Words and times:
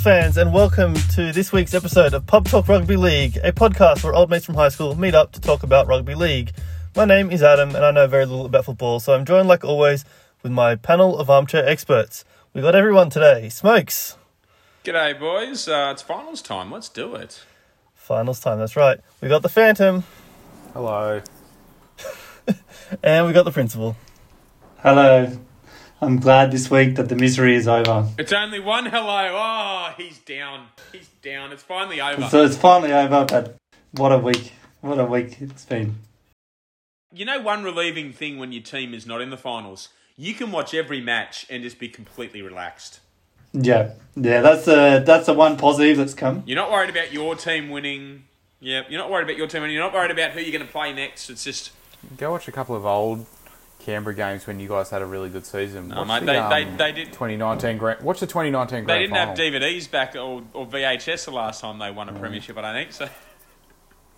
sports 0.00 0.18
fans, 0.18 0.36
and 0.38 0.54
welcome 0.54 0.94
to 0.94 1.30
this 1.30 1.52
week's 1.52 1.74
episode 1.74 2.14
of 2.14 2.26
Pub 2.26 2.46
Talk 2.46 2.68
Rugby 2.68 2.96
League, 2.96 3.36
a 3.42 3.52
podcast 3.52 4.02
where 4.02 4.14
old 4.14 4.30
mates 4.30 4.46
from 4.46 4.54
high 4.54 4.70
school 4.70 4.94
meet 4.94 5.14
up 5.14 5.32
to 5.32 5.40
talk 5.40 5.62
about 5.62 5.86
rugby 5.88 6.14
league. 6.14 6.52
My 6.96 7.04
name 7.04 7.30
is 7.30 7.42
Adam, 7.42 7.74
and 7.74 7.84
I 7.84 7.90
know 7.90 8.06
very 8.06 8.24
little 8.24 8.46
about 8.46 8.64
football, 8.64 8.98
so 9.00 9.12
I'm 9.12 9.26
joined, 9.26 9.46
like 9.46 9.62
always, 9.62 10.06
with 10.42 10.52
my 10.52 10.74
panel 10.74 11.18
of 11.18 11.28
armchair 11.28 11.68
experts. 11.68 12.24
We 12.54 12.62
got 12.62 12.74
everyone 12.74 13.10
today. 13.10 13.50
Smokes. 13.50 14.16
G'day, 14.84 15.18
boys. 15.18 15.68
Uh, 15.68 15.90
it's 15.92 16.02
finals 16.02 16.40
time. 16.40 16.70
Let's 16.70 16.88
do 16.88 17.14
it. 17.14 17.44
Finals 17.94 18.40
time, 18.40 18.58
that's 18.58 18.76
right. 18.76 19.00
We 19.20 19.28
got 19.28 19.42
the 19.42 19.50
Phantom, 19.50 20.04
Hello. 20.72 21.20
and 23.02 23.26
we 23.26 23.34
got 23.34 23.44
the 23.44 23.52
Principal. 23.52 23.96
Hello. 24.78 25.38
I'm 26.02 26.18
glad 26.18 26.50
this 26.50 26.70
week 26.70 26.96
that 26.96 27.10
the 27.10 27.16
misery 27.16 27.54
is 27.54 27.68
over. 27.68 28.08
It's 28.18 28.32
only 28.32 28.58
one 28.58 28.86
hello. 28.86 29.36
Oh, 29.36 29.92
he's 29.98 30.18
down. 30.18 30.68
He's 30.92 31.08
down. 31.20 31.52
It's 31.52 31.62
finally 31.62 32.00
over. 32.00 32.22
So 32.28 32.42
it's 32.42 32.56
finally 32.56 32.92
over, 32.92 33.26
but 33.26 33.56
what 33.92 34.10
a 34.10 34.18
week. 34.18 34.52
What 34.80 34.98
a 34.98 35.04
week 35.04 35.42
it's 35.42 35.66
been. 35.66 35.96
You 37.12 37.26
know, 37.26 37.40
one 37.40 37.62
relieving 37.62 38.12
thing 38.12 38.38
when 38.38 38.50
your 38.50 38.62
team 38.62 38.94
is 38.94 39.04
not 39.04 39.20
in 39.20 39.28
the 39.28 39.36
finals, 39.36 39.90
you 40.16 40.32
can 40.32 40.50
watch 40.52 40.72
every 40.72 41.02
match 41.02 41.44
and 41.50 41.62
just 41.62 41.78
be 41.78 41.88
completely 41.88 42.40
relaxed. 42.40 43.00
Yeah. 43.52 43.90
Yeah, 44.16 44.40
that's 44.40 44.64
the 44.64 45.02
that's 45.04 45.26
the 45.26 45.34
one 45.34 45.58
positive 45.58 45.98
that's 45.98 46.14
come. 46.14 46.42
You're 46.46 46.56
not 46.56 46.70
worried 46.70 46.88
about 46.88 47.12
your 47.12 47.34
team 47.34 47.68
winning. 47.68 48.24
Yeah, 48.60 48.82
you're 48.88 49.00
not 49.00 49.10
worried 49.10 49.24
about 49.24 49.36
your 49.36 49.48
team 49.48 49.62
winning. 49.62 49.74
You're 49.74 49.84
not 49.84 49.92
worried 49.92 50.10
about 50.10 50.30
who 50.30 50.40
you're 50.40 50.52
going 50.52 50.66
to 50.66 50.72
play 50.72 50.94
next. 50.94 51.28
It's 51.28 51.44
just, 51.44 51.72
Go 52.16 52.30
watch 52.30 52.48
a 52.48 52.52
couple 52.52 52.74
of 52.74 52.86
old 52.86 53.26
Canberra 53.80 54.14
games 54.14 54.46
when 54.46 54.60
you 54.60 54.68
guys 54.68 54.90
had 54.90 55.02
a 55.02 55.06
really 55.06 55.28
good 55.28 55.44
season. 55.46 55.88
no, 55.88 56.04
mate. 56.04 56.20
the, 56.20 56.26
They, 56.26 56.36
um, 56.38 56.50
they, 56.50 56.64
they 56.64 56.92
did. 56.92 57.06
2019 57.08 57.78
grand. 57.78 58.02
Watch 58.02 58.20
the 58.20 58.26
2019 58.26 58.84
grand. 58.84 58.88
They 58.88 58.98
didn't 59.06 59.16
final. 59.16 59.26
have 59.28 59.36
DVDs 59.38 59.90
back 59.90 60.14
or, 60.16 60.42
or 60.52 60.66
VHS 60.66 61.24
the 61.24 61.30
last 61.32 61.60
time 61.60 61.78
they 61.78 61.90
won 61.90 62.08
a 62.08 62.12
premiership. 62.12 62.56
I 62.58 62.62
don't 62.62 62.74
think 62.74 62.92
so. 62.92 63.08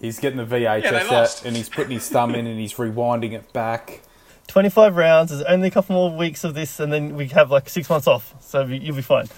He's 0.00 0.18
getting 0.18 0.38
the 0.38 0.44
VHS 0.46 0.82
Yeah, 0.82 0.96
out 0.96 1.10
lost. 1.10 1.44
and 1.44 1.56
he's 1.56 1.68
putting 1.68 1.92
his 1.92 2.08
thumb 2.08 2.34
in 2.34 2.46
and 2.46 2.58
he's 2.58 2.74
rewinding 2.74 3.32
it 3.32 3.52
back. 3.52 4.00
25 4.48 4.96
rounds, 4.96 5.30
there's 5.30 5.42
only 5.44 5.68
a 5.68 5.70
couple 5.70 5.94
more 5.94 6.16
weeks 6.16 6.42
of 6.44 6.54
this, 6.54 6.80
and 6.80 6.92
then 6.92 7.14
we 7.14 7.28
have 7.28 7.50
like 7.50 7.68
six 7.68 7.88
months 7.88 8.06
off, 8.08 8.34
so 8.40 8.64
you'll 8.64 8.96
be 8.96 9.02
fine. 9.02 9.26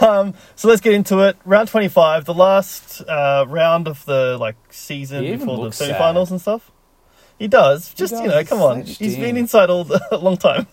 Um, 0.00 0.34
so 0.54 0.68
let's 0.68 0.80
get 0.80 0.92
into 0.92 1.26
it. 1.26 1.36
Round 1.44 1.66
25, 1.66 2.24
the 2.24 2.34
last 2.34 3.00
uh, 3.00 3.44
round 3.48 3.88
of 3.88 4.04
the 4.04 4.36
like 4.38 4.54
season 4.70 5.24
before 5.24 5.56
the 5.56 5.62
looks 5.62 5.76
semi-finals 5.78 6.28
sad. 6.28 6.34
and 6.34 6.40
stuff. 6.40 6.70
He 7.42 7.48
does. 7.48 7.92
Just 7.94 8.14
you 8.14 8.28
know, 8.28 8.44
come 8.44 8.60
on. 8.62 8.84
slouched 8.84 9.00
He's 9.00 9.16
been 9.16 9.36
inside 9.36 9.68
all 9.68 9.82
the, 9.82 10.00
a 10.12 10.16
long 10.16 10.36
time. 10.36 10.68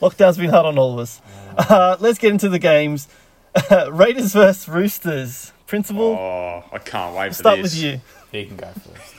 Lockdown's 0.00 0.38
been 0.38 0.48
hard 0.48 0.64
on 0.64 0.78
all 0.78 0.94
of 0.94 1.00
us. 1.00 1.20
Uh, 1.58 1.96
let's 1.98 2.18
get 2.18 2.30
into 2.30 2.48
the 2.48 2.60
games. 2.60 3.08
Raiders 3.90 4.32
versus 4.32 4.68
Roosters. 4.68 5.52
Principal, 5.66 6.12
Oh, 6.12 6.62
I 6.72 6.78
can't 6.78 7.16
wait 7.16 7.30
for 7.30 7.34
start 7.34 7.60
this. 7.60 7.74
with 7.74 7.82
you. 7.82 8.00
He 8.30 8.46
can 8.46 8.56
go 8.56 8.68
first. 8.72 9.14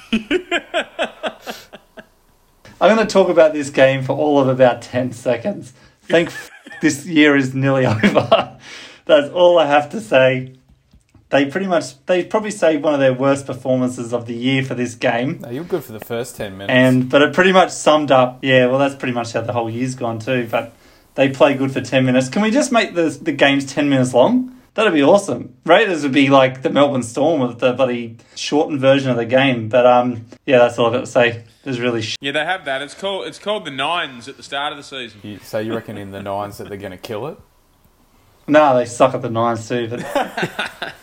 I'm 2.81 2.95
going 2.95 3.05
to 3.05 3.11
talk 3.11 3.27
about 3.29 3.53
this 3.53 3.69
game 3.69 4.03
for 4.03 4.13
all 4.13 4.39
of 4.39 4.47
about 4.47 4.81
10 4.81 5.11
seconds. 5.11 5.73
Thank 6.03 6.29
f- 6.29 6.49
this 6.81 7.05
year 7.05 7.35
is 7.35 7.53
nearly 7.53 7.85
over. 7.85 8.57
That's 9.05 9.29
all 9.33 9.59
I 9.59 9.65
have 9.65 9.89
to 9.89 9.99
say. 9.99 10.53
They 11.29 11.45
pretty 11.45 11.67
much 11.67 12.03
they 12.07 12.23
probably 12.23 12.51
say 12.51 12.77
one 12.77 12.93
of 12.93 12.99
their 12.99 13.13
worst 13.13 13.45
performances 13.45 14.13
of 14.13 14.25
the 14.25 14.33
year 14.33 14.63
for 14.63 14.73
this 14.73 14.95
game. 14.95 15.39
No, 15.41 15.49
you're 15.49 15.63
good 15.63 15.83
for 15.83 15.91
the 15.91 15.99
first 15.99 16.35
10 16.37 16.57
minutes. 16.57 16.71
And 16.71 17.07
but 17.09 17.21
it 17.21 17.33
pretty 17.33 17.51
much 17.51 17.69
summed 17.71 18.09
up. 18.11 18.39
Yeah, 18.41 18.65
well, 18.65 18.79
that's 18.79 18.95
pretty 18.95 19.13
much 19.13 19.33
how 19.33 19.41
the 19.41 19.53
whole 19.53 19.69
year's 19.69 19.93
gone 19.95 20.17
too. 20.19 20.47
But 20.49 20.73
they 21.15 21.29
play 21.29 21.53
good 21.53 21.71
for 21.71 21.81
ten 21.81 22.05
minutes. 22.05 22.29
Can 22.29 22.41
we 22.41 22.49
just 22.49 22.71
make 22.71 22.95
the 22.95 23.09
the 23.21 23.31
games 23.31 23.65
ten 23.71 23.89
minutes 23.89 24.13
long? 24.13 24.55
That'd 24.75 24.93
be 24.93 25.03
awesome. 25.03 25.55
Raiders 25.65 26.03
would 26.03 26.13
be 26.13 26.29
like 26.29 26.61
the 26.61 26.69
Melbourne 26.69 27.03
Storm 27.03 27.41
with 27.41 27.59
the 27.59 27.73
bloody 27.73 28.17
shortened 28.35 28.79
version 28.79 29.11
of 29.11 29.17
the 29.17 29.25
game. 29.25 29.67
But 29.67 29.85
um, 29.85 30.27
yeah, 30.45 30.59
that's 30.59 30.79
all 30.79 30.85
I've 30.87 30.93
got 30.93 30.99
to 31.01 31.05
say. 31.07 31.29
It 31.29 31.65
was 31.65 31.79
really 31.81 32.01
sh- 32.01 32.15
Yeah, 32.21 32.31
they 32.31 32.45
have 32.45 32.63
that. 32.65 32.81
It's 32.81 32.93
called 32.93 33.27
it's 33.27 33.39
called 33.39 33.65
the 33.65 33.71
nines 33.71 34.27
at 34.29 34.37
the 34.37 34.43
start 34.43 34.71
of 34.71 34.77
the 34.77 34.83
season. 34.83 35.19
You, 35.23 35.39
so 35.39 35.59
you 35.59 35.75
reckon 35.75 35.97
in 35.97 36.11
the 36.11 36.21
nines 36.23 36.57
that 36.59 36.69
they're 36.69 36.77
going 36.77 36.91
to 36.91 36.97
kill 36.97 37.27
it? 37.27 37.37
No, 38.49 38.75
they 38.77 38.85
suck 38.85 39.13
at 39.13 39.21
the 39.21 39.29
nines 39.29 39.67
too. 39.67 39.87
But 39.89 40.93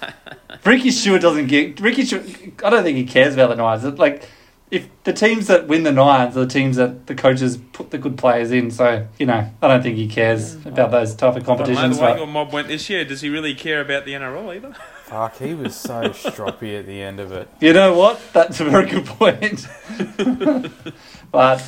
Ricky 0.65 0.91
Stuart 0.91 1.21
doesn't 1.23 1.47
get 1.47 1.81
Ricky. 1.81 2.05
Stuart, 2.05 2.27
I 2.65 2.71
don't 2.71 2.83
think 2.83 2.97
he 2.99 3.05
cares 3.05 3.34
about 3.34 3.49
the 3.51 3.57
nines. 3.57 3.84
It, 3.84 3.99
like. 3.99 4.29
If 4.69 4.89
the 5.05 5.12
teams 5.12 5.47
that 5.47 5.69
win 5.69 5.84
the 5.84 5.93
nines 5.93 6.37
are 6.37 6.41
the 6.41 6.47
teams 6.49 6.75
that 6.75 7.07
the 7.07 7.15
coaches 7.15 7.57
put 7.73 7.93
the 7.93 7.99
good 7.99 8.19
players 8.19 8.51
in, 8.51 8.73
so 8.73 9.07
you 9.17 9.25
know, 9.25 9.49
I 9.62 9.69
don't 9.69 9.81
think 9.81 9.97
he 9.97 10.09
cares 10.09 10.57
about 10.67 10.91
those 10.91 11.15
type 11.15 11.31
of 11.31 11.37
I 11.37 11.39
know, 11.39 11.45
competitions. 11.45 11.99
the 11.99 12.03
way 12.03 12.11
but- 12.11 12.19
your 12.19 12.27
mob 12.27 12.53
went 12.53 12.67
this 12.67 12.91
year, 12.91 13.05
does 13.05 13.21
he 13.21 13.29
really 13.29 13.55
care 13.55 13.81
about 13.81 14.07
the 14.07 14.15
NRL 14.15 14.57
either? 14.57 14.75
Fuck, 15.05 15.39
he 15.39 15.55
was 15.55 15.77
so 15.77 16.01
stroppy 16.09 16.77
at 16.81 16.84
the 16.87 17.01
end 17.01 17.21
of 17.21 17.31
it. 17.31 17.49
You 17.61 17.75
know 17.75 17.95
what? 17.97 18.21
That's 18.33 18.59
a 18.59 18.65
very 18.65 18.87
good 18.91 19.07
point. 19.07 19.69
but 21.31 21.63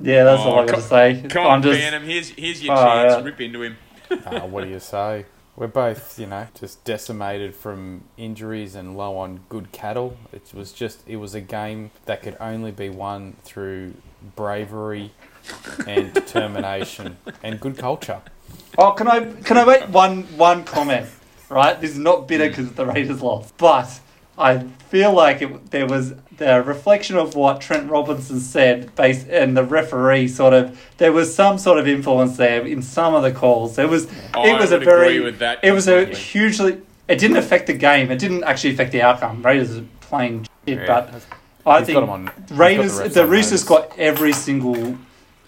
yeah, 0.00 0.24
that's 0.24 0.42
Oh, 0.42 0.50
all 0.50 0.58
I 0.60 0.66
got 0.66 0.74
to 0.74 0.82
say. 0.82 1.24
Come 1.30 1.46
on, 1.46 1.62
just 1.62 1.78
Phantom. 1.78 2.02
Here's 2.02 2.30
here's 2.30 2.60
your 2.60 2.74
Oh, 2.76 2.82
chance. 2.82 3.12
yeah. 3.18 3.22
Rip 3.24 3.40
into 3.40 3.62
him. 3.62 3.76
Uh, 4.12 4.40
what 4.46 4.64
do 4.64 4.70
you 4.70 4.80
say? 4.80 5.26
We're 5.54 5.66
both, 5.66 6.18
you 6.18 6.26
know, 6.26 6.46
just 6.58 6.82
decimated 6.84 7.54
from 7.54 8.04
injuries 8.16 8.74
and 8.74 8.96
low 8.96 9.18
on 9.18 9.40
good 9.48 9.70
cattle. 9.72 10.16
It 10.32 10.52
was 10.54 10.72
just, 10.72 11.06
it 11.06 11.16
was 11.16 11.34
a 11.34 11.40
game 11.40 11.90
that 12.06 12.22
could 12.22 12.36
only 12.40 12.70
be 12.70 12.88
won 12.88 13.36
through 13.44 13.94
bravery 14.34 15.10
and 15.86 16.12
determination 16.14 17.16
and 17.42 17.60
good 17.60 17.76
culture. 17.76 18.22
oh, 18.78 18.92
can 18.92 19.08
I 19.08 19.24
can 19.42 19.58
I 19.58 19.64
make 19.64 19.82
one 19.88 20.22
one 20.36 20.64
comment? 20.64 21.08
Right, 21.48 21.78
this 21.78 21.90
is 21.90 21.98
not 21.98 22.26
bitter 22.28 22.48
because 22.48 22.72
the 22.72 22.86
Raiders 22.86 23.20
lost, 23.20 23.54
but 23.58 24.00
I 24.42 24.58
feel 24.90 25.12
like 25.12 25.40
it, 25.40 25.70
there 25.70 25.86
was 25.86 26.14
the 26.36 26.62
reflection 26.62 27.16
of 27.16 27.36
what 27.36 27.60
Trent 27.60 27.88
Robinson 27.88 28.40
said, 28.40 28.94
based 28.96 29.28
and 29.28 29.56
the 29.56 29.62
referee 29.62 30.26
sort 30.28 30.52
of 30.52 30.78
there 30.98 31.12
was 31.12 31.32
some 31.34 31.56
sort 31.58 31.78
of 31.78 31.86
influence 31.86 32.36
there 32.36 32.66
in 32.66 32.82
some 32.82 33.14
of 33.14 33.22
the 33.22 33.30
calls. 33.32 33.76
There 33.76 33.86
was 33.88 34.06
Oh, 34.34 34.44
it 34.44 34.54
I 34.54 34.60
was 34.60 34.72
a 34.72 34.78
would 34.78 34.84
very 34.84 35.16
agree 35.16 35.20
with 35.24 35.38
that 35.38 35.60
it 35.62 35.72
was 35.72 35.86
a 35.88 36.06
hugely 36.06 36.80
it 37.08 37.18
didn't 37.18 37.36
affect 37.36 37.66
the 37.68 37.74
game. 37.74 38.10
It 38.10 38.18
didn't 38.18 38.42
actually 38.44 38.72
affect 38.74 38.92
the 38.92 39.02
outcome. 39.02 39.42
Raiders 39.42 39.76
are 39.78 39.84
playing 40.00 40.46
shit, 40.66 40.78
Yeah, 40.78 40.86
but 40.86 41.22
I 41.64 41.78
he's 41.78 41.86
think 41.86 41.96
got 41.96 42.02
'em 42.04 42.10
on- 42.10 42.26
he's 42.26 42.50
got 42.50 42.58
Raiders, 42.58 43.00
refs 43.00 43.12
the 43.14 43.26
Roosters 43.26 43.64
got 43.64 43.96
every 43.98 44.32
single 44.32 44.96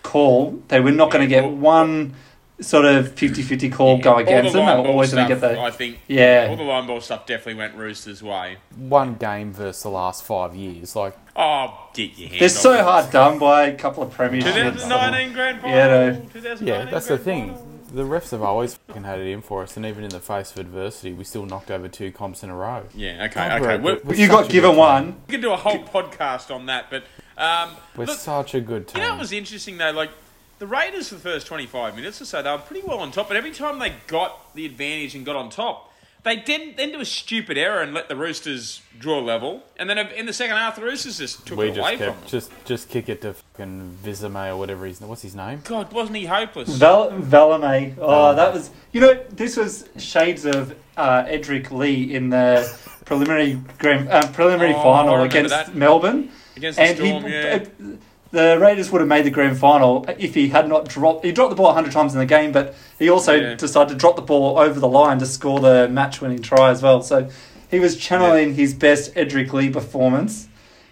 call. 0.04 0.58
They 0.68 0.80
were 0.80 0.92
not 0.92 1.10
going 1.10 1.22
to 1.22 1.28
get 1.28 1.44
all- 1.44 1.50
one 1.50 2.14
sort 2.60 2.84
of 2.84 3.14
50-50 3.16 3.72
call 3.72 3.98
go 3.98 4.16
against 4.16 4.52
the 4.52 4.58
them. 4.60 4.66
They 4.66 4.72
line 4.74 4.82
were 4.84 4.88
always 4.90 5.12
going 5.12 5.26
stuff, 5.26 5.40
to 5.40 5.46
get 5.48 5.54
the 5.56 5.60
I 5.60 5.70
think. 5.70 5.98
Yeah. 6.06 6.46
All 6.50 6.56
the 6.56 6.62
line 6.62 6.86
ball 6.86 7.00
stuff 7.00 7.26
definitely 7.26 7.54
went 7.54 7.74
Roosters' 7.74 8.22
way. 8.22 8.58
one 8.76 9.14
game 9.14 9.52
versus 9.52 9.82
the 9.82 9.88
last 9.90 10.24
five 10.24 10.54
years. 10.54 10.94
Like, 10.94 11.16
Oh, 11.36 11.88
get 11.94 12.16
your 12.16 12.28
hand. 12.28 12.40
They're 12.40 12.46
off 12.48 12.52
so 12.54 12.72
it. 12.74 12.80
hard 12.84 13.10
done 13.10 13.38
by 13.40 13.64
a 13.66 13.74
couple 13.76 14.04
of 14.04 14.14
premierships. 14.16 14.44
2019 14.44 15.32
grand 15.32 15.60
final. 15.60 15.76
Yeah, 15.76 15.88
no. 15.88 16.56
yeah, 16.60 16.84
that's 16.84 17.08
the 17.08 17.18
thing. 17.18 17.50
final. 17.54 17.68
The 17.92 18.02
refs 18.02 18.30
have 18.32 18.42
always 18.42 18.74
fucking 18.74 19.04
had 19.04 19.20
it 19.20 19.26
in 19.28 19.40
for 19.40 19.62
us, 19.62 19.76
and 19.76 19.86
even 19.86 20.02
in 20.04 20.10
the 20.10 20.18
face 20.20 20.50
of 20.52 20.58
adversity, 20.58 21.12
we 21.12 21.22
still 21.24 21.46
knocked 21.46 21.70
over 21.70 21.86
two 21.88 22.10
comps 22.12 22.42
in 22.42 22.50
a 22.50 22.54
row. 22.56 22.84
Yeah. 22.94 23.24
Okay. 23.26 23.34
God, 23.48 23.62
Okay. 23.62 23.76
we're- 23.78 24.00
We're, 24.04 24.10
we're 24.10 24.14
You 24.16 24.26
got 24.28 24.48
given 24.48 24.76
one. 24.76 25.04
team. 25.12 25.16
we 25.28 25.32
can 25.32 25.40
do 25.40 25.52
a 25.52 25.56
whole 25.56 25.78
podcast 25.84 26.52
on 26.54 26.66
that, 26.66 26.86
but 26.90 27.04
um, 27.36 27.70
We're 27.96 28.06
look, 28.06 28.18
such 28.18 28.54
a 28.54 28.60
good 28.60 28.88
team. 28.88 29.00
You 29.02 29.08
know 29.08 29.14
what 29.14 29.20
was 29.20 29.32
interesting 29.32 29.76
though? 29.78 29.90
Like 29.92 30.10
the 30.58 30.66
Raiders 30.66 31.08
for 31.08 31.16
the 31.16 31.20
first 31.20 31.46
25 31.46 31.96
minutes 31.96 32.20
or 32.20 32.24
so, 32.24 32.42
they 32.42 32.50
were 32.50 32.58
pretty 32.58 32.86
well 32.86 32.98
on 33.00 33.10
top. 33.12 33.28
But 33.28 33.36
every 33.36 33.52
time 33.52 33.78
they 33.78 33.92
got 34.06 34.54
the 34.54 34.64
advantage 34.66 35.14
and 35.14 35.24
got 35.26 35.36
on 35.36 35.50
top, 35.50 35.90
they 36.22 36.36
didn't 36.36 36.78
then 36.78 36.90
do 36.92 37.00
a 37.00 37.04
stupid 37.04 37.58
error 37.58 37.82
and 37.82 37.92
let 37.92 38.08
the 38.08 38.16
Roosters 38.16 38.80
draw 38.98 39.18
level. 39.18 39.62
And 39.76 39.90
then 39.90 39.98
in 39.98 40.24
the 40.24 40.32
second 40.32 40.56
half, 40.56 40.74
the 40.76 40.82
Roosters 40.82 41.18
just 41.18 41.46
took 41.46 41.58
we 41.58 41.66
it 41.68 41.74
just 41.74 41.78
away 41.80 41.96
kept 41.98 42.12
from 42.12 42.20
them. 42.20 42.28
just 42.30 42.50
just 42.64 42.88
kick 42.88 43.10
it 43.10 43.20
to 43.22 43.34
fucking 43.34 43.98
Vizame 44.02 44.48
or 44.50 44.56
whatever 44.56 44.86
his 44.86 45.00
what's 45.02 45.20
his 45.20 45.34
name? 45.34 45.60
God, 45.64 45.92
wasn't 45.92 46.16
he 46.16 46.24
hopeless? 46.24 46.70
Val- 46.76 47.10
Valemei. 47.10 47.94
Oh, 47.98 48.08
Valemei. 48.08 48.36
that 48.36 48.54
was. 48.54 48.70
You 48.92 49.00
know, 49.02 49.22
this 49.30 49.56
was 49.58 49.86
shades 49.98 50.46
of 50.46 50.74
uh, 50.96 51.24
Edrick 51.24 51.70
Lee 51.70 52.14
in 52.14 52.30
the 52.30 52.74
preliminary 53.04 53.60
grand, 53.78 54.08
uh, 54.08 54.26
preliminary 54.32 54.72
Oh, 54.74 54.82
final 54.82 55.22
against 55.24 55.50
that. 55.50 55.74
Melbourne. 55.74 56.30
Against 56.56 56.78
the 56.78 56.84
and 56.84 56.96
Storm, 56.96 57.24
he, 57.24 57.32
yeah. 57.32 57.64
uh, 57.82 57.96
the 58.34 58.58
Raiders 58.60 58.90
would 58.90 59.00
have 59.00 59.08
made 59.08 59.24
the 59.24 59.30
grand 59.30 59.58
final 59.58 60.04
if 60.18 60.34
he 60.34 60.48
had 60.48 60.68
not 60.68 60.88
dropped. 60.88 61.24
He 61.24 61.32
dropped 61.32 61.50
the 61.50 61.56
ball 61.56 61.66
100 61.66 61.92
times 61.92 62.12
in 62.14 62.18
the 62.18 62.26
game, 62.26 62.52
but 62.52 62.74
he 62.98 63.08
also 63.08 63.34
Yeah. 63.34 63.54
decided 63.54 63.90
to 63.90 63.94
drop 63.94 64.16
the 64.16 64.22
ball 64.22 64.58
over 64.58 64.78
the 64.78 64.88
line 64.88 65.18
to 65.20 65.26
score 65.26 65.60
the 65.60 65.88
match-winning 65.88 66.42
try 66.42 66.70
as 66.70 66.82
well. 66.82 67.02
So 67.02 67.28
he 67.70 67.80
was 67.80 67.96
channeling 67.96 68.54
his 68.54 68.74
best 68.74 69.14
Edrick 69.14 69.52
Lee 69.52 69.70
performance, 69.70 70.48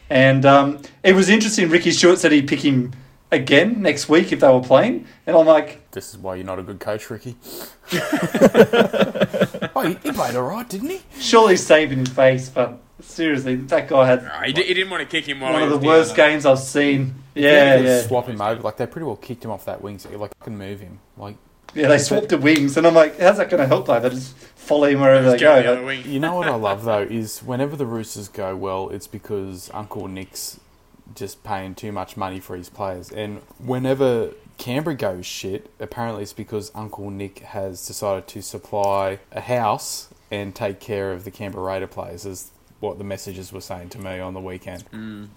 and 0.09 0.47
um, 0.47 0.79
it 1.03 1.15
was 1.15 1.29
interesting. 1.29 1.69
Ricky 1.69 1.91
Stuart 1.91 2.19
said 2.19 2.33
he'd 2.33 2.49
pick 2.49 2.61
him 2.65 2.93
again 3.31 3.81
next 3.83 4.09
week 4.09 4.31
if 4.33 4.41
they 4.41 4.49
were 4.49 4.61
playing, 4.61 5.07
and 5.27 5.37
I'm 5.37 5.47
like, 5.47 5.91
This 5.93 6.11
is 6.13 6.19
why 6.19 6.37
you're 6.37 6.45
not 6.47 6.59
a 6.59 6.63
good 6.63 6.81
coach, 6.81 7.09
Ricky. 7.11 7.37
oh, 9.75 9.83
he, 9.87 9.95
he 10.03 10.13
played 10.13 10.37
all 10.37 10.43
right, 10.43 10.69
didn't 10.69 10.91
he? 10.91 11.01
surely 11.19 11.57
saving 11.57 11.99
his 12.01 12.09
face, 12.09 12.49
but 12.49 12.79
seriously, 13.01 13.57
that 13.57 13.89
guy 13.89 14.07
had 14.07 14.23
No, 14.25 14.31
he, 14.45 14.53
di- 14.53 14.63
he 14.65 14.75
didn't 14.75 14.91
want 14.91 15.03
to 15.03 15.09
kick 15.09 15.27
him 15.29 15.41
while 15.41 15.53
one 15.53 15.63
he 15.63 15.69
of 15.75 15.81
the 15.81 15.87
worst 15.87 16.17
down, 16.17 16.31
games 16.31 16.47
I've 16.47 16.59
seen. 16.59 17.15
If 17.35 17.43
Yeah, 17.43 17.77
they 17.77 17.85
yeah. 17.85 18.03
Swap 18.03 18.27
him 18.27 18.41
over. 18.41 18.61
Like 18.63 18.77
they 18.77 18.87
pretty 18.87 19.07
well 19.07 19.17
kicked 19.17 19.45
him 19.45 19.51
off 19.51 19.65
that 19.67 19.83
wing, 19.83 19.99
so 19.99 20.11
like 20.19 20.39
can 20.41 20.57
move 20.59 20.81
him. 20.81 20.99
Like 21.17 21.37
Yeah, 21.75 21.89
they 21.89 21.99
swapped 21.99 22.29
the 22.29 22.39
wings, 22.39 22.77
and 22.77 22.87
I'm 22.87 22.95
like, 22.95 23.19
how's 23.19 23.39
that 23.39 23.49
going 23.51 23.63
to 23.63 23.67
help? 23.67 23.89
Like, 23.89 24.03
they 24.03 24.11
just 24.11 24.37
follow 24.37 24.85
him 24.89 25.01
wherever 25.01 25.25
they 25.25 25.31
Let's 25.31 25.43
go 25.43 25.57
go. 25.57 25.63
the 25.63 25.73
other 25.73 25.83
Like. 25.83 26.05
You 26.07 26.21
know 26.21 26.37
what 26.37 26.49
I 26.49 26.55
love 26.55 26.85
though 26.85 27.03
is 27.11 27.43
whenever 27.43 27.77
the 27.77 27.87
Roosters 27.87 28.29
go 28.29 28.55
well, 28.57 28.91
it's 28.91 29.07
because 29.07 29.71
Uncle 29.73 30.07
Nick's 30.09 30.61
just 31.15 31.43
paying 31.45 31.75
too 31.75 31.93
much 31.93 32.17
money 32.17 32.41
for 32.41 32.57
his 32.57 32.69
players, 32.69 33.11
and 33.11 33.39
whenever 33.59 34.31
Canberra 34.59 34.95
goes 34.97 35.27
shit, 35.27 35.71
apparently 35.81 36.23
it's 36.23 36.33
because 36.33 36.71
Uncle 36.75 37.11
Nick 37.11 37.41
has 37.41 37.85
decided 37.87 38.29
to 38.29 38.43
supply 38.43 39.19
a 39.33 39.41
house 39.41 40.09
and 40.31 40.55
take 40.55 40.79
care 40.81 41.13
of 41.13 41.25
the 41.25 41.31
Canberra 41.31 41.65
Raider 41.65 41.87
players. 41.89 42.25
Is 42.25 42.52
what 42.83 42.99
the 42.99 43.05
messages 43.05 43.53
were 43.53 43.61
saying 43.61 43.89
to 43.91 43.99
me 43.99 44.19
on 44.19 44.35
the 44.35 44.41
weekend. 44.41 44.83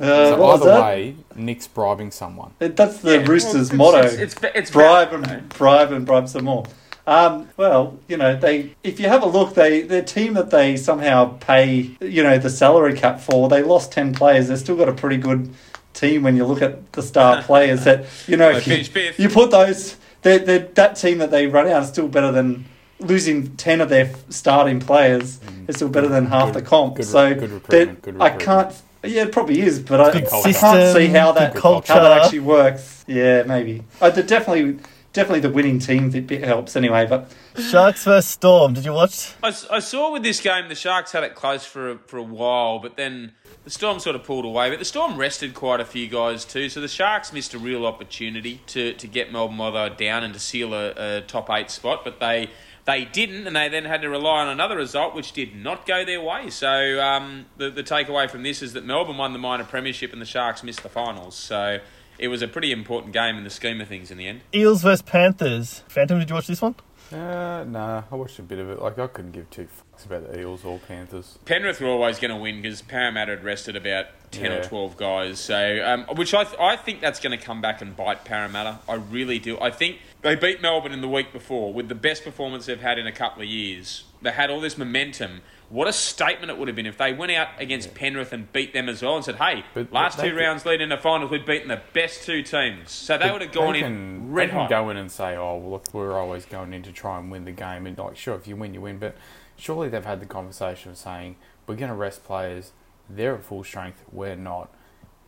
uh, 0.01 0.05
So 0.35 0.45
either 0.47 0.81
way, 0.81 1.15
Nick's 1.35 1.67
bribing 1.67 2.09
someone. 2.11 2.51
It- 2.59 2.75
That's 2.75 2.97
the 2.97 3.19
Yeah, 3.19 3.25
Roosters' 3.27 3.69
well, 3.69 3.91
motto. 3.93 3.99
It's, 4.07 4.13
it's, 4.15 4.33
it's, 4.33 4.43
it's 4.55 4.71
bribe 4.71 5.11
valid, 5.11 5.29
and 5.29 5.49
bribe 5.49 5.91
and 5.91 6.05
bribe 6.07 6.27
some 6.27 6.45
more. 6.45 6.65
Um, 7.07 7.47
well, 7.55 7.99
you 8.07 8.17
know, 8.17 8.35
they 8.35 8.71
if 8.83 8.99
you 8.99 9.07
have 9.09 9.21
a 9.21 9.27
look, 9.27 9.53
they 9.53 9.81
their 9.83 10.01
team 10.01 10.33
that 10.33 10.49
they 10.49 10.75
somehow 10.75 11.37
pay, 11.39 11.91
you 12.01 12.23
know, 12.23 12.39
the 12.39 12.49
salary 12.49 12.95
cap 12.97 13.19
for, 13.21 13.47
they 13.47 13.61
lost 13.61 13.91
ten 13.91 14.11
players. 14.15 14.47
They've 14.47 14.57
still 14.57 14.75
got 14.75 14.89
a 14.89 14.93
pretty 14.93 15.17
good 15.17 15.53
team 15.93 16.23
when 16.23 16.35
you 16.35 16.45
look 16.45 16.63
at 16.63 16.91
the 16.93 17.03
star 17.03 17.43
players 17.49 17.83
that 17.83 18.05
you 18.27 18.37
know 18.37 18.49
They 18.53 18.55
you, 18.57 18.61
finished 18.63 18.91
fifth. 18.91 19.19
you 19.19 19.29
put 19.29 19.51
those 19.51 19.97
they're, 20.23 20.39
they're, 20.39 20.59
that 20.73 20.95
team 20.95 21.19
that 21.19 21.29
they 21.29 21.45
run 21.45 21.67
out 21.67 21.83
is 21.83 21.89
still 21.89 22.07
better 22.07 22.31
than 22.31 22.65
losing 22.99 23.55
ten 23.55 23.81
of 23.81 23.89
their 23.89 24.11
starting 24.29 24.79
players. 24.79 25.39
Is 25.67 25.75
still 25.77 25.89
better 25.89 26.07
than 26.07 26.27
half 26.27 26.53
Good- 26.53 26.63
the 26.63 26.67
comp. 26.67 26.95
good- 26.95 27.05
so 27.05 27.33
good 27.33 27.49
that- 27.49 27.53
recruitment, 27.53 28.01
good 28.01 28.21
I 28.21 28.29
can't. 28.31 28.73
Yeah, 29.03 29.23
it 29.23 29.31
probably 29.31 29.61
is, 29.61 29.79
but 29.79 30.01
I, 30.01 30.07
I 30.09 30.51
can't 30.51 30.95
see 30.95 31.07
how 31.07 31.31
that 31.33 31.53
culture. 31.55 31.93
how 31.93 32.01
that 32.01 32.23
actually 32.23 32.39
works. 32.39 33.03
Yeah, 33.07 33.43
maybe. 33.43 33.83
The- 33.99 34.23
definitely, 34.23 34.79
definitely 35.13 35.41
the 35.41 35.49
winning 35.51 35.77
team 35.79 36.09
bit, 36.09 36.25
bit 36.25 36.43
helps 36.43 36.75
anyway. 36.75 37.05
But 37.07 37.31
Sharks 37.69 38.03
versus 38.03 38.27
Storm. 38.29 38.73
Did 38.73 38.83
you 38.85 38.93
watch? 38.93 39.33
I, 39.43 39.53
I 39.69 39.79
saw 39.79 40.11
with 40.11 40.23
this 40.23 40.41
game 40.41 40.69
the 40.69 40.75
Sharks 40.75 41.11
had 41.11 41.23
it 41.23 41.35
close 41.35 41.65
for 41.65 41.91
a, 41.91 41.97
for 41.99 42.17
a 42.17 42.23
while, 42.23 42.79
but 42.79 42.97
then 42.97 43.33
the 43.63 43.69
Storm 43.69 43.99
sort 43.99 44.15
of 44.15 44.23
pulled 44.23 44.43
away. 44.45 44.71
But 44.71 44.79
the 44.79 44.85
Storm 44.85 45.17
rested 45.17 45.53
quite 45.53 45.79
a 45.79 45.85
few 45.85 46.07
guys 46.07 46.43
too, 46.43 46.67
so 46.69 46.81
the 46.81 46.87
Sharks 46.87 47.31
missed 47.31 47.53
a 47.53 47.59
real 47.59 47.85
opportunity 47.85 48.61
to, 48.67 48.93
to 48.93 49.07
get 49.07 49.31
Melbourne 49.31 49.57
while 49.57 49.71
they 49.71 49.81
were 49.87 49.95
down 49.95 50.23
and 50.23 50.33
to 50.33 50.39
seal 50.39 50.73
a, 50.73 51.17
a 51.17 51.21
top 51.21 51.49
eight 51.51 51.69
spot. 51.69 52.03
But 52.03 52.19
they 52.19 52.49
they 52.85 53.05
didn't, 53.05 53.47
and 53.47 53.55
they 53.55 53.67
then 53.67 53.85
had 53.85 54.01
to 54.03 54.09
rely 54.09 54.41
on 54.41 54.47
another 54.47 54.77
result, 54.77 55.15
which 55.15 55.31
did 55.31 55.55
not 55.55 55.85
go 55.85 56.05
their 56.05 56.21
way. 56.21 56.49
So 56.49 57.01
um, 57.01 57.45
the 57.57 57.69
the 57.69 57.83
takeaway 57.83 58.29
from 58.29 58.43
this 58.43 58.61
is 58.61 58.73
that 58.73 58.85
Melbourne 58.85 59.17
won 59.17 59.33
the 59.33 59.39
minor 59.39 59.63
premiership 59.63 60.13
and 60.13 60.21
the 60.21 60.25
Sharks 60.25 60.63
missed 60.63 60.83
the 60.83 60.89
finals. 60.89 61.35
So. 61.35 61.79
It 62.17 62.29
was 62.29 62.41
a 62.41 62.47
pretty 62.47 62.71
important 62.71 63.11
game 63.11 63.35
in 63.35 63.43
the 63.43 63.49
scheme 63.49 63.81
of 63.81 63.89
things 63.89 64.09
in 64.09 64.17
the 64.17 64.25
end. 64.25 64.39
Eels 64.53 64.81
versus 64.81 65.01
Panthers. 65.01 65.83
Phantom, 65.89 66.17
did 66.17 66.29
you 66.29 66.35
watch 66.35 66.47
this 66.47 66.61
one? 66.61 66.75
Uh, 67.11 67.63
nah, 67.67 68.03
I 68.11 68.15
watched 68.15 68.39
a 68.39 68.41
bit 68.41 68.57
of 68.57 68.69
it. 68.69 68.81
Like 68.81 68.97
I 68.97 69.07
couldn't 69.07 69.31
give 69.31 69.49
two 69.49 69.67
fucks 69.67 70.05
about 70.05 70.31
the 70.31 70.39
Eels 70.39 70.65
or 70.65 70.79
Panthers. 70.79 71.37
Penrith 71.45 71.79
were 71.79 71.87
always 71.87 72.19
going 72.19 72.31
to 72.31 72.37
win 72.37 72.61
because 72.61 72.81
Parramatta 72.81 73.31
had 73.31 73.43
rested 73.43 73.75
about 73.75 74.07
10 74.31 74.51
or 74.51 74.63
12 74.63 74.97
guys. 74.97 75.39
So, 75.39 75.81
um, 75.85 76.05
which 76.15 76.33
I, 76.33 76.43
th- 76.43 76.59
I 76.59 76.75
think 76.75 77.01
that's 77.01 77.19
going 77.19 77.37
to 77.37 77.43
come 77.43 77.61
back 77.61 77.81
and 77.81 77.95
bite 77.95 78.25
Parramatta. 78.25 78.79
I 78.89 78.95
really 78.95 79.39
do. 79.39 79.59
I 79.59 79.69
think 79.69 79.99
they 80.25 80.33
beat 80.35 80.59
Melbourne 80.59 80.91
in 80.91 81.01
the 81.01 81.07
week 81.07 81.31
before 81.31 81.71
with 81.71 81.87
the 81.87 81.93
best 81.93 82.23
performance 82.23 82.65
they've 82.65 82.81
had 82.81 82.97
in 82.97 83.05
a 83.05 83.11
couple 83.11 83.43
of 83.43 83.47
years. 83.47 84.05
They 84.23 84.31
had 84.31 84.49
all 84.49 84.59
this 84.59 84.75
momentum. 84.75 85.41
What 85.69 85.87
a 85.87 85.93
statement 85.93 86.49
it 86.49 86.57
would 86.57 86.67
have 86.67 86.75
been 86.75 86.87
if 86.87 86.97
they 86.97 87.13
went 87.13 87.31
out 87.31 87.49
against 87.59 87.93
Penrith 87.93 88.33
and 88.33 88.51
beat 88.51 88.73
them 88.73 88.89
as 88.89 89.03
well 89.03 89.15
and 89.17 89.23
said, 89.23 89.35
hey, 89.35 89.63
But- 89.75 89.93
last 89.93 90.17
but 90.17 90.23
two 90.23 90.31
could- 90.31 90.37
rounds 90.39 90.65
leading 90.65 90.89
the 90.89 90.97
finals, 90.97 91.29
we've 91.29 91.45
beaten 91.45 91.67
the 91.67 91.79
best 91.93 92.23
two 92.23 92.41
teams. 92.41 92.89
So 92.91 93.19
they 93.19 93.31
would 93.31 93.41
have 93.43 93.51
gone 93.51 93.73
they 93.73 93.83
in 93.83 94.31
red 94.31 94.47
they 94.49 94.51
can 94.53 94.59
hot. 94.61 94.69
go 94.71 94.89
in 94.89 94.97
and 94.97 95.11
say, 95.11 95.35
"Oh, 95.35 95.57
well, 95.57 95.69
look, 95.73 95.93
we're 95.93 96.17
always 96.19 96.45
going 96.45 96.73
in 96.73 96.81
to 96.83 96.91
try 96.91 97.19
and 97.19 97.29
win 97.29 97.45
the 97.45 97.51
game." 97.51 97.85
And 97.85 97.95
like, 97.95 98.17
sure, 98.17 98.33
if 98.33 98.47
you 98.47 98.55
win, 98.55 98.73
you 98.73 98.81
win. 98.81 98.97
But 98.97 99.15
surely 99.57 99.89
they've 99.89 100.03
had 100.03 100.21
the 100.21 100.25
conversation 100.25 100.89
of 100.91 100.97
saying, 100.97 101.35
"We're 101.67 101.75
going 101.75 101.89
to 101.89 101.95
rest 101.95 102.23
players. 102.23 102.71
They're 103.07 103.35
at 103.35 103.43
full 103.43 103.63
strength. 103.63 104.01
We're 104.11 104.35
not. 104.35 104.69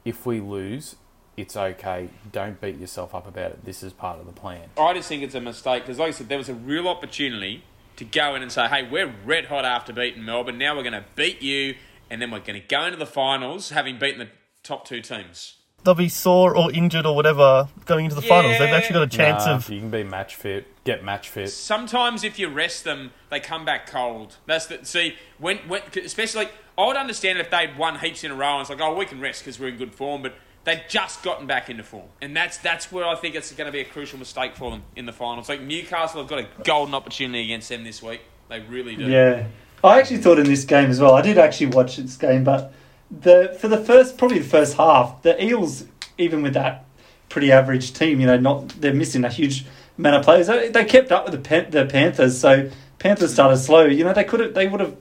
If 0.05 0.25
we 0.25 0.39
lose, 0.39 0.95
it's 1.37 1.55
okay. 1.55 2.09
Don't 2.31 2.59
beat 2.59 2.77
yourself 2.77 3.15
up 3.15 3.27
about 3.27 3.51
it. 3.51 3.63
This 3.63 3.83
is 3.83 3.93
part 3.93 4.19
of 4.19 4.25
the 4.25 4.33
plan." 4.33 4.63
I 4.77 4.93
just 4.93 5.07
think 5.07 5.23
it's 5.23 5.35
a 5.35 5.41
mistake 5.41 5.83
because, 5.83 5.99
like 5.99 6.09
I 6.09 6.11
said, 6.11 6.27
there 6.29 6.37
was 6.37 6.49
a 6.49 6.53
real 6.55 6.87
opportunity 6.87 7.63
to 7.95 8.03
go 8.03 8.35
in 8.35 8.41
and 8.41 8.51
say, 8.51 8.67
"Hey, 8.67 8.83
we're 8.89 9.13
red 9.23 9.45
hot 9.45 9.63
after 9.63 9.93
beating 9.93 10.25
Melbourne. 10.25 10.57
Now 10.57 10.75
we're 10.75 10.83
going 10.83 10.93
to 10.93 11.05
beat 11.15 11.41
you, 11.41 11.75
and 12.09 12.21
then 12.21 12.31
we're 12.31 12.39
going 12.39 12.59
to 12.59 12.67
go 12.67 12.83
into 12.85 12.97
the 12.97 13.05
finals, 13.05 13.69
having 13.69 13.97
beaten 13.97 14.19
the 14.19 14.29
top 14.63 14.85
two 14.85 15.01
teams." 15.01 15.53
They'll 15.83 15.93
be 15.93 16.09
sore 16.09 16.57
or 16.57 16.71
injured 16.71 17.05
or 17.05 17.15
whatever 17.15 17.69
going 17.85 18.05
into 18.05 18.15
the 18.15 18.21
finals. 18.23 18.57
They've 18.57 18.73
actually 18.73 18.95
got 18.95 19.03
a 19.03 19.17
chance 19.17 19.45
Nah, 19.45 19.55
of. 19.55 19.69
you 19.69 19.79
can 19.79 19.91
be 19.91 20.03
match 20.03 20.35
fit, 20.35 20.65
get 20.83 21.03
match 21.03 21.29
fit. 21.29 21.49
Sometimes, 21.49 22.23
if 22.23 22.39
you 22.39 22.49
rest 22.49 22.83
them, 22.83 23.11
they 23.29 23.39
come 23.39 23.63
back 23.63 23.85
cold. 23.87 24.37
That's 24.47 24.65
the 24.65 24.83
see 24.83 25.15
when 25.37 25.59
when 25.69 25.83
especially 26.03 26.45
like, 26.45 26.53
I 26.77 26.87
would 26.87 26.97
understand 26.97 27.39
if 27.39 27.49
they'd 27.51 27.77
won 27.77 27.99
heaps 27.99 28.23
in 28.23 28.31
a 28.31 28.35
row 28.35 28.53
and 28.53 28.61
it's 28.61 28.69
like, 28.69 28.81
oh, 28.81 28.95
we 28.95 29.05
can 29.05 29.21
rest 29.21 29.43
because 29.43 29.59
we're 29.59 29.69
in 29.69 29.77
good 29.77 29.93
form, 29.93 30.23
but. 30.23 30.33
They've 30.67 30.83
just 30.89 31.23
gotten 31.23 31.47
back 31.47 31.69
into 31.69 31.81
form, 31.81 32.09
and 32.21 32.35
that's 32.35 32.57
that's 32.57 32.91
where 32.91 33.05
I 33.05 33.15
think 33.15 33.35
it's 33.35 33.53
going 33.53 33.67
to 33.67 33.71
be 33.71 33.79
a 33.79 33.85
crucial 33.85 34.19
mistake 34.19 34.57
for 34.57 34.69
them 34.69 34.83
in 34.97 35.05
the 35.05 35.13
finals. 35.13 35.47
Like 35.47 35.61
Newcastle 35.61 36.19
have 36.19 36.29
got 36.29 36.39
a 36.39 36.47
golden 36.65 36.93
opportunity 36.93 37.41
against 37.45 37.69
them 37.69 37.85
this 37.85 38.03
week. 38.03 38.19
They 38.49 38.59
really 38.59 38.97
do. 38.97 39.05
yeah, 39.05 39.47
I 39.81 39.97
actually 39.97 40.17
thought 40.17 40.39
in 40.39 40.45
this 40.45 40.65
game 40.65 40.89
as 40.89 40.99
well. 40.99 41.13
I 41.13 41.21
did 41.21 41.37
actually 41.37 41.67
watch 41.67 41.95
this 41.95 42.17
game, 42.17 42.43
but 42.43 42.73
the 43.09 43.55
for 43.61 43.69
the 43.69 43.77
first 43.77 44.17
probably 44.17 44.39
the 44.39 44.49
first 44.49 44.75
half, 44.75 45.21
the 45.21 45.41
Eels, 45.41 45.85
even 46.17 46.41
with 46.41 46.55
that 46.55 46.83
pretty 47.29 47.49
average 47.49 47.93
team, 47.93 48.19
you 48.19 48.27
know, 48.27 48.37
not 48.37 48.67
they're 48.81 48.93
missing 48.93 49.23
a 49.23 49.29
huge 49.29 49.65
amount 49.97 50.17
of 50.17 50.23
players. 50.23 50.47
They, 50.47 50.67
they 50.67 50.83
kept 50.83 51.13
up 51.13 51.23
with 51.23 51.33
the 51.33 51.39
Pan- 51.39 51.71
the 51.71 51.85
Panthers, 51.85 52.41
so 52.41 52.69
Panthers 52.99 53.31
started 53.31 53.55
slow. 53.55 53.85
You 53.85 54.03
know, 54.03 54.11
they 54.11 54.25
could 54.25 54.41
have 54.41 54.53
they 54.53 54.67
would 54.67 54.81
have, 54.81 54.97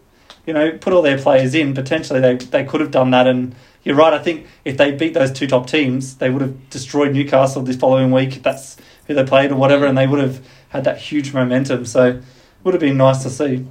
you 0.46 0.52
know, 0.52 0.78
put 0.78 0.92
all 0.92 1.02
their 1.02 1.18
players 1.18 1.56
in. 1.56 1.74
Potentially, 1.74 2.20
they 2.20 2.36
they 2.36 2.62
could 2.62 2.80
have 2.80 2.92
done 2.92 3.10
that. 3.10 3.26
And 3.26 3.56
you're 3.86 3.94
right. 3.94 4.12
I 4.12 4.18
think 4.18 4.48
if 4.64 4.76
they 4.76 4.90
beat 4.90 5.14
those 5.14 5.30
two 5.30 5.46
top 5.46 5.68
teams, 5.68 6.16
they 6.16 6.28
would 6.28 6.42
have 6.42 6.70
destroyed 6.70 7.12
Newcastle 7.12 7.62
this 7.62 7.76
following 7.76 8.10
week. 8.10 8.36
If 8.36 8.42
that's 8.42 8.76
who 9.06 9.14
they 9.14 9.24
played 9.24 9.52
or 9.52 9.54
whatever, 9.54 9.86
and 9.86 9.96
they 9.96 10.08
would 10.08 10.18
have 10.18 10.44
had 10.70 10.82
that 10.84 10.98
huge 10.98 11.32
momentum. 11.32 11.86
So, 11.86 12.06
it 12.06 12.22
would 12.64 12.74
have 12.74 12.80
been 12.80 12.96
nice 12.96 13.22
to 13.22 13.30
see. 13.30 13.64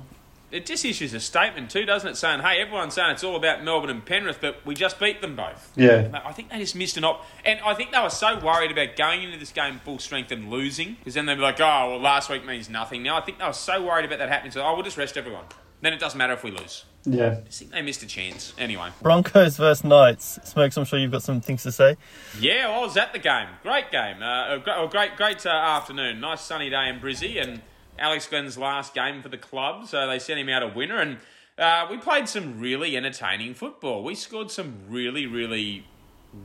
It 0.52 0.66
just 0.66 0.86
issues 0.86 1.14
a 1.14 1.20
statement 1.20 1.70
too, 1.70 1.84
doesn't 1.84 2.08
it? 2.08 2.16
Saying, 2.16 2.40
"Hey, 2.40 2.62
everyone's 2.62 2.94
saying 2.94 3.12
it's 3.12 3.26
all 3.26 3.36
about 3.36 3.62
Melbourne 3.62 3.90
and 3.90 4.06
Penrith, 4.06 4.40
but 4.40 4.66
we 4.66 4.74
just 4.74 5.02
beat 5.02 5.20
them 5.20 5.36
both." 5.36 5.74
Yeah. 5.76 6.22
I 6.26 6.32
think 6.32 6.50
they 6.50 6.60
just 6.60 6.78
missed 6.78 6.96
an 6.96 7.04
op, 7.04 7.26
and 7.44 7.60
I 7.66 7.74
think 7.74 7.92
they 7.92 8.00
were 8.00 8.10
so 8.10 8.40
worried 8.40 8.72
about 8.72 8.96
going 8.96 9.22
into 9.22 9.38
this 9.38 9.52
game 9.52 9.82
full 9.84 10.00
strength 10.00 10.32
and 10.32 10.50
losing, 10.50 10.96
because 11.00 11.16
then 11.16 11.26
they'd 11.26 11.36
be 11.36 11.42
like, 11.42 11.60
"Oh, 11.60 11.90
well, 11.90 12.00
last 12.00 12.30
week 12.30 12.46
means 12.46 12.70
nothing." 12.70 13.04
Now 13.04 13.18
I 13.18 13.22
think 13.22 13.40
they 13.40 13.46
were 13.46 13.52
so 13.52 13.84
worried 13.84 14.06
about 14.06 14.20
that 14.20 14.30
happening, 14.30 14.54
so 14.54 14.62
oh, 14.62 14.76
we'll 14.76 14.84
just 14.84 14.96
rest 14.96 15.18
everyone. 15.18 15.44
Then 15.86 15.94
it 15.94 16.00
doesn't 16.00 16.18
matter 16.18 16.34
if 16.34 16.44
we 16.44 16.50
lose. 16.50 16.84
Yeah. 17.04 17.42
I 17.46 17.50
think 17.52 17.70
they 17.70 17.84
missed 17.84 18.02
a 18.02 18.08
chance. 18.08 18.56
Anyway, 18.58 18.90
Broncos 19.04 19.58
versus 19.58 19.84
Knights. 19.84 20.40
Smokes, 20.44 20.76
I'm 20.78 20.86
sure 20.86 20.98
you've 20.98 21.12
got 21.12 21.22
some 21.22 21.42
things 21.42 21.62
to 21.62 21.72
say. 21.72 21.96
yeah, 22.40 22.68
well, 22.68 22.80
I 22.80 22.82
was 22.82 22.98
at 22.98 23.14
the 23.14 23.20
game. 23.20 23.50
Great 23.62 23.92
game. 23.92 24.24
Uh, 24.24 24.58
great, 24.58 24.84
a 24.84 24.88
great, 24.88 25.16
great 25.16 25.46
uh, 25.46 25.50
afternoon. 25.50 26.20
Nice 26.20 26.42
sunny 26.42 26.72
day 26.72 26.90
in 26.90 27.00
Brizzy, 27.00 27.40
and 27.40 27.62
Alex 28.00 28.28
Glenn's 28.28 28.58
last 28.58 28.96
game 28.96 29.22
for 29.22 29.30
the 29.30 29.38
club, 29.38 29.86
so 29.86 30.08
they 30.08 30.18
sent 30.18 30.40
him 30.40 30.50
out 30.50 30.64
a 30.64 30.68
winner. 30.68 30.98
And 30.98 31.18
uh, 31.60 31.86
we 31.92 31.98
played 31.98 32.28
some 32.28 32.60
really 32.60 32.98
entertaining 32.98 33.54
football. 33.54 34.04
We 34.04 34.16
scored 34.16 34.50
some 34.50 34.86
really, 34.90 35.28
really, 35.28 35.86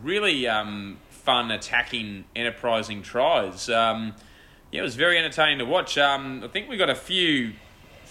really 0.02 0.46
um, 0.46 0.98
fun, 1.08 1.50
attacking, 1.50 2.26
enterprising 2.36 3.00
tries. 3.00 3.70
Um, 3.70 4.14
yeah, 4.70 4.80
it 4.80 4.82
was 4.82 4.96
very 4.96 5.16
entertaining 5.16 5.60
to 5.60 5.64
watch. 5.64 5.96
Um, 5.96 6.42
I 6.44 6.48
think 6.48 6.68
we 6.68 6.76
got 6.76 6.90
a 6.90 6.94
few, 6.94 7.54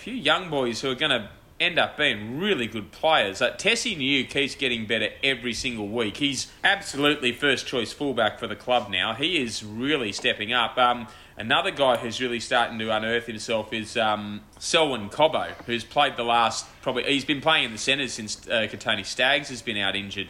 few 0.10 0.18
young 0.18 0.50
boys 0.50 0.82
who 0.82 0.90
are 0.90 0.96
going 0.96 1.12
to 1.12 1.30
end 1.60 1.78
up 1.78 1.98
being 1.98 2.40
really 2.40 2.66
good 2.66 2.92
players. 2.92 3.42
Uh, 3.42 3.52
Tesi 3.58 3.96
Niu 3.98 4.24
keeps 4.26 4.56
getting 4.56 4.88
better 4.88 5.10
every 5.24 5.54
single 5.54 5.88
week. 5.88 6.18
He's 6.18 6.48
absolutely 6.64 7.32
first 7.32 7.68
choice 7.68 7.92
fullback 7.92 8.40
for 8.40 8.48
the 8.48 8.56
club 8.56 8.90
now. 8.90 9.14
He 9.14 9.42
is 9.42 9.64
really 9.64 10.12
stepping 10.12 10.54
up. 10.54 10.78
Um, 10.78 11.08
another 11.38 11.70
guy 11.70 11.98
who's 11.98 12.22
really 12.22 12.40
starting 12.40 12.80
to 12.80 12.90
unearth 12.90 13.28
himself 13.28 13.72
is 13.74 13.98
um, 13.98 14.42
Selwyn 14.58 15.10
Cobbo, 15.10 15.50
who's 15.66 15.84
played 15.84 16.16
the 16.16 16.24
last 16.24 16.66
probably. 16.82 17.04
He's 17.04 17.26
been 17.26 17.42
playing 17.42 17.66
in 17.66 17.72
the 17.74 17.78
centres 17.78 18.14
since 18.14 18.48
uh, 18.48 18.68
Kotoni 18.72 19.06
Staggs 19.06 19.50
has 19.50 19.62
been 19.62 19.78
out 19.78 19.96
injured. 19.96 20.30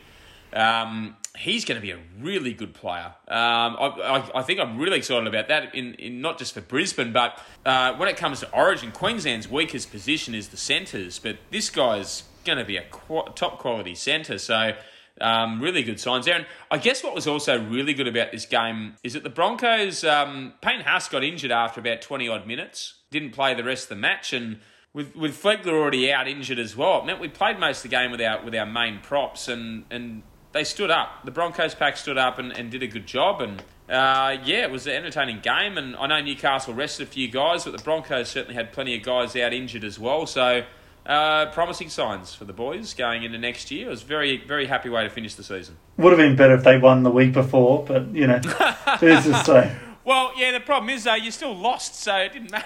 Um, 0.52 1.16
he's 1.40 1.64
going 1.64 1.78
to 1.78 1.82
be 1.82 1.92
a 1.92 2.00
really 2.20 2.54
good 2.54 2.74
player. 2.74 3.14
Um, 3.30 3.78
I, 3.80 3.88
I, 4.04 4.40
I 4.40 4.44
think 4.44 4.60
I'm 4.60 4.78
really 4.78 4.98
excited 4.98 5.26
about 5.26 5.48
that, 5.48 5.74
in, 5.74 5.94
in 5.94 6.20
not 6.20 6.38
just 6.38 6.54
for 6.54 6.62
Brisbane, 6.62 7.14
but 7.14 7.42
uh, 7.66 7.94
when 7.96 8.10
it 8.10 8.18
comes 8.18 8.42
to 8.42 8.52
Origin, 8.54 8.92
Queensland's 8.92 9.48
weakest 9.48 9.90
position 9.90 10.36
is 10.36 10.50
the 10.50 10.58
centres, 10.58 11.18
but 11.18 11.38
this 11.50 11.70
guy's 11.70 12.24
going 12.44 12.58
to 12.58 12.66
be 12.66 12.76
a 12.76 12.84
qu- 12.92 13.32
top 13.36 13.58
quality 13.60 13.96
centre. 13.96 14.38
So. 14.38 14.74
Um, 15.22 15.62
really 15.62 15.84
good 15.84 16.00
signs 16.00 16.28
there. 16.28 16.36
And 16.36 16.46
I 16.72 16.78
guess 16.78 17.04
what 17.04 17.14
was 17.14 17.28
also 17.28 17.62
really 17.62 17.94
good 17.94 18.08
about 18.08 18.32
this 18.32 18.46
game 18.46 18.96
is 19.04 19.16
that 19.16 19.24
the 19.24 19.30
Broncos, 19.30 20.06
um, 20.06 20.54
Payne 20.62 20.80
Haas 20.80 21.10
got 21.10 21.26
injured 21.26 21.52
after 21.52 21.82
about 21.82 22.02
20 22.02 22.30
odd 22.30 22.48
minutes, 22.48 22.94
didn't 23.12 23.32
play 23.32 23.54
the 23.54 23.66
rest 23.66 23.84
of 23.84 23.90
the 23.90 23.96
match, 23.98 24.32
and 24.32 24.62
with 24.94 25.14
with 25.18 25.42
Flegler 25.42 25.74
already 25.74 26.10
out 26.10 26.30
injured 26.30 26.58
as 26.58 26.74
well, 26.78 27.02
it 27.02 27.06
meant 27.06 27.20
we 27.20 27.28
played 27.28 27.60
most 27.60 27.80
of 27.80 27.84
the 27.84 27.90
game 27.90 28.12
with 28.12 28.22
our 28.22 28.42
with 28.46 28.56
our 28.56 28.66
main 28.66 29.00
props, 29.02 29.50
and 29.50 29.84
and 29.92 30.24
they 30.52 30.64
stood 30.64 30.92
up. 30.92 31.26
The 31.26 31.32
Broncos 31.32 31.76
pack 31.76 31.98
stood 31.98 32.18
up 32.18 32.40
and, 32.40 32.52
and 32.52 32.72
did 32.72 32.84
a 32.84 32.88
good 32.88 33.06
job. 33.06 33.42
And 33.42 33.62
uh, 33.90 34.38
yeah, 34.44 34.64
it 34.64 34.72
was 34.72 34.88
an 34.88 34.94
entertaining 34.94 35.40
game. 35.42 35.78
And 35.78 35.96
I 35.96 36.08
know 36.08 36.22
Newcastle 36.22 36.74
rested 36.74 37.08
a 37.08 37.12
few 37.12 37.28
guys, 37.28 37.66
but 37.66 37.76
the 37.78 37.84
Broncos 37.84 38.30
certainly 38.30 38.56
had 38.56 38.72
plenty 38.72 38.96
of 38.96 39.04
guys 39.04 39.36
out 39.36 39.54
injured 39.54 39.84
as 39.84 40.00
well. 40.00 40.26
So 40.26 40.64
uh, 41.06 41.48
promising 41.48 41.90
signs 41.90 42.34
for 42.34 42.46
the 42.46 42.54
boys 42.54 42.94
going 42.94 43.24
into 43.24 43.38
next 43.38 43.72
year. 43.72 43.88
It 43.88 43.90
was 43.90 44.04
a 44.04 44.06
very, 44.06 44.38
very 44.46 44.68
happy 44.68 44.90
way 44.90 45.04
to 45.04 45.10
finish 45.10 45.36
the 45.36 45.44
season. 45.44 45.78
Would 45.98 46.12
have 46.12 46.18
been 46.18 46.36
better 46.36 46.56
if 46.56 46.64
they 46.64 46.78
won 46.78 47.04
the 47.04 47.12
week 47.12 47.34
before, 47.34 47.84
but 47.86 48.08
you 48.14 48.28
know, 48.28 48.38
who's 49.00 49.24
to 49.26 49.44
say? 49.44 49.76
Well, 50.06 50.32
yeah, 50.36 50.52
the 50.52 50.60
problem 50.60 50.90
is, 50.90 51.04
though, 51.04 51.16
you 51.16 51.32
still 51.32 51.56
lost, 51.56 51.96
so 51.96 52.16
it 52.16 52.34
didn't 52.34 52.52
matter. 52.52 52.66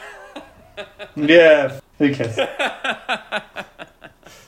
Yeah, 1.15 1.79
who 1.97 2.15
cares? 2.15 2.37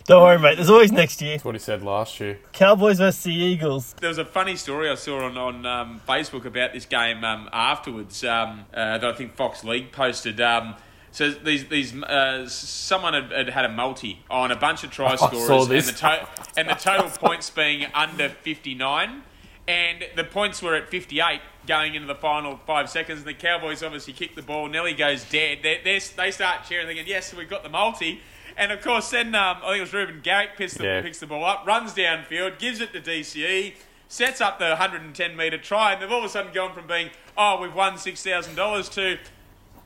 Don't 0.06 0.22
worry, 0.22 0.38
mate. 0.38 0.56
There's 0.56 0.70
always 0.70 0.92
next 0.92 1.20
year. 1.20 1.32
That's 1.34 1.46
what 1.46 1.56
he 1.56 1.60
said 1.60 1.82
last 1.82 2.20
year. 2.20 2.38
Cowboys 2.54 3.00
versus 3.00 3.24
the 3.24 3.34
Eagles. 3.34 3.96
There 4.00 4.10
was 4.10 4.20
a 4.20 4.26
funny 4.26 4.56
story 4.56 4.88
I 4.88 4.96
saw 4.96 5.26
on, 5.26 5.36
on 5.36 5.66
um, 5.66 6.02
Facebook 6.08 6.46
about 6.46 6.74
this 6.74 6.86
game 6.86 7.24
um, 7.24 7.50
afterwards 7.52 8.24
um, 8.24 8.66
uh, 8.72 9.00
that 9.00 9.06
I 9.06 9.14
think 9.14 9.36
Fox 9.36 9.64
League 9.64 9.92
posted. 9.92 10.40
Um, 10.40 10.76
so 11.10 11.32
these 11.32 11.66
these 11.70 11.96
uh, 12.04 12.48
someone 12.48 13.14
had, 13.16 13.32
had 13.32 13.50
had 13.50 13.66
a 13.66 13.70
multi 13.70 14.20
on 14.30 14.52
a 14.52 14.56
bunch 14.56 14.84
of 14.84 14.92
try 14.92 15.14
I 15.14 15.16
scorers 15.16 15.70
and 15.72 15.82
the, 15.82 15.92
to- 15.94 16.28
and 16.56 16.70
the 16.70 16.74
total 16.76 17.10
points 17.10 17.50
being 17.50 17.88
under 17.94 18.30
59 18.30 19.24
and 19.68 20.06
the 20.16 20.24
points 20.24 20.62
were 20.62 20.76
at 20.76 20.90
58 20.90 21.40
going 21.66 21.96
into 21.96 22.06
the 22.06 22.16
final 22.16 22.60
five 22.68 22.90
seconds 22.90 23.20
and 23.20 23.28
the 23.28 23.34
Cowboys 23.34 23.82
obviously 23.82 24.12
kick 24.14 24.36
the 24.36 24.42
ball 24.42 24.68
Nelly 24.68 24.94
goes 24.94 25.24
dead 25.24 25.60
they 25.64 25.80
they 25.84 26.00
they 26.00 26.32
start 26.32 26.66
cheering 26.68 26.86
thinking 26.86 27.08
yes 27.08 27.34
we've 27.34 27.50
got 27.50 27.64
the 27.64 27.70
multi 27.70 28.20
and 28.58 28.72
of 28.72 28.82
course 28.82 29.10
then 29.12 29.36
um, 29.36 29.58
I 29.64 29.68
think 29.70 29.78
it 29.78 29.82
was 29.82 29.94
Reuben 29.94 30.22
Garrick 30.24 30.52
picks 30.58 30.76
the, 30.76 30.84
Yeah. 30.84 31.02
picks 31.02 31.20
the 31.20 31.28
ball 31.28 31.46
up 31.46 31.66
runs 31.66 31.94
downfield 31.94 32.58
gives 32.60 32.80
it 32.82 32.94
to 32.94 33.02
DCE 33.02 33.74
sets 34.08 34.40
up 34.42 34.60
the 34.60 34.70
110 34.70 35.36
metre 35.36 35.58
try 35.58 35.94
and 35.94 36.02
they've 36.02 36.12
all 36.12 36.20
of 36.20 36.26
a 36.26 36.30
sudden 36.30 36.54
gone 36.54 36.74
from 36.74 36.88
being 36.88 37.10
oh 37.38 37.60
we've 37.62 37.74
won 37.76 37.94
$6,000 37.94 38.94
to 38.94 39.18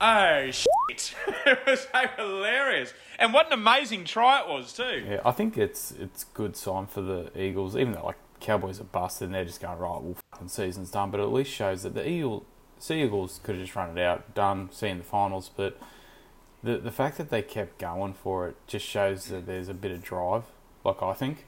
Oh 0.02 0.50
shit! 0.52 1.14
it 1.46 1.60
was 1.68 1.82
so 1.92 2.00
hilarious, 2.16 2.94
and 3.20 3.34
what 3.34 3.48
an 3.48 3.52
amazing 3.54 4.06
try 4.06 4.40
it 4.40 4.48
was 4.48 4.72
too. 4.72 5.04
Yeah, 5.06 5.20
I 5.26 5.32
think 5.32 5.58
it's 5.58 5.92
it's 5.92 6.24
good 6.24 6.56
sign 6.56 6.86
for 6.88 7.02
the 7.02 7.30
Eagles, 7.38 7.76
even 7.76 7.92
though 7.92 8.06
like 8.06 8.16
Cowboys 8.40 8.80
are 8.80 8.86
busted 8.86 9.26
and 9.26 9.36
they're 9.36 9.44
just 9.44 9.60
going 9.60 9.78
right. 9.78 10.02
Well, 10.02 10.16
fucking 10.32 10.48
season's 10.48 10.90
done, 10.90 11.12
but 11.12 11.20
at 11.20 11.34
least 11.34 11.52
shows 11.52 11.84
that 11.84 11.96
the 11.96 12.08
Eagle, 12.08 12.46
Sea 12.78 13.04
Eagles 13.04 13.42
could 13.44 13.56
have 13.56 13.64
just 13.66 13.76
run 13.76 13.98
it 13.98 14.02
out, 14.02 14.34
done, 14.34 14.70
seen 14.72 15.00
the 15.00 15.04
finals. 15.04 15.52
But 15.54 15.78
the 16.64 16.78
the 16.78 16.92
fact 16.92 17.18
that 17.18 17.30
they 17.30 17.42
kept 17.42 17.78
going 17.80 18.14
for 18.14 18.48
it 18.48 18.56
just 18.68 18.86
shows 18.86 19.26
that 19.26 19.46
there's 19.46 19.70
a 19.70 19.74
bit 19.74 19.92
of 19.92 20.04
drive. 20.04 20.44
Like 20.84 21.02
I 21.02 21.14
think. 21.14 21.46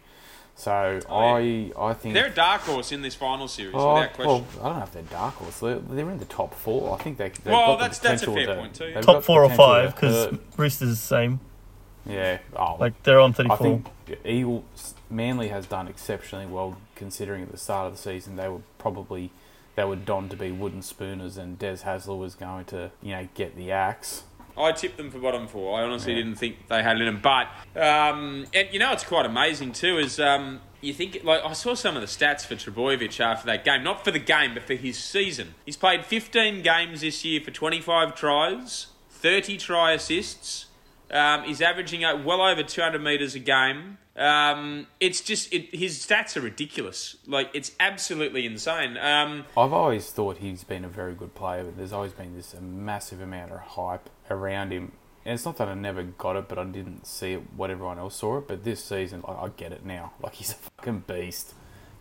So 0.55 0.99
Oh, 1.09 1.15
I 1.17 1.71
I 1.79 1.93
think 1.93 2.13
They're 2.13 2.27
a 2.27 2.29
dark 2.29 2.61
horse 2.61 2.91
in 2.91 3.01
this 3.01 3.15
final 3.15 3.47
series, 3.47 3.73
Oh, 3.75 3.95
without 3.95 4.13
question. 4.13 4.27
well, 4.27 4.45
I 4.61 4.67
don't 4.69 4.77
know 4.77 4.83
if 4.83 4.91
they're 4.91 5.03
dark 5.03 5.33
horse. 5.35 5.59
They're, 5.59 5.79
they're 5.79 6.09
in 6.09 6.19
the 6.19 6.25
top 6.25 6.53
four. 6.53 6.93
I 6.93 7.01
think 7.01 7.17
they. 7.17 7.29
They've 7.29 7.45
Well, 7.53 7.67
got 7.77 7.79
that's- 7.79 7.99
the 7.99 8.07
that's 8.09 8.23
a 8.23 8.31
fair 8.33 8.45
to- 8.47 8.55
point 8.55 8.75
too. 8.75 8.91
they've 8.93 9.03
Top 9.05 9.23
four 9.23 9.43
or 9.43 9.49
five 9.49 9.95
because 9.95 10.25
hurt. 10.31 10.39
Roosters 10.57 10.89
the 10.89 10.95
same. 10.97 11.39
yeah, 12.05 12.39
oh, 12.55 12.75
Like 12.79 13.01
they're 13.03 13.19
on 13.19 13.31
thirty-four. 13.33 13.55
I 13.55 13.59
34. 13.59 13.91
think 14.07 14.19
Eagles 14.25 14.95
Manly 15.09 15.47
has 15.47 15.65
done 15.65 15.87
exceptionally 15.87 16.45
well 16.45 16.77
considering 16.95 17.43
at 17.43 17.51
the 17.51 17.57
start 17.57 17.87
of 17.87 17.93
the 17.93 17.97
season 18.01 18.35
they 18.35 18.47
were 18.49 18.61
probably 18.77 19.31
they 19.75 19.83
were 19.85 19.95
donned 19.95 20.29
to 20.31 20.35
be 20.37 20.51
wooden 20.51 20.81
spooners 20.81 21.37
and 21.37 21.57
Des 21.59 21.77
Hasler 21.77 22.17
was 22.17 22.35
going 22.35 22.65
to 22.65 22.91
you 23.01 23.11
know 23.11 23.27
get 23.35 23.55
the 23.55 23.71
axe. 23.71 24.23
I 24.61 24.71
tipped 24.71 24.97
them 24.97 25.09
for 25.11 25.19
bottom 25.19 25.47
four. 25.47 25.79
I 25.79 25.83
honestly 25.83 26.13
Yeah. 26.13 26.19
didn't 26.23 26.35
think 26.35 26.67
they 26.67 26.83
had 26.83 26.97
it 26.97 27.01
in 27.01 27.05
them. 27.07 27.21
But 27.21 27.47
um, 27.81 28.45
and 28.53 28.67
you 28.71 28.79
know, 28.79 28.91
it's 28.91 29.03
quite 29.03 29.25
amazing 29.25 29.71
too. 29.73 29.97
Is 29.97 30.19
um, 30.19 30.61
you 30.81 30.93
think 30.93 31.21
like 31.23 31.43
I 31.45 31.53
saw 31.53 31.73
some 31.73 31.95
of 31.95 32.01
the 32.01 32.07
stats 32.07 32.45
for 32.45 32.55
Trbojevic 32.55 33.19
after 33.19 33.45
that 33.47 33.63
game, 33.65 33.83
not 33.83 34.03
for 34.03 34.11
the 34.11 34.19
game, 34.19 34.53
but 34.53 34.63
for 34.63 34.75
his 34.75 34.97
season. 34.97 35.55
He's 35.65 35.77
played 35.77 36.05
15 36.05 36.61
games 36.61 37.01
this 37.01 37.23
year 37.25 37.41
for 37.41 37.51
25 37.51 38.15
tries, 38.15 38.87
30 39.09 39.57
try 39.57 39.91
assists. 39.93 40.65
Um, 41.11 41.43
he's 41.43 41.61
averaging 41.61 42.05
uh, 42.05 42.21
well 42.23 42.41
over 42.41 42.63
200 42.63 43.01
meters 43.03 43.35
a 43.35 43.39
game. 43.39 43.97
Um, 44.15 44.87
it's 44.99 45.21
just 45.21 45.53
it, 45.53 45.73
his 45.75 45.99
stats 45.99 46.35
are 46.37 46.41
ridiculous. 46.41 47.17
Like 47.27 47.49
it's 47.53 47.71
absolutely 47.79 48.45
insane. 48.45 48.97
Um, 48.97 49.45
I've 49.57 49.73
always 49.73 50.09
thought 50.11 50.37
he's 50.37 50.63
been 50.63 50.85
a 50.85 50.89
very 50.89 51.13
good 51.13 51.33
player, 51.35 51.63
but 51.63 51.77
there's 51.77 51.93
always 51.93 52.13
been 52.13 52.35
this 52.35 52.55
massive 52.61 53.21
amount 53.21 53.51
of 53.51 53.59
hype 53.59 54.09
around 54.29 54.71
him. 54.71 54.91
And 55.23 55.35
it's 55.35 55.45
not 55.45 55.57
that 55.57 55.67
I 55.67 55.75
never 55.75 56.01
got 56.03 56.35
it, 56.35 56.47
but 56.47 56.57
I 56.57 56.63
didn't 56.63 57.05
see 57.05 57.33
it 57.33 57.41
what 57.55 57.69
everyone 57.69 57.99
else 57.99 58.15
saw 58.15 58.39
it. 58.39 58.47
But 58.47 58.63
this 58.63 58.83
season, 58.83 59.23
I, 59.27 59.31
I 59.33 59.49
get 59.55 59.71
it 59.71 59.85
now. 59.85 60.13
Like 60.21 60.33
he's 60.35 60.51
a 60.51 60.55
fucking 60.55 61.03
beast. 61.07 61.53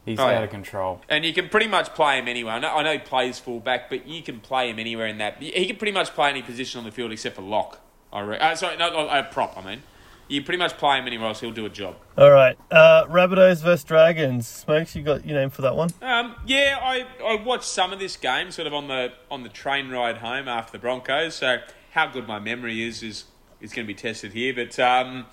He's 0.07 0.19
Oh, 0.19 0.25
out 0.25 0.31
yeah. 0.31 0.43
of 0.45 0.51
control. 0.51 1.03
And 1.09 1.25
you 1.27 1.35
can 1.35 1.49
pretty 1.51 1.67
much 1.69 1.95
play 1.95 2.19
him 2.19 2.27
anywhere. 2.29 2.55
I 2.55 2.59
know, 2.59 2.75
I 2.75 2.83
know 2.83 2.93
he 2.95 2.99
plays 2.99 3.39
fullback, 3.39 3.91
but 3.91 4.07
you 4.07 4.23
can 4.23 4.41
play 4.41 4.71
him 4.71 4.79
anywhere 4.79 5.07
in 5.07 5.19
that. 5.19 5.43
He 5.43 5.67
can 5.67 5.77
pretty 5.77 5.93
much 5.93 6.11
play 6.15 6.31
any 6.31 6.41
position 6.43 6.79
on 6.79 6.85
the 6.85 6.91
field 6.91 7.13
except 7.13 7.37
for 7.37 7.43
lock. 7.43 7.79
I 8.13 8.21
re- 8.21 8.39
uh, 8.39 8.55
sorry, 8.55 8.77
no, 8.77 8.89
uh, 8.89 9.23
prop. 9.31 9.57
I 9.57 9.65
mean, 9.65 9.83
you 10.29 10.43
pretty 10.43 10.59
much 10.59 10.77
play 10.79 10.99
him 10.99 11.07
anywhere 11.07 11.29
else, 11.29 11.41
he'll 11.41 11.51
do 11.51 11.67
a 11.67 11.71
job. 11.71 11.97
All 12.17 12.31
right, 12.31 12.57
uh, 12.71 13.07
Rabbitohs 13.07 13.63
versus 13.63 13.85
Dragons. 13.85 14.47
Smokes, 14.47 14.95
you 14.95 15.03
got 15.03 15.27
your 15.27 15.39
name 15.39 15.51
for 15.51 15.63
that 15.63 15.77
one? 15.77 15.91
Um, 16.03 16.37
yeah, 16.47 16.79
I, 16.81 17.07
I 17.25 17.43
watched 17.43 17.65
some 17.65 17.93
of 17.93 17.99
this 17.99 18.17
game 18.17 18.51
sort 18.51 18.67
of 18.67 18.75
on 18.75 18.89
the 18.89 19.13
on 19.31 19.43
the 19.43 19.49
train 19.49 19.91
ride 19.91 20.19
home 20.19 20.49
after 20.49 20.73
the 20.73 20.79
Broncos. 20.79 21.37
So 21.37 21.59
how 21.91 22.07
good 22.07 22.27
my 22.27 22.39
memory 22.39 22.83
is 22.83 23.03
is 23.03 23.25
is 23.61 23.73
going 23.73 23.87
to 23.87 23.93
be 23.93 23.99
tested 23.99 24.33
here. 24.33 24.55
But 24.55 24.79
um, 24.79 25.27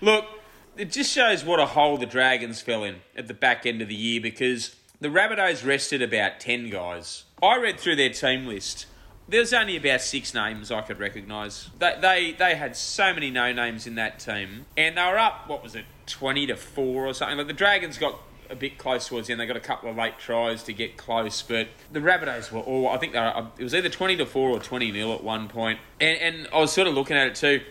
look, 0.00 0.24
it 0.76 0.90
just 0.90 1.10
shows 1.10 1.44
what 1.44 1.60
a 1.60 1.66
hole 1.66 1.96
the 1.96 2.06
Dragons 2.06 2.60
fell 2.60 2.84
in 2.84 2.96
at 3.16 3.28
the 3.28 3.34
back 3.34 3.66
end 3.66 3.82
of 3.82 3.88
the 3.88 3.94
year 3.94 4.20
because 4.20 4.76
the 5.00 5.08
Rabbitohs 5.08 5.64
rested 5.66 6.02
about 6.02 6.40
ten 6.40 6.70
guys. 6.70 7.24
I 7.42 7.58
read 7.58 7.78
through 7.78 7.96
their 7.96 8.10
team 8.10 8.46
list. 8.46 8.86
There's 9.32 9.54
only 9.54 9.76
about 9.76 10.02
six 10.02 10.34
names 10.34 10.70
I 10.70 10.82
could 10.82 10.98
recognise. 10.98 11.70
They, 11.78 11.96
they 12.00 12.32
they 12.38 12.54
had 12.54 12.76
so 12.76 13.14
many 13.14 13.30
no 13.30 13.50
names 13.52 13.86
in 13.86 13.94
that 13.94 14.20
team, 14.20 14.66
and 14.76 14.98
they 14.98 15.02
were 15.02 15.18
up. 15.18 15.48
What 15.48 15.62
was 15.62 15.74
it, 15.74 15.86
twenty 16.04 16.46
to 16.48 16.54
four 16.56 17.06
or 17.06 17.14
something? 17.14 17.38
Like 17.38 17.46
the 17.46 17.54
Dragons 17.54 17.96
got 17.96 18.20
a 18.50 18.54
bit 18.54 18.76
close 18.76 19.08
towards 19.08 19.28
the 19.28 19.32
end. 19.32 19.40
They 19.40 19.46
got 19.46 19.56
a 19.56 19.60
couple 19.60 19.88
of 19.88 19.96
late 19.96 20.18
tries 20.18 20.62
to 20.64 20.74
get 20.74 20.98
close, 20.98 21.40
but 21.40 21.68
the 21.90 22.00
Rabbitohs 22.00 22.52
were 22.52 22.60
all. 22.60 22.90
I 22.90 22.98
think 22.98 23.14
they 23.14 23.20
were. 23.20 23.48
It 23.58 23.62
was 23.62 23.74
either 23.74 23.88
twenty 23.88 24.16
to 24.16 24.26
four 24.26 24.50
or 24.50 24.60
twenty 24.60 24.92
nil 24.92 25.14
at 25.14 25.24
one 25.24 25.48
point. 25.48 25.80
And, 25.98 26.18
and 26.18 26.48
I 26.52 26.58
was 26.58 26.70
sort 26.70 26.86
of 26.86 26.92
looking 26.92 27.16
at 27.16 27.28
it 27.28 27.34
too. 27.34 27.62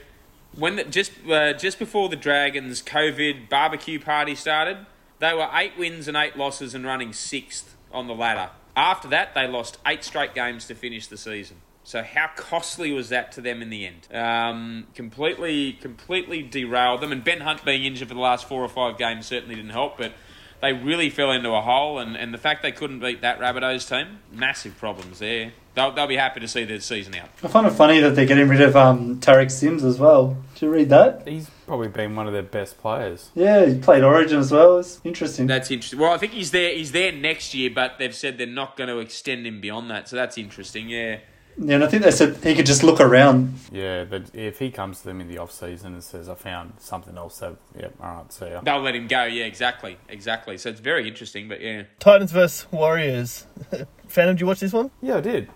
When 0.55 0.77
the, 0.77 0.83
just 0.85 1.11
uh, 1.29 1.53
just 1.53 1.77
before 1.77 2.09
the 2.09 2.15
Dragons' 2.15 2.81
COVID 2.81 3.49
barbecue 3.49 3.99
party 3.99 4.33
started, 4.33 4.87
they 5.19 5.33
were 5.35 5.47
eight 5.53 5.77
wins 5.77 6.07
and 6.07 6.17
eight 6.17 6.35
losses 6.35 6.73
and 6.73 6.83
running 6.85 7.13
sixth 7.13 7.75
on 7.91 8.07
the 8.07 8.15
ladder. 8.15 8.49
After 8.75 9.07
that, 9.09 9.33
they 9.33 9.47
lost 9.47 9.77
eight 9.85 10.03
straight 10.03 10.33
games 10.33 10.67
to 10.67 10.75
finish 10.75 11.07
the 11.07 11.17
season. 11.17 11.57
So 11.83 12.03
how 12.03 12.29
costly 12.35 12.91
was 12.91 13.09
that 13.09 13.31
to 13.33 13.41
them 13.41 13.61
in 13.61 13.69
the 13.69 13.87
end? 13.87 14.07
Um, 14.13 14.87
completely, 14.93 15.73
completely 15.73 16.43
derailed 16.43 17.01
them. 17.01 17.11
And 17.11 17.23
Ben 17.23 17.41
Hunt 17.41 17.65
being 17.65 17.83
injured 17.83 18.07
for 18.07 18.13
the 18.13 18.19
last 18.19 18.47
four 18.47 18.63
or 18.63 18.69
five 18.69 18.97
games 18.97 19.25
certainly 19.25 19.55
didn't 19.55 19.71
help. 19.71 19.97
But 19.97 20.13
they 20.61 20.73
really 20.73 21.09
fell 21.09 21.31
into 21.31 21.49
a 21.49 21.61
hole. 21.61 21.97
And, 21.99 22.15
and 22.15 22.33
the 22.33 22.37
fact 22.37 22.61
they 22.61 22.71
couldn't 22.71 22.99
beat 22.99 23.21
that 23.21 23.39
Rabbitohs 23.39 23.89
team, 23.89 24.19
massive 24.31 24.77
problems 24.77 25.19
there. 25.19 25.53
They'll, 25.73 25.91
they'll 25.91 26.07
be 26.07 26.17
happy 26.17 26.39
to 26.41 26.47
see 26.47 26.65
their 26.65 26.81
season 26.81 27.15
out. 27.15 27.29
I 27.43 27.47
find 27.47 27.65
it 27.65 27.71
funny 27.71 27.99
that 28.01 28.15
they're 28.15 28.25
getting 28.25 28.47
rid 28.47 28.61
of 28.61 28.75
um, 28.75 29.19
Tariq 29.19 29.49
Sims 29.49 29.83
as 29.83 29.97
well. 29.97 30.37
Did 30.53 30.61
you 30.61 30.69
read 30.69 30.89
that? 30.89 31.27
He's 31.27 31.49
probably 31.71 31.87
been 31.87 32.17
one 32.17 32.27
of 32.27 32.33
their 32.33 32.43
best 32.43 32.77
players. 32.81 33.29
Yeah, 33.33 33.65
he 33.65 33.79
played 33.79 34.03
Origin 34.03 34.39
as 34.39 34.51
well. 34.51 34.79
It's 34.79 34.99
interesting. 35.05 35.47
That's 35.47 35.71
interesting. 35.71 35.99
Well, 35.99 36.11
I 36.11 36.17
think 36.17 36.33
he's 36.33 36.51
there. 36.51 36.75
He's 36.75 36.91
there 36.91 37.13
next 37.13 37.53
year, 37.53 37.69
but 37.73 37.97
they've 37.97 38.13
said 38.13 38.37
they're 38.37 38.45
not 38.45 38.75
going 38.75 38.89
to 38.89 38.97
extend 38.99 39.47
him 39.47 39.61
beyond 39.61 39.89
that. 39.89 40.09
So 40.09 40.17
that's 40.17 40.37
interesting. 40.37 40.89
Yeah. 40.89 41.19
Yeah, 41.57 41.75
and 41.75 41.83
I 41.85 41.87
think 41.87 42.03
they 42.03 42.11
said 42.11 42.43
he 42.43 42.55
could 42.55 42.65
just 42.65 42.83
look 42.83 42.99
around. 42.99 43.53
Yeah, 43.71 44.03
but 44.03 44.35
if 44.35 44.59
he 44.59 44.69
comes 44.69 44.99
to 44.99 45.05
them 45.05 45.21
in 45.21 45.29
the 45.29 45.37
off 45.37 45.53
season 45.53 45.93
and 45.93 46.03
says, 46.03 46.27
"I 46.27 46.35
found 46.35 46.73
something 46.79 47.17
else," 47.17 47.39
that 47.39 47.55
yeah, 47.77 47.87
all 48.01 48.15
right, 48.15 48.33
see 48.33 48.49
ya. 48.49 48.59
They'll 48.61 48.81
let 48.81 48.95
him 48.95 49.07
go. 49.07 49.23
Yeah, 49.23 49.45
exactly, 49.45 49.97
exactly. 50.09 50.57
So 50.57 50.69
it's 50.69 50.79
very 50.81 51.07
interesting. 51.07 51.47
But 51.47 51.61
yeah, 51.61 51.83
Titans 51.99 52.31
versus 52.31 52.69
Warriors. 52.71 53.45
Phantom, 54.07 54.35
did 54.35 54.41
you 54.41 54.47
watch 54.47 54.59
this 54.59 54.73
one? 54.73 54.91
Yeah, 55.01 55.17
I 55.17 55.21
did. 55.21 55.49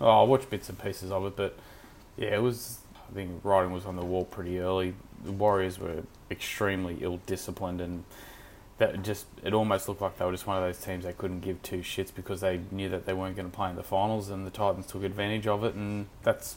Oh, 0.00 0.20
I 0.20 0.24
watched 0.24 0.50
bits 0.50 0.68
and 0.68 0.78
pieces 0.78 1.10
of 1.10 1.24
it, 1.24 1.36
but 1.36 1.58
yeah, 2.18 2.34
it 2.34 2.42
was. 2.42 2.78
I 3.10 3.14
think 3.14 3.44
writing 3.44 3.70
was 3.70 3.84
on 3.84 3.96
the 3.96 4.04
wall 4.04 4.24
pretty 4.24 4.58
early. 4.58 4.94
The 5.24 5.32
Warriors 5.32 5.78
were 5.78 6.02
extremely 6.30 6.98
ill 7.00 7.18
disciplined, 7.26 7.80
and 7.80 8.04
that 8.78 9.02
just 9.02 9.26
it 9.42 9.54
almost 9.54 9.88
looked 9.88 10.00
like 10.00 10.18
they 10.18 10.24
were 10.24 10.32
just 10.32 10.46
one 10.46 10.56
of 10.56 10.62
those 10.62 10.78
teams 10.84 11.04
that 11.04 11.16
couldn't 11.18 11.40
give 11.40 11.62
two 11.62 11.78
shits 11.78 12.14
because 12.14 12.40
they 12.40 12.60
knew 12.70 12.88
that 12.88 13.06
they 13.06 13.12
weren't 13.14 13.36
going 13.36 13.50
to 13.50 13.54
play 13.56 13.70
in 13.70 13.76
the 13.76 13.82
finals, 13.82 14.28
and 14.30 14.46
the 14.46 14.50
Titans 14.50 14.86
took 14.86 15.02
advantage 15.04 15.46
of 15.46 15.64
it, 15.64 15.74
and 15.74 16.06
that's 16.22 16.56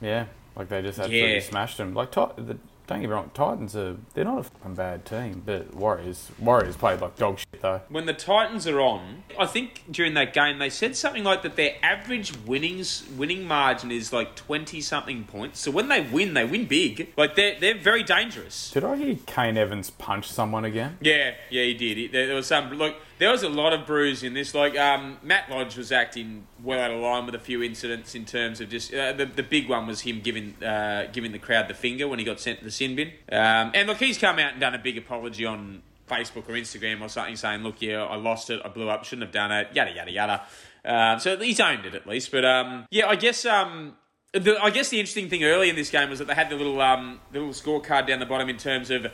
yeah, 0.00 0.26
like 0.54 0.68
they 0.68 0.82
just 0.82 0.98
absolutely 0.98 1.34
Yeah. 1.34 1.40
smashed 1.40 1.76
them. 1.78 1.94
Like 1.94 2.12
the, 2.12 2.58
don't 2.86 3.00
get 3.00 3.08
me 3.08 3.12
wrong, 3.14 3.30
Titans 3.34 3.74
are 3.74 3.96
they're 4.14 4.24
not 4.24 4.38
a 4.38 4.42
fucking 4.44 4.74
bad 4.74 5.04
team, 5.04 5.42
but 5.44 5.74
Warriors 5.74 6.30
Warriors 6.38 6.76
played 6.76 7.00
like 7.00 7.16
dog 7.16 7.38
shit 7.38 7.60
though. 7.60 7.80
when 7.88 8.06
the 8.06 8.12
Titans 8.12 8.66
are 8.66 8.80
on, 8.80 9.24
I 9.38 9.46
think 9.46 9.84
during 9.90 10.14
that 10.14 10.32
game 10.32 10.58
they 10.58 10.70
said 10.70 10.96
something 10.96 11.24
like 11.24 11.42
that. 11.42 11.56
Their 11.56 11.74
average 11.82 12.36
winnings 12.46 13.04
winning 13.16 13.46
margin 13.46 13.90
is 13.90 14.12
like 14.12 14.36
twenty 14.36 14.80
something 14.80 15.24
points. 15.24 15.60
So 15.60 15.70
when 15.70 15.88
they 15.88 16.00
win, 16.00 16.34
they 16.34 16.44
win 16.44 16.66
big. 16.66 17.12
Like 17.16 17.34
they're 17.34 17.58
they're 17.58 17.78
very 17.78 18.02
dangerous. 18.02 18.70
Did 18.70 18.84
I 18.84 18.96
hear 18.96 19.16
Kane 19.26 19.56
Evans 19.56 19.90
punch 19.90 20.28
someone 20.30 20.64
again? 20.64 20.98
Yeah, 21.00 21.34
yeah, 21.50 21.64
he 21.64 21.74
did. 21.74 21.96
He, 21.96 22.06
there, 22.06 22.26
there 22.26 22.36
was 22.36 22.46
some 22.46 22.70
look. 22.70 22.96
There 23.18 23.30
was 23.30 23.42
a 23.42 23.48
lot 23.48 23.72
of 23.72 23.86
bruise 23.86 24.22
in 24.22 24.34
this. 24.34 24.54
Like 24.54 24.76
um, 24.78 25.18
Matt 25.22 25.50
Lodge 25.50 25.76
was 25.76 25.90
acting 25.90 26.46
well 26.62 26.80
out 26.80 26.90
of 26.90 27.00
line 27.00 27.26
with 27.26 27.34
a 27.34 27.38
few 27.38 27.62
incidents 27.62 28.14
in 28.14 28.24
terms 28.24 28.60
of 28.60 28.68
just 28.68 28.92
uh, 28.92 29.12
the 29.12 29.26
the 29.26 29.42
big 29.42 29.68
one 29.68 29.86
was 29.86 30.02
him 30.02 30.20
giving 30.20 30.62
uh, 30.62 31.08
giving 31.12 31.32
the 31.32 31.38
crowd 31.38 31.68
the 31.68 31.74
finger 31.74 32.08
when 32.08 32.18
he 32.18 32.24
got 32.24 32.40
sent 32.40 32.58
to 32.58 32.64
the 32.64 32.70
sin 32.70 32.96
bin. 32.96 33.08
Um, 33.30 33.72
and 33.74 33.86
look, 33.86 33.98
he's 33.98 34.18
come 34.18 34.38
out 34.38 34.52
and 34.52 34.60
done 34.60 34.74
a 34.74 34.78
big 34.78 34.98
apology 34.98 35.44
on 35.44 35.82
Facebook 36.08 36.48
or 36.48 36.52
Instagram 36.52 37.00
or 37.00 37.08
something, 37.08 37.36
saying, 37.36 37.62
"Look, 37.62 37.80
yeah, 37.80 38.04
I 38.04 38.16
lost 38.16 38.50
it, 38.50 38.60
I 38.64 38.68
blew 38.68 38.88
up, 38.88 39.04
shouldn't 39.04 39.26
have 39.26 39.32
done 39.32 39.52
it, 39.52 39.68
yada 39.74 39.92
yada 39.92 40.10
yada." 40.10 40.42
Um, 40.84 41.18
so 41.18 41.36
he's 41.38 41.58
owned 41.58 41.84
it 41.84 41.94
at 41.94 42.06
least. 42.06 42.30
But 42.30 42.44
um, 42.44 42.86
yeah, 42.90 43.06
I 43.06 43.16
guess 43.16 43.44
um, 43.44 43.96
the, 44.32 44.58
I 44.62 44.70
guess 44.70 44.90
the 44.90 45.00
interesting 45.00 45.28
thing 45.28 45.44
early 45.44 45.68
in 45.70 45.76
this 45.76 45.90
game 45.90 46.10
was 46.10 46.18
that 46.18 46.28
they 46.28 46.34
had 46.34 46.50
the 46.50 46.56
little 46.56 46.80
um, 46.80 47.20
the 47.32 47.40
little 47.40 47.54
scorecard 47.54 48.06
down 48.06 48.20
the 48.20 48.26
bottom 48.26 48.48
in 48.48 48.56
terms 48.56 48.90
of 48.90 49.06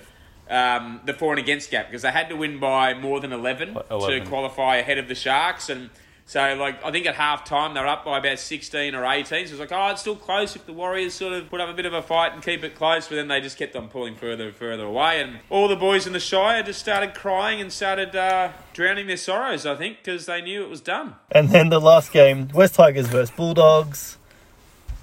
um, 0.51 1.01
the 1.05 1.15
for 1.15 1.33
and 1.33 1.39
against 1.39 1.71
gap 1.71 1.87
because 1.87 2.03
they 2.03 2.11
had 2.11 2.29
to 2.29 2.37
win 2.37 2.59
by 2.59 2.95
more 2.95 3.21
than 3.21 3.33
11, 3.33 3.77
11. 3.91 4.25
to 4.25 4.29
qualify 4.29 4.77
ahead 4.77 4.99
of 4.99 5.09
the 5.09 5.15
Sharks. 5.15 5.69
And 5.69 5.91
so, 6.27 6.55
like, 6.55 6.85
I 6.85 6.91
think 6.91 7.07
at 7.07 7.15
half 7.15 7.45
time 7.45 7.75
they 7.75 7.81
were 7.81 7.87
up 7.87 8.05
by 8.05 8.19
about 8.19 8.39
16 8.39 8.95
or 8.95 9.05
18. 9.05 9.25
So 9.27 9.35
it 9.35 9.51
was 9.51 9.61
like, 9.61 9.73
oh, 9.73 9.89
it's 9.89 10.01
still 10.01 10.17
close 10.17 10.55
if 10.57 10.67
the 10.67 10.73
Warriors 10.73 11.15
sort 11.15 11.33
of 11.33 11.49
put 11.49 11.61
up 11.61 11.69
a 11.69 11.73
bit 11.75 11.87
of 11.87 11.93
a 11.93 12.03
fight 12.03 12.33
and 12.33 12.43
keep 12.43 12.63
it 12.65 12.75
close. 12.75 13.09
But 13.09 13.17
then 13.17 13.29
they 13.29 13.41
just 13.41 13.57
kept 13.57 13.75
on 13.77 13.89
pulling 13.89 14.15
further 14.15 14.49
and 14.49 14.57
further 14.57 14.85
away. 14.85 15.21
And 15.21 15.39
all 15.51 15.69
the 15.69 15.77
boys 15.77 16.07
in 16.07 16.13
the 16.13 16.21
Shire 16.21 16.63
just 16.63 16.81
started 16.81 17.15
crying 17.15 17.61
and 17.61 17.73
started 17.73 18.15
uh, 18.15 18.53
drowning 18.73 19.07
their 19.07 19.17
sorrows, 19.17 19.65
I 19.67 19.75
think, 19.77 19.99
because 19.99 20.27
they 20.27 20.41
knew 20.43 20.63
it 20.63 20.71
was 20.71 20.81
done. 20.81 21.17
And 21.31 21.51
then 21.51 21.69
the 21.71 21.81
last 21.81 22.13
game, 22.13 22.49
West 22.49 22.75
Tigers 22.75 23.09
versus 23.09 23.31
Bulldogs. 23.31 24.19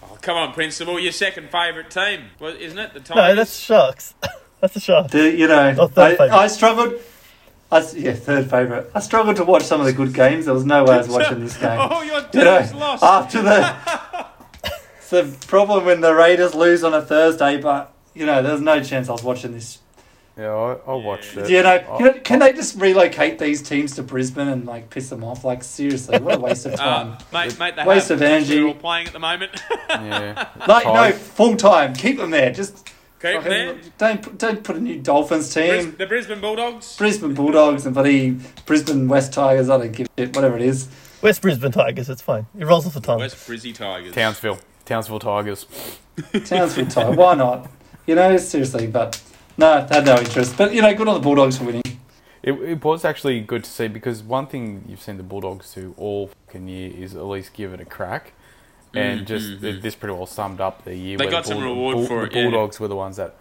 Oh, 0.03 0.17
come 0.21 0.37
on, 0.37 0.53
Principal, 0.53 0.99
your 0.99 1.11
second 1.11 1.49
favourite 1.49 1.89
team, 1.89 2.25
isn't 2.41 2.77
it? 2.77 2.93
The 2.93 2.99
Tigers. 2.99 3.15
No, 3.15 3.35
that's 3.35 3.57
Sharks. 3.57 4.13
that's 4.61 4.73
the 4.73 4.79
Sharks. 4.79 5.11
The, 5.11 5.31
you 5.35 5.47
know, 5.47 5.75
Oh, 5.79 5.91
I. 5.97 6.17
I 6.43 6.47
struggled. 6.47 6.93
I, 7.71 7.79
s- 7.79 7.93
yeah, 7.95 8.13
third 8.13 8.49
favourite. 8.49 8.87
I 8.95 8.99
struggled 8.99 9.35
to 9.35 9.43
watch 9.45 9.63
some 9.63 9.79
of 9.79 9.85
the 9.85 9.93
good 9.93 10.13
games. 10.13 10.45
There 10.45 10.53
was 10.55 10.65
no 10.65 10.83
way 10.85 10.95
I 10.95 10.97
was 10.97 11.07
watching 11.09 11.39
this 11.39 11.55
game. 11.57 11.77
oh, 11.79 12.01
your 12.01 12.21
you 12.33 12.43
know, 12.43 12.57
team's 12.59 12.73
lost. 12.73 13.03
after 13.03 13.41
the 13.43 13.75
it's 14.97 15.09
the 15.11 15.35
problem 15.47 15.85
when 15.85 16.01
the 16.01 16.13
Raiders 16.15 16.55
lose 16.55 16.83
on 16.83 16.93
a 16.93 17.01
Thursday, 17.01 17.61
but 17.61 17.93
you 18.15 18.25
know, 18.25 18.41
there's 18.41 18.61
no 18.61 18.81
chance 18.83 19.07
I 19.07 19.11
was 19.11 19.23
watching 19.23 19.51
this. 19.53 19.77
Yeah, 20.35 20.51
I, 20.53 20.91
I 20.91 20.95
watched 20.95 21.35
it. 21.37 21.49
You 21.49 21.61
know, 21.61 21.69
I- 21.69 21.99
you 21.99 22.05
know, 22.05 22.13
can 22.13 22.39
they 22.39 22.53
just 22.53 22.75
relocate 22.79 23.37
these 23.37 23.61
teams 23.61 23.95
to 23.97 24.03
Brisbane 24.03 24.47
and 24.47 24.65
like 24.65 24.89
piss 24.89 25.09
them 25.09 25.23
off? 25.23 25.43
Like 25.45 25.63
seriously, 25.63 26.17
what 26.17 26.35
a 26.37 26.39
waste 26.39 26.65
of 26.65 26.73
time. 26.75 27.09
Um, 27.11 27.17
mate, 27.31 27.59
mate, 27.59 27.75
they 27.75 27.83
Waste 27.85 28.09
have, 28.09 28.17
of 28.17 28.21
energy. 28.23 28.55
They're 28.55 28.67
all 28.67 28.73
playing 28.73 29.05
at 29.07 29.13
the 29.13 29.19
moment. 29.19 29.51
yeah. 29.89 30.47
like 30.67 30.85
no, 30.87 31.11
full 31.11 31.55
time. 31.55 31.93
Keep 31.93 32.17
them 32.17 32.31
there. 32.31 32.51
Just 32.51 32.89
Keep 33.21 33.35
fucking- 33.35 33.49
there. 33.49 33.75
don't 33.97 34.21
put- 34.21 34.37
don't 34.37 34.63
put 34.63 34.75
a 34.77 34.79
new 34.79 34.99
Dolphins 34.99 35.53
team. 35.53 35.67
Bris- 35.85 35.95
the 35.97 36.05
Brisbane 36.05 36.39
Bulldogs. 36.39 36.95
Brisbane 36.97 37.33
Bulldogs 37.33 37.85
and 37.85 37.93
bloody 37.93 38.37
Brisbane 38.65 39.07
West 39.07 39.33
Tigers. 39.33 39.69
I 39.69 39.77
don't 39.77 39.91
give 39.91 40.07
a 40.17 40.21
shit. 40.21 40.35
Whatever 40.35 40.55
it 40.55 40.61
is. 40.63 40.87
West 41.21 41.41
Brisbane 41.41 41.71
Tigers, 41.73 42.09
it's 42.09 42.21
fine. 42.21 42.45
It 42.57 42.65
rolls 42.65 42.87
off 42.87 42.93
the 42.93 43.01
tongue. 43.01 43.19
West 43.19 43.35
Brizzy 43.47 43.75
Tigers. 43.75 44.13
Townsville. 44.13 44.59
Townsville 44.85 45.19
Tigers. 45.19 45.65
Townsville 46.45 46.85
Tigers. 46.87 47.17
Why 47.17 47.35
not? 47.35 47.69
You 48.07 48.15
know, 48.15 48.37
seriously. 48.37 48.87
But 48.87 49.21
no, 49.57 49.85
had 49.91 50.05
no 50.05 50.17
interest. 50.17 50.57
But 50.57 50.73
you 50.73 50.81
know, 50.81 50.93
good 50.95 51.07
on 51.09 51.15
the 51.15 51.19
Bulldogs 51.19 51.57
for 51.57 51.65
winning. 51.65 51.83
It, 52.41 52.53
it 52.53 52.81
was 52.83 53.03
actually 53.03 53.41
good 53.41 53.65
to 53.65 53.69
see 53.69 53.89
because 53.89 54.23
one 54.23 54.47
thing 54.47 54.85
you've 54.87 55.01
seen 55.01 55.17
the 55.17 55.23
Bulldogs 55.23 55.73
do 55.73 55.93
all 55.97 56.31
fucking 56.47 56.69
year 56.69 56.89
is 56.95 57.13
at 57.13 57.25
least 57.25 57.51
give 57.53 57.73
it 57.73 57.81
a 57.81 57.85
crack. 57.85 58.31
And 58.95 59.21
Mm, 59.21 59.25
just 59.25 59.45
mm, 59.51 59.61
th- 59.61 59.75
mm. 59.75 59.81
this 59.81 59.95
pretty 59.95 60.15
well 60.15 60.25
summed 60.25 60.59
up 60.61 60.83
the 60.83 60.95
year. 60.95 61.17
They 61.17 61.27
got 61.27 61.43
the 61.43 61.49
some 61.49 61.63
reward 61.63 62.07
for 62.07 62.23
it, 62.25 62.33
The 62.33 62.39
yeah. 62.39 62.49
Bulldogs 62.49 62.79
were 62.79 62.87
the 62.87 62.95
ones 62.95 63.17
that 63.17 63.35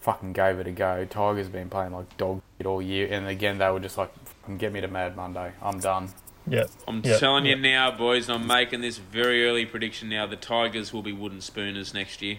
fucking 0.00 0.32
gave 0.32 0.58
it 0.58 0.66
a 0.66 0.70
go. 0.72 1.04
Tigers 1.04 1.46
have 1.46 1.52
been 1.52 1.68
playing 1.68 1.92
like 1.92 2.16
dog 2.16 2.40
shit 2.58 2.66
all 2.66 2.80
year, 2.80 3.08
and 3.10 3.26
again 3.26 3.58
they 3.58 3.70
were 3.70 3.80
just 3.80 3.98
like, 3.98 4.10
"Get 4.58 4.72
me 4.72 4.80
to 4.80 4.88
Mad 4.88 5.14
Monday. 5.16 5.52
I'm 5.62 5.78
done." 5.78 6.08
Yeah. 6.46 6.64
I'm 6.88 7.00
Yeah, 7.04 7.16
telling 7.18 7.46
you 7.46 7.56
now, 7.56 7.90
boys, 7.90 8.28
I'm 8.28 8.46
making 8.46 8.80
this 8.82 8.98
very 8.98 9.46
early 9.46 9.64
prediction 9.66 10.08
now. 10.10 10.26
The 10.26 10.36
Tigers 10.36 10.92
will 10.92 11.02
be 11.02 11.12
wooden 11.12 11.40
spooners 11.40 11.94
next 11.94 12.20
year. 12.22 12.36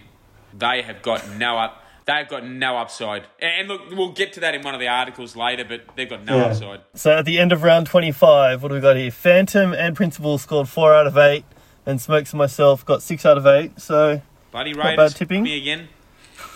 They 0.56 0.82
have 0.82 1.02
got 1.02 1.28
no 1.36 1.58
up. 1.58 1.82
They've 2.04 2.28
got 2.28 2.46
no 2.46 2.76
upside. 2.76 3.24
And 3.40 3.66
look, 3.66 3.80
we'll 3.90 4.12
get 4.12 4.32
to 4.34 4.40
that 4.40 4.54
in 4.54 4.62
one 4.62 4.74
of 4.74 4.80
the 4.80 4.86
articles 4.86 5.34
later, 5.34 5.64
but 5.64 5.80
they've 5.96 6.08
got 6.08 6.24
no 6.24 6.36
Yeah. 6.36 6.44
upside. 6.44 6.80
So 6.94 7.18
at 7.18 7.24
the 7.24 7.40
end 7.40 7.50
of 7.50 7.64
round 7.64 7.88
25, 7.88 8.62
what 8.62 8.68
do 8.68 8.76
we 8.76 8.80
got 8.80 8.96
here? 8.96 9.10
Phantom 9.10 9.72
and 9.72 9.96
Principal 9.96 10.38
scored 10.38 10.68
4 10.68 10.94
out 10.94 11.08
of 11.08 11.18
8, 11.18 11.44
and 11.86 12.00
Smokes 12.00 12.32
and 12.32 12.38
myself 12.38 12.84
got 12.84 13.02
6 13.02 13.24
out 13.24 13.38
of 13.38 13.46
8. 13.46 13.80
So, 13.80 14.20
Bloody 14.50 14.74
bad 14.74 14.98
Raiders, 14.98 15.14
tipping. 15.14 15.42
me 15.44 15.56
again. 15.58 15.88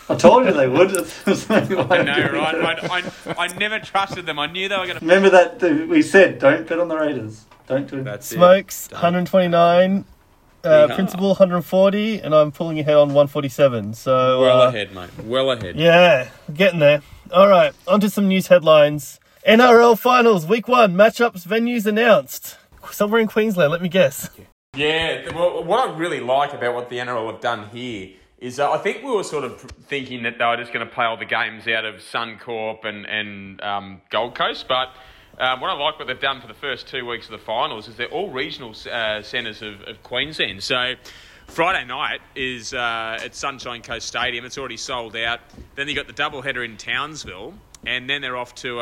I 0.09 0.16
told 0.16 0.45
you 0.47 0.53
they 0.53 0.66
would. 0.69 0.90
I 0.93 2.03
know, 2.03 2.31
right? 2.33 2.90
I, 2.90 3.11
I, 3.29 3.35
I 3.45 3.47
never 3.57 3.79
trusted 3.79 4.27
them. 4.27 4.38
I 4.38 4.47
knew 4.47 4.69
they 4.69 4.77
were 4.77 4.87
going 4.87 4.99
to. 4.99 5.05
Remember 5.05 5.31
that 5.31 5.61
th- 5.61 5.88
we 5.88 6.03
said 6.03 6.38
don't 6.38 6.66
bet 6.66 6.79
on 6.81 6.88
the 6.88 6.97
Raiders. 6.97 7.45
Don't 7.69 7.88
do 7.88 7.99
it. 8.01 8.05
That's 8.05 8.27
Smokes, 8.27 8.88
Done. 8.88 8.97
129. 8.97 10.05
Uh, 10.62 10.87
Yeah. 10.90 10.95
Principal 10.95 11.29
140, 11.29 12.19
and 12.21 12.35
I'm 12.35 12.51
pulling 12.53 12.79
ahead 12.81 12.97
on 12.97 13.09
147. 13.09 13.95
So, 13.95 14.40
Well 14.43 14.62
uh, 14.62 14.69
ahead, 14.69 14.93
mate. 14.95 15.09
Well 15.25 15.51
ahead. 15.53 15.77
Yeah, 15.77 16.29
getting 16.53 16.81
there. 16.81 17.01
All 17.33 17.49
right, 17.49 17.73
on 17.87 18.01
to 18.01 18.11
some 18.11 18.29
news 18.29 18.49
headlines. 18.49 19.21
NRL 19.49 19.99
finals, 19.99 20.45
week 20.47 20.69
one, 20.69 20.95
matchups, 20.95 21.47
venues 21.47 21.87
announced. 21.87 22.59
Somewhere 22.90 23.21
in 23.23 23.27
Queensland, 23.29 23.71
let 23.73 23.81
me 23.81 23.88
guess. 23.88 24.29
Yeah, 24.76 25.35
well, 25.35 25.64
what 25.64 25.88
I 25.88 25.96
really 25.96 26.20
like 26.20 26.52
about 26.52 26.76
what 26.76 26.90
the 26.90 26.98
NRL 26.98 27.33
have 27.33 27.40
done 27.40 27.68
here 27.70 28.11
is 28.38 28.61
uh, 28.61 28.70
I 28.70 28.78
think 28.78 29.02
we 29.02 29.11
were 29.11 29.24
sort 29.24 29.42
of 29.42 29.61
thinking 29.61 30.22
that 30.22 30.38
they 30.38 30.44
were 30.46 30.56
just 30.56 30.72
going 30.72 30.87
to 30.87 30.94
play 30.94 31.04
all 31.06 31.16
the 31.16 31.24
games 31.24 31.66
out 31.66 31.85
of 31.85 31.96
Suncorp 31.96 32.85
and, 32.85 33.04
and 33.04 33.61
um, 33.62 34.00
Gold 34.11 34.37
Coast, 34.37 34.66
but 34.68 34.90
um, 35.38 35.61
what 35.61 35.70
I 35.70 35.74
like 35.74 35.98
what 35.98 36.06
they've 36.06 36.20
done 36.20 36.40
for 36.40 36.46
the 36.46 36.54
first 36.54 36.87
two 36.87 37.04
weeks 37.04 37.26
of 37.26 37.33
the 37.33 37.44
finals 37.44 37.88
is 37.88 37.96
they're 37.96 38.06
all 38.06 38.30
regional 38.30 38.72
uh, 38.90 39.22
centres 39.22 39.61
of, 39.61 39.83
of 39.83 40.02
Queensland. 40.04 40.62
So 40.62 40.94
Friday 41.48 41.85
night 41.85 42.20
is 42.37 42.72
uh, 42.72 43.18
at 43.20 43.35
Sunshine 43.35 43.83
Coast 43.83 44.06
Stadium. 44.06 44.44
It's 44.44 44.56
already 44.56 44.76
sold 44.76 45.16
out. 45.16 45.40
Then 45.74 45.88
you 45.88 45.96
got 45.96 46.06
the 46.06 46.12
doubleheader 46.12 46.64
in 46.64 46.76
Townsville, 46.76 47.54
and 47.85 48.09
then 48.09 48.22
they're 48.22 48.37
off 48.37 48.54
to. 48.56 48.80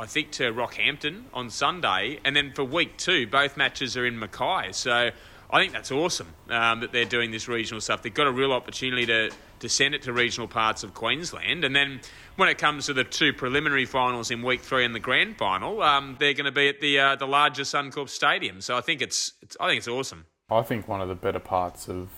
I 0.00 0.06
think 0.06 0.30
to 0.32 0.44
Rockhampton 0.50 1.24
on 1.34 1.50
Sunday, 1.50 2.20
and 2.24 2.34
then 2.34 2.52
for 2.54 2.64
week 2.64 2.96
two, 2.96 3.26
both 3.26 3.58
matches 3.58 3.98
are 3.98 4.06
in 4.06 4.18
Mackay. 4.18 4.72
So 4.72 5.10
I 5.50 5.60
think 5.60 5.74
that's 5.74 5.92
awesome 5.92 6.28
um, 6.48 6.80
that 6.80 6.90
they're 6.90 7.04
doing 7.04 7.32
this 7.32 7.48
regional 7.48 7.82
stuff. 7.82 8.00
They've 8.00 8.14
got 8.14 8.26
a 8.26 8.32
real 8.32 8.52
opportunity 8.52 9.04
to 9.06 9.30
to 9.58 9.68
send 9.68 9.94
it 9.94 10.00
to 10.00 10.12
regional 10.14 10.48
parts 10.48 10.82
of 10.82 10.94
Queensland, 10.94 11.64
and 11.64 11.76
then 11.76 12.00
when 12.36 12.48
it 12.48 12.56
comes 12.56 12.86
to 12.86 12.94
the 12.94 13.04
two 13.04 13.34
preliminary 13.34 13.84
finals 13.84 14.30
in 14.30 14.42
week 14.42 14.62
three 14.62 14.86
and 14.86 14.94
the 14.94 15.00
grand 15.00 15.36
final, 15.36 15.82
um, 15.82 16.16
they're 16.18 16.32
going 16.32 16.46
to 16.46 16.52
be 16.52 16.70
at 16.70 16.80
the 16.80 16.98
uh, 16.98 17.16
the 17.16 17.26
larger 17.26 17.64
Suncorp 17.64 18.08
Stadium. 18.08 18.62
So 18.62 18.78
I 18.78 18.80
think 18.80 19.02
it's, 19.02 19.34
it's 19.42 19.54
I 19.60 19.68
think 19.68 19.78
it's 19.78 19.88
awesome. 19.88 20.24
I 20.50 20.62
think 20.62 20.88
one 20.88 21.02
of 21.02 21.08
the 21.08 21.14
better 21.14 21.38
parts 21.38 21.90
of 21.90 22.08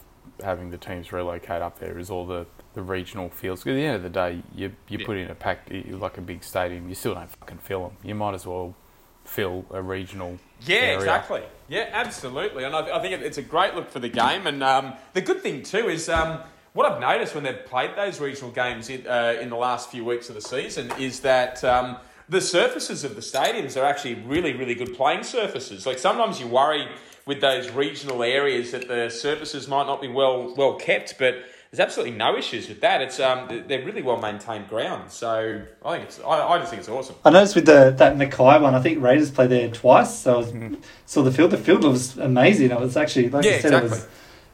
having 0.40 0.70
the 0.70 0.78
teams 0.78 1.12
relocate 1.12 1.62
up 1.62 1.80
there 1.80 1.98
is 1.98 2.10
all 2.10 2.26
the, 2.26 2.46
the 2.74 2.82
regional 2.82 3.28
fields. 3.28 3.60
at 3.62 3.64
the 3.74 3.84
end 3.84 3.96
of 3.96 4.02
the 4.02 4.10
day, 4.10 4.42
you 4.54 4.72
you 4.88 4.98
Yeah. 4.98 5.06
put 5.06 5.16
in 5.16 5.30
a 5.30 5.34
pack 5.34 5.68
like 5.70 6.18
a 6.18 6.20
big 6.20 6.42
stadium, 6.44 6.88
you 6.88 6.94
still 6.94 7.14
don't 7.14 7.30
fucking 7.30 7.58
fill 7.58 7.82
them. 7.88 7.96
You 8.02 8.14
might 8.14 8.34
as 8.34 8.46
well 8.46 8.74
fill 9.24 9.64
a 9.70 9.80
regional. 9.82 10.38
Yeah, 10.66 10.76
area. 10.78 10.96
exactly. 10.98 11.42
Yeah, 11.68 11.88
absolutely. 11.92 12.64
And 12.64 12.74
I, 12.74 12.96
I 12.96 13.00
think 13.00 13.14
it- 13.14 13.22
it's 13.22 13.38
a 13.38 13.42
great 13.42 13.74
look 13.74 13.90
for 13.90 13.98
the 14.00 14.08
game. 14.08 14.46
And 14.46 14.62
um, 14.62 14.94
the 15.12 15.20
good 15.20 15.40
thing 15.42 15.62
too 15.62 15.88
is 15.88 16.08
um, 16.08 16.40
what 16.72 16.90
I've 16.90 17.00
noticed 17.00 17.34
when 17.34 17.44
they've 17.44 17.64
played 17.66 17.94
those 17.96 18.20
regional 18.20 18.50
games 18.50 18.88
in, 18.90 19.06
uh, 19.06 19.36
in 19.40 19.48
the 19.50 19.56
last 19.56 19.90
few 19.90 20.04
weeks 20.04 20.28
of 20.28 20.34
the 20.34 20.42
season 20.42 20.92
is 20.98 21.20
that. 21.20 21.62
Um, 21.64 21.96
the 22.28 22.40
surfaces 22.40 23.04
of 23.04 23.14
the 23.14 23.20
stadiums 23.20 23.76
are 23.78 23.84
actually 23.84 24.14
really, 24.14 24.54
really 24.54 24.74
good 24.74 24.94
playing 24.94 25.22
surfaces. 25.22 25.84
Like 25.84 25.98
sometimes 25.98 26.40
you 26.40 26.46
worry 26.46 26.88
with 27.26 27.40
those 27.42 27.68
regional 27.72 28.22
areas 28.22 28.70
that 28.70 28.88
the 28.88 29.10
surfaces 29.10 29.68
might 29.68 29.86
not 29.86 30.00
be 30.00 30.08
well 30.08 30.54
well 30.54 30.76
kept, 30.76 31.18
but 31.18 31.34
there's 31.72 31.86
absolutely 31.86 32.14
no 32.14 32.36
issues 32.36 32.68
with 32.68 32.82
that. 32.82 33.00
It's 33.00 33.18
um, 33.18 33.48
they're 33.66 33.82
really 33.82 34.02
well 34.02 34.20
maintained 34.20 34.68
ground. 34.68 35.10
So 35.10 35.62
I 35.82 35.92
think 35.92 36.04
it's 36.04 36.20
I, 36.20 36.46
I 36.46 36.58
just 36.58 36.68
think 36.68 36.80
it's 36.80 36.88
awesome. 36.90 37.16
I 37.24 37.30
noticed 37.30 37.54
with 37.54 37.64
the 37.64 37.94
that 37.96 38.18
Mackay 38.18 38.60
one, 38.60 38.74
I 38.74 38.80
think 38.80 39.02
Raiders 39.02 39.30
played 39.30 39.48
there 39.48 39.70
twice. 39.70 40.18
So 40.18 40.34
I 40.34 40.36
was, 40.36 40.52
saw 41.06 41.22
the 41.22 41.32
field. 41.32 41.50
The 41.50 41.56
field 41.56 41.84
was 41.84 42.18
amazing. 42.18 42.72
It 42.72 42.78
was 42.78 42.98
actually 42.98 43.30
like 43.30 43.46
Yeah, 43.46 43.52
I 43.52 43.58
said, 43.60 43.72
it 43.72 43.82
was 43.84 44.06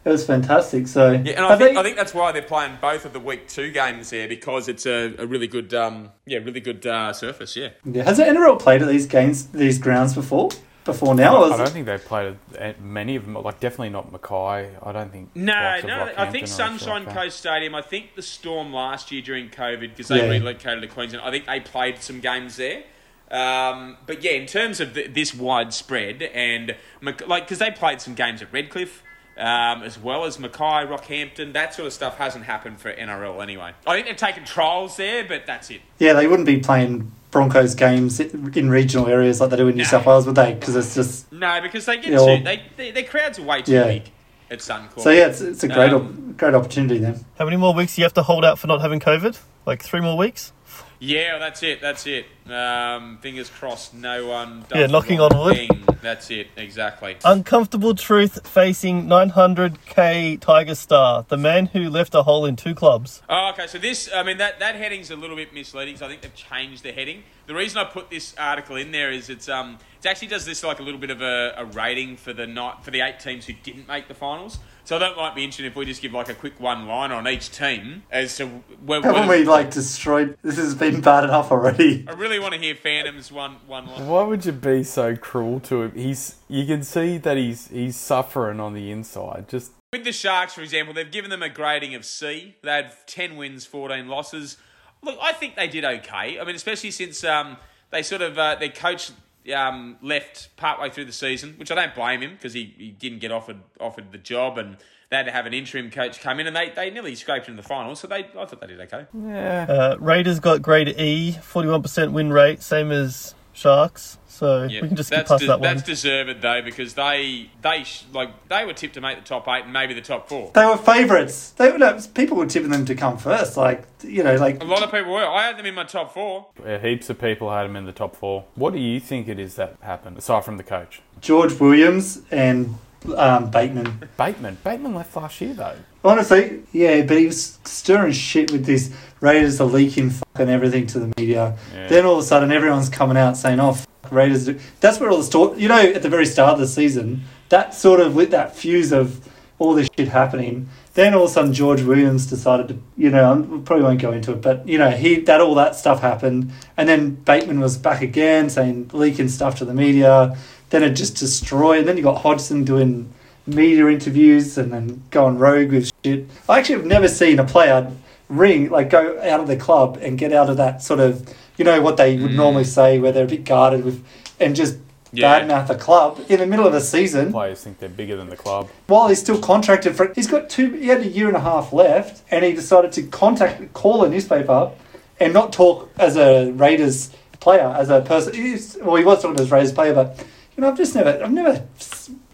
it 0.05 0.11
was 0.11 0.25
fantastic. 0.25 0.87
So 0.87 1.11
Yeah, 1.11 1.33
and 1.33 1.45
I 1.47 1.59
think, 1.59 1.77
I 1.77 1.83
think 1.83 1.97
that's 1.97 2.15
why 2.15 2.31
they're 2.31 2.41
playing 2.41 2.79
both 2.81 3.05
of 3.05 3.13
the 3.13 3.21
week 3.21 3.49
two 3.49 3.73
games 3.73 4.11
there 4.11 4.29
because 4.29 4.69
it's 4.69 4.87
a, 4.87 5.17
a 5.19 5.27
really 5.27 5.49
good, 5.49 5.75
um, 5.75 6.11
yeah, 6.25 6.39
really 6.39 6.61
good 6.61 6.87
uh, 6.87 7.13
surface. 7.13 7.57
Yeah, 7.57 7.71
yeah. 7.85 8.05
has 8.05 8.19
the 8.19 8.23
NRL 8.23 8.61
played 8.61 8.81
at 8.81 8.87
these 8.87 9.07
games, 9.07 9.47
these 9.49 9.81
grounds 9.81 10.15
before? 10.15 10.51
Before 10.89 11.15
now, 11.15 11.37
or 11.37 11.45
I 11.53 11.57
don't 11.57 11.61
it- 11.67 11.71
think 11.71 11.87
they've 11.87 12.05
played 12.05 12.37
many 12.81 13.17
of 13.17 13.25
them. 13.25 13.35
Like 13.35 13.61
definitely 13.61 13.91
not 13.91 14.11
Mackay. 14.11 14.75
I 14.83 14.93
don't 14.93 15.11
think. 15.13 15.31
no, 15.37 15.81
no, 15.87 16.13
I 16.17 16.31
think 16.31 16.47
Sunshine 16.49 17.05
like. 17.05 17.15
Coast 17.15 17.39
Stadium. 17.39 17.75
I 17.75 17.83
think 17.83 18.15
the 18.17 18.23
Storm 18.23 18.73
last 18.73 19.13
year 19.13 19.23
during 19.23 19.49
COVID 19.51 19.81
because 19.91 20.09
they 20.09 20.19
Yeah. 20.25 20.31
relocated 20.31 20.83
to 20.83 20.89
Queensland. 20.89 21.25
I 21.25 21.31
think 21.31 21.47
they 21.47 21.61
played 21.61 21.99
some 22.03 22.21
games 22.21 22.57
there. 22.57 22.83
Um, 23.31 23.99
but 24.07 24.23
yeah, 24.25 24.33
in 24.33 24.47
terms 24.47 24.81
of 24.81 24.95
th 24.95 25.13
this 25.13 25.35
widespread 25.35 26.23
and 26.23 26.75
like 27.03 27.19
because 27.45 27.59
they 27.59 27.71
played 27.71 28.01
some 28.01 28.15
games 28.15 28.43
at 28.43 28.53
Redcliffe. 28.53 29.03
Um, 29.37 29.85
as 29.85 29.97
well 29.97 30.25
as 30.25 30.37
Mackay, 30.41 30.85
Rockhampton, 30.85 31.53
that 31.53 31.73
sort 31.73 31.87
of 31.87 31.93
stuff 31.93 32.19
hasn't 32.19 32.47
happened 32.47 32.81
for 32.81 32.93
NRL 32.93 33.41
anyway. 33.41 33.71
I 33.87 33.95
think 33.95 34.09
they've 34.09 34.17
taken 34.17 34.45
trials 34.45 34.97
there, 34.97 35.23
but 35.25 35.47
that's 35.47 35.71
it. 35.71 35.81
yeah, 36.01 36.13
they 36.15 36.27
wouldn't 36.27 36.47
be 36.47 36.59
playing 36.59 37.13
Broncos 37.31 37.75
games 37.75 38.21
in 38.21 38.71
regional 38.71 39.07
areas 39.07 39.41
like 39.41 39.51
they 39.51 39.57
do 39.57 39.69
in 39.69 39.77
New 39.77 39.83
No. 39.83 39.89
South 39.89 40.07
Wales, 40.07 40.27
would 40.27 40.35
they? 40.35 40.55
Because 40.55 40.77
it's 40.77 40.95
just 40.95 41.31
No, 41.33 41.61
because 41.61 41.85
they 41.87 41.97
get 41.97 42.07
Yeah, 42.07 42.17
well- 42.17 42.39
too. 42.39 42.45
They, 42.45 42.63
they 42.77 42.91
their 42.91 43.03
crowds 43.05 43.39
are 43.39 43.43
way 43.43 43.63
too 43.63 43.73
Yeah. 43.73 43.85
big 43.85 44.03
at 44.51 44.61
Suncorp. 44.61 45.01
so. 45.01 45.11
Yeah, 45.11 45.27
it's, 45.27 45.41
it's 45.43 45.63
a 45.63 45.69
great 45.69 45.93
Um, 45.93 46.31
op- 46.31 46.37
great 46.39 46.55
opportunity 46.55 46.99
then. 46.99 47.25
How 47.39 47.45
many 47.45 47.57
more 47.59 47.75
weeks 47.75 47.97
do 47.97 48.01
you 48.01 48.05
have 48.07 48.15
to 48.15 48.23
hold 48.23 48.45
out 48.45 48.59
for 48.59 48.67
not 48.67 48.81
having 48.81 48.99
COVID? 49.01 49.39
Like 49.67 49.83
three 49.83 50.01
more 50.01 50.17
weeks? 50.17 50.53
Yeah, 51.01 51.39
that's 51.39 51.63
it. 51.63 51.81
That's 51.81 52.07
it. 52.07 52.27
Um, 52.51 53.19
fingers 53.19 53.49
crossed. 53.49 53.95
No 53.95 54.27
one. 54.27 54.65
Does 54.69 54.79
Yeah, 54.79 54.87
knocking 54.87 55.21
on 55.21 55.37
wood. 55.39 55.57
Thing. 55.57 55.85
That's 56.03 56.31
it. 56.31 56.49
Exactly. 56.57 57.17
Uncomfortable 57.25 57.95
truth 57.95 58.47
facing 58.47 59.05
900k 59.05 60.41
Tiger 60.41 60.75
Star, 60.75 61.25
the 61.29 61.37
man 61.37 61.67
who 61.67 61.89
left 61.89 62.15
a 62.15 62.23
hole 62.23 62.45
in 62.47 62.57
two 62.57 62.75
clubs. 62.75 63.23
Oh, 63.29 63.51
okay. 63.53 63.67
So 63.67 63.79
this, 63.79 64.09
I 64.13 64.23
mean, 64.23 64.39
that, 64.39 64.59
that 64.59 64.75
heading's 64.75 65.11
a 65.11 65.17
little 65.17 65.37
bit 65.37 65.53
misleading. 65.55 65.97
So 65.97 66.07
I 66.07 66.09
think 66.09 66.23
they've 66.23 66.35
changed 66.35 66.83
the 66.83 66.93
heading. 66.93 67.23
The 67.47 67.55
reason 67.55 67.79
I 67.79 67.85
put 67.85 68.11
this 68.11 68.35
article 68.37 68.77
in 68.77 68.93
there 68.93 69.11
is 69.11 69.31
it's 69.31 69.49
um 69.49 69.79
it 69.99 70.07
actually 70.07 70.29
does 70.29 70.45
this 70.45 70.63
like 70.63 70.81
a 70.81 70.83
little 70.83 71.01
bit 71.01 71.11
of 71.11 71.23
a, 71.23 71.55
a 71.57 71.65
rating 71.65 72.17
for 72.17 72.33
the 72.33 72.47
night 72.47 72.85
for 72.85 72.91
the 72.91 73.01
eight 73.01 73.21
teams 73.21 73.47
who 73.47 73.55
didn't 73.55 73.89
make 73.89 74.07
the 74.07 74.15
finals. 74.15 74.59
So 74.89 74.99
that 74.99 75.17
might 75.19 75.35
be 75.35 75.45
interesting 75.45 75.67
if 75.67 75.77
we 75.77 75.85
just 75.85 76.01
give 76.01 76.15
like 76.15 76.31
a 76.31 76.35
quick 76.35 76.59
one 76.59 76.87
line 76.87 77.13
on 77.13 77.29
each 77.29 77.51
team 77.51 78.05
as 78.11 78.39
to 78.39 78.47
where. 78.47 79.03
Haven't 79.03 79.29
we 79.29 79.45
like 79.45 79.71
destroyed? 79.71 80.39
This 80.41 80.57
has 80.57 80.75
been 80.75 81.03
bad 81.03 81.25
enough 81.25 81.53
already. 81.53 82.07
I 82.09 82.13
really 82.13 82.39
want 82.39 82.55
to 82.55 82.59
hear 82.59 82.75
Phantom's 82.75 83.31
one 83.31 83.57
one 83.67 83.87
line. 83.87 84.07
Why 84.07 84.23
would 84.23 84.47
you 84.47 84.53
be 84.53 84.83
so 84.83 85.15
cruel 85.15 85.61
to 85.61 85.83
him? 85.83 85.93
He's 85.95 86.37
you 86.49 86.65
can 86.65 86.83
see 86.83 87.19
that 87.19 87.37
he's 87.37 87.69
he's 87.69 87.97
suffering 87.97 88.61
on 88.61 88.73
the 88.73 88.91
inside. 88.91 89.51
Just 89.51 89.73
With 89.93 90.05
the 90.05 90.13
Sharks, 90.13 90.55
for 90.55 90.63
example, 90.63 90.95
they've 90.95 91.11
given 91.11 91.29
them 91.29 91.43
a 91.43 91.51
grading 91.51 91.95
of 91.95 92.07
C. 92.07 92.57
They 92.63 92.71
had 92.71 92.91
10 93.07 93.37
wins, 93.37 93.67
14 93.67 94.09
losses. 94.09 94.57
Look, 95.03 95.19
I 95.21 95.35
think 95.35 95.55
they 95.55 95.69
did 95.69 95.85
okay. 95.85 96.41
I 96.41 96.45
mean, 96.45 96.57
especially 96.57 96.93
since 96.93 97.23
um, 97.25 97.59
they 97.91 98.03
sort 98.03 98.23
of, 98.23 98.39
uh, 98.39 98.55
their 98.55 98.71
coach 98.71 99.11
um, 99.53 99.97
left 100.03 100.55
partway 100.57 100.91
through 100.91 101.07
the 101.07 101.13
season, 101.13 101.55
which 101.59 101.71
I 101.71 101.75
don't 101.75 101.95
blame 101.95 102.21
him 102.23 102.33
because 102.33 102.53
he, 102.53 102.75
he 102.77 102.91
didn't 102.91 103.19
get 103.19 103.33
offered 103.33 103.61
offered 103.81 104.13
the 104.13 104.19
job 104.19 104.59
and 104.59 104.77
they 105.11 105.17
had 105.17 105.27
to 105.27 105.33
have 105.33 105.47
an 105.47 105.55
interim 105.55 105.91
coach 105.91 106.21
come 106.21 106.39
in 106.39 106.47
and 106.47 106.55
they, 106.55 106.71
they 106.71 106.91
nearly 106.91 107.15
scraped 107.15 107.49
into 107.49 107.61
the 107.63 107.67
finals. 107.67 108.01
So 108.01 108.09
they, 108.09 108.27
I 108.39 108.45
thought 108.45 108.61
they 108.61 108.67
did 108.67 108.81
okay. 108.81 109.07
yeah. 109.15 109.67
Uh, 109.69 109.97
Raiders 109.99 110.39
got 110.39 110.61
grade 110.61 110.89
E, 110.89 111.33
41% 111.41 112.13
win 112.13 112.31
rate, 112.31 112.63
same 112.63 112.91
as 112.93 113.35
Sharks. 113.59 114.19
So 114.29 114.65
Yeah, 114.71 114.83
we 114.83 114.89
can 114.89 114.97
just 114.97 115.09
skip 115.09 115.19
that's 115.19 115.29
past 115.31 115.41
de- 115.41 115.47
that 115.49 115.59
one. 115.61 115.63
That's 115.75 115.83
deserved 115.83 116.41
though 116.43 116.63
because 116.63 116.95
they 116.95 117.51
they 117.61 117.83
sh- 117.83 118.05
like 118.13 118.49
they 118.49 118.65
were 118.65 118.73
tipped 118.73 118.95
to 118.95 119.01
make 119.01 119.19
the 119.19 119.25
top 119.25 119.49
eight 119.49 119.65
and 119.65 119.73
maybe 119.73 119.95
the 119.95 120.01
top 120.01 120.29
four. 120.29 120.53
They 120.55 120.65
were 120.65 120.77
favourites. 120.77 121.51
They 121.51 121.73
were 121.73 121.79
no, 121.79 121.99
people 122.15 122.37
were 122.37 122.47
tipping 122.47 122.71
them 122.71 122.85
to 122.87 122.95
come 122.95 123.19
first. 123.19 123.57
Like 123.57 123.85
you 124.05 124.23
know, 124.23 124.37
like 124.37 124.63
A 124.63 124.65
lot 124.65 124.85
of 124.85 124.93
people 124.93 125.13
were. 125.13 125.27
I 125.27 125.43
had 125.43 125.59
them 125.59 125.67
in 125.67 125.75
my 125.75 125.85
top 125.85 126.15
four. 126.15 126.47
Yeah, 126.65 126.79
heaps 126.79 127.11
of 127.11 127.21
people 127.21 127.51
had 127.51 127.65
them 127.65 127.75
in 127.75 127.85
the 127.85 127.93
top 127.93 128.15
four. 128.15 128.45
What 128.55 128.73
do 128.73 128.79
you 128.79 129.01
think 129.01 129.27
it 129.27 129.41
is 129.41 129.57
that 129.57 129.77
happened 129.81 130.19
aside 130.19 130.45
from 130.45 130.57
the 130.57 130.63
coach? 130.63 131.03
George 131.21 131.59
Williams 131.59 132.23
and 132.31 132.77
um, 133.17 133.51
Bateman. 133.51 134.09
Bateman. 134.17 134.59
Bateman 134.63 134.95
left 134.95 135.17
last 135.17 135.41
year 135.41 135.55
though. 135.55 135.77
Honestly, 136.05 136.63
yeah, 136.73 137.03
but 137.03 137.19
he 137.19 137.27
was 137.27 137.59
stirring 137.65 138.13
shit 138.13 138.53
with 138.53 138.67
this 138.67 138.95
Raiders 139.21 139.61
are 139.61 139.67
leaking 139.67 140.11
fucking 140.11 140.49
everything 140.49 140.87
to 140.89 140.99
the 140.99 141.13
media. 141.17 141.57
Yeah. 141.75 141.89
Then 141.89 142.05
all 142.07 142.15
of 142.15 142.21
a 142.21 142.23
sudden, 142.23 142.53
everyone's 142.53 142.89
coming 142.89 143.17
out 143.17 143.37
saying, 143.37 143.61
"Oh, 143.61 143.73
fuck, 143.73 144.13
Raiders." 144.13 144.47
Do. 144.47 144.59
That's 144.81 145.01
where 145.01 145.11
all 145.11 145.19
the 145.19 145.25
story. 145.25 145.61
You 145.61 145.69
know, 145.69 145.81
at 145.81 146.03
the 146.03 146.09
very 146.09 146.27
start 146.27 146.55
of 146.55 146.61
the 146.61 146.67
season, 146.67 147.23
that 147.49 147.75
sort 147.75 148.01
of 148.01 148.17
lit 148.17 148.31
that 148.31 148.55
fuse 148.55 148.93
of 148.93 149.27
all 149.59 149.75
this 149.75 149.89
shit 149.97 150.09
happening. 150.09 150.69
Then 150.95 151.15
all 151.15 151.25
of 151.25 151.31
a 151.31 151.33
sudden, 151.33 151.53
George 151.53 151.83
Williams 151.83 152.27
decided 152.27 152.69
to, 152.69 152.79
you 152.97 153.11
know, 153.11 153.33
I 153.33 153.65
probably 153.65 153.85
won't 153.85 154.01
go 154.01 154.13
into 154.13 154.33
it, 154.33 154.43
but 154.43 154.67
you 154.69 154.79
know, 154.79 154.91
he 154.91 155.21
that 155.23 155.41
all 155.41 155.55
that 155.57 155.75
stuff 155.75 156.01
happened, 156.01 156.53
and 156.77 156.89
then 156.89 157.15
Bateman 157.15 157.61
was 157.61 157.77
back 157.77 158.03
again 158.03 158.51
saying 158.51 158.91
leaking 158.93 159.29
stuff 159.29 159.57
to 159.59 159.65
the 159.65 159.75
media. 159.75 160.37
Then 160.71 160.83
it 160.83 160.91
just 160.91 161.17
destroyed. 161.17 161.81
And 161.81 161.89
then 161.89 161.97
you 161.97 162.03
got 162.03 162.21
Hodgson 162.21 162.65
doing 162.65 163.11
media 163.47 163.87
interviews 163.89 164.59
and 164.59 164.73
then 164.73 165.03
going 165.11 165.39
rogue 165.39 165.73
with 165.73 165.91
shit. 166.05 166.29
I 166.49 166.59
actually 166.59 166.77
have 166.77 166.87
never 166.87 167.09
seen 167.09 167.39
a 167.39 167.45
player 167.45 167.91
ring 168.29 168.69
like 168.71 168.91
go 168.91 169.19
out 169.23 169.41
of 169.41 169.47
the 169.47 169.57
club 169.57 169.99
and 170.03 170.19
get 170.19 170.33
out 170.33 170.51
of 170.51 170.57
that 170.59 170.83
sort 170.83 171.01
of 171.01 171.27
you 171.57 171.65
know 171.65 171.81
what 171.81 171.97
they 171.97 172.17
would 172.17 172.33
Mm. 172.33 172.37
normally 172.37 172.65
say 172.65 172.99
where 172.99 173.11
they're 173.13 173.25
a 173.25 173.29
bit 173.29 173.45
guarded 173.45 173.85
with 173.85 174.05
and 174.39 174.55
just 174.55 174.77
Yeah. 175.13 175.41
badmouth 175.41 175.67
the 175.69 175.75
club 175.75 176.21
in 176.29 176.39
the 176.39 176.47
middle 176.47 176.67
of 176.67 176.75
a 176.75 176.81
season 176.83 177.33
Players 177.33 177.63
think 177.63 177.79
they're 177.79 177.89
bigger 177.89 178.17
than 178.17 178.29
the 178.29 178.37
club. 178.37 178.69
while 178.87 179.09
he's 179.09 179.19
still 179.21 179.39
contracted 179.39 179.97
for 179.97 180.13
he's 180.15 180.27
got 180.27 180.51
two 180.51 180.73
he 180.73 180.89
had 180.89 181.01
a 181.01 181.07
year 181.09 181.29
and 181.29 181.37
a 181.37 181.41
half 181.41 181.73
left 181.73 182.23
and 182.31 182.45
he 182.45 182.53
decided 182.53 182.93
to 182.93 183.03
contact 183.05 183.73
call 183.73 184.05
a 184.05 184.09
newspaper 184.11 184.71
and 185.19 185.33
not 185.33 185.53
talk 185.53 185.89
as 185.99 186.17
a 186.17 186.51
Raiders 186.53 187.11
player 187.41 187.75
as 187.79 187.89
a 187.89 188.03
person 188.03 188.35
he's, 188.35 188.77
well 188.83 188.97
he 188.97 189.05
was 189.05 189.23
talking 189.23 189.41
as 189.41 189.51
a 189.51 189.55
Raiders 189.55 189.73
player 189.73 189.95
but 189.95 190.23
you 190.55 190.61
know 190.61 190.69
I've 190.69 190.77
just 190.77 190.95
never 190.95 191.19
I've 191.25 191.33
never 191.33 191.63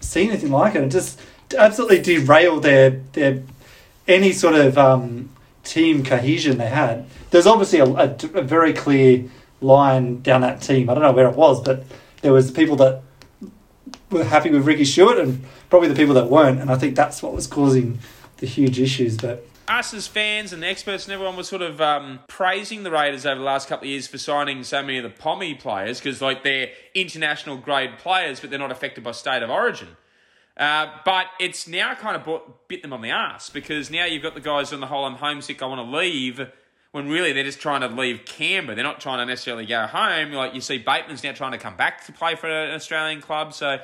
seen 0.01 0.31
anything 0.31 0.51
like 0.51 0.75
it 0.75 0.83
it 0.83 0.89
just 0.89 1.21
absolutely 1.57 2.01
derailed 2.01 2.65
their 2.65 2.91
their 3.13 3.43
any 4.09 4.33
sort 4.33 4.55
of 4.57 4.77
um, 4.77 5.31
team 5.65 6.05
cohesion 6.05 6.59
they 6.59 6.69
had 6.69 7.07
there's 7.31 7.47
obviously 7.47 7.79
a, 7.79 7.87
a, 7.87 8.17
a 8.35 8.43
very 8.43 8.73
clear 8.73 9.25
line 9.61 10.21
down 10.21 10.43
that 10.43 10.61
team 10.61 10.91
I 10.91 10.95
don't 10.95 11.03
know 11.03 11.13
where 11.13 11.29
it 11.29 11.37
was 11.37 11.63
but 11.63 11.85
there 12.21 12.33
was 12.33 12.51
people 12.51 12.77
that 12.77 13.03
were 14.11 14.25
happy 14.25 14.51
with 14.51 14.67
Ricky 14.67 14.85
Stuart 14.85 15.19
and 15.19 15.45
probably 15.69 15.89
the 15.89 15.95
people 15.95 16.15
that 16.15 16.31
weren't. 16.31 16.61
And 16.61 16.71
I 16.71 16.77
think 16.77 16.97
that's 16.97 17.23
what 17.23 17.35
was 17.35 17.47
causing 17.47 17.99
the 18.39 18.47
huge 18.47 18.81
issues. 18.81 19.17
But 19.17 19.47
us 19.69 19.93
as 19.93 20.07
fans 20.07 20.53
and 20.53 20.65
experts 20.65 21.05
and 21.05 21.13
everyone 21.13 21.37
was 21.37 21.49
sort 21.49 21.63
of 21.63 21.81
um, 21.81 22.21
praising 22.29 22.83
the 22.83 22.91
Raiders 22.91 23.27
over 23.27 23.39
the 23.39 23.45
last 23.45 23.69
couple 23.69 23.87
of 23.87 23.91
years 23.91 24.07
for 24.07 24.19
signing 24.19 24.63
so 24.63 24.83
many 24.83 24.99
of 24.99 25.05
the 25.05 25.11
Pommy 25.11 25.55
players 25.55 26.01
because 26.01 26.23
like 26.23 26.45
they're 26.45 26.71
international 26.95 27.57
grade 27.57 27.99
players, 27.99 28.41
but 28.41 28.51
they're 28.51 28.59
not 28.59 28.71
affected 28.71 29.05
by 29.05 29.13
state 29.13 29.43
of 29.43 29.51
origin. 29.51 29.89
Uh, 30.57 30.87
but 31.05 31.27
it's 31.41 31.67
now 31.67 31.95
kind 31.95 32.15
of 32.15 32.25
bought, 32.25 32.69
bit 32.69 32.83
them 32.83 32.93
on 32.93 33.01
the 33.03 33.11
ass 33.11 33.51
because 33.51 33.91
now 33.91 34.05
you've 34.05 34.23
got 34.23 34.35
the 34.35 34.41
guys 34.41 34.73
on 34.73 34.81
the 34.81 34.87
whole 34.87 35.05
I'm 35.05 35.17
homesick, 35.17 35.63
I 35.63 35.67
want 35.67 35.89
to 35.89 35.97
leave. 35.97 36.41
When 36.93 37.09
really 37.09 37.33
they're 37.33 37.43
just 37.43 37.59
trying 37.59 37.81
to 37.81 37.89
leave 37.89 38.25
Canberra. 38.25 38.77
They're 38.77 38.85
not 38.85 39.01
trying 39.01 39.19
to 39.19 39.27
necessarily 39.27 39.67
go 39.67 39.85
home. 39.85 40.31
Like 40.31 40.55
you 40.55 40.61
see, 40.61 40.79
Bateman's 40.79 41.25
now 41.25 41.33
trying 41.33 41.51
to 41.51 41.59
come 41.59 41.77
back 41.77 42.07
to 42.07 42.13
play 42.13 42.37
for 42.37 42.49
an 42.49 42.73
Australian 42.73 43.21
club. 43.21 43.53
So 43.53 43.79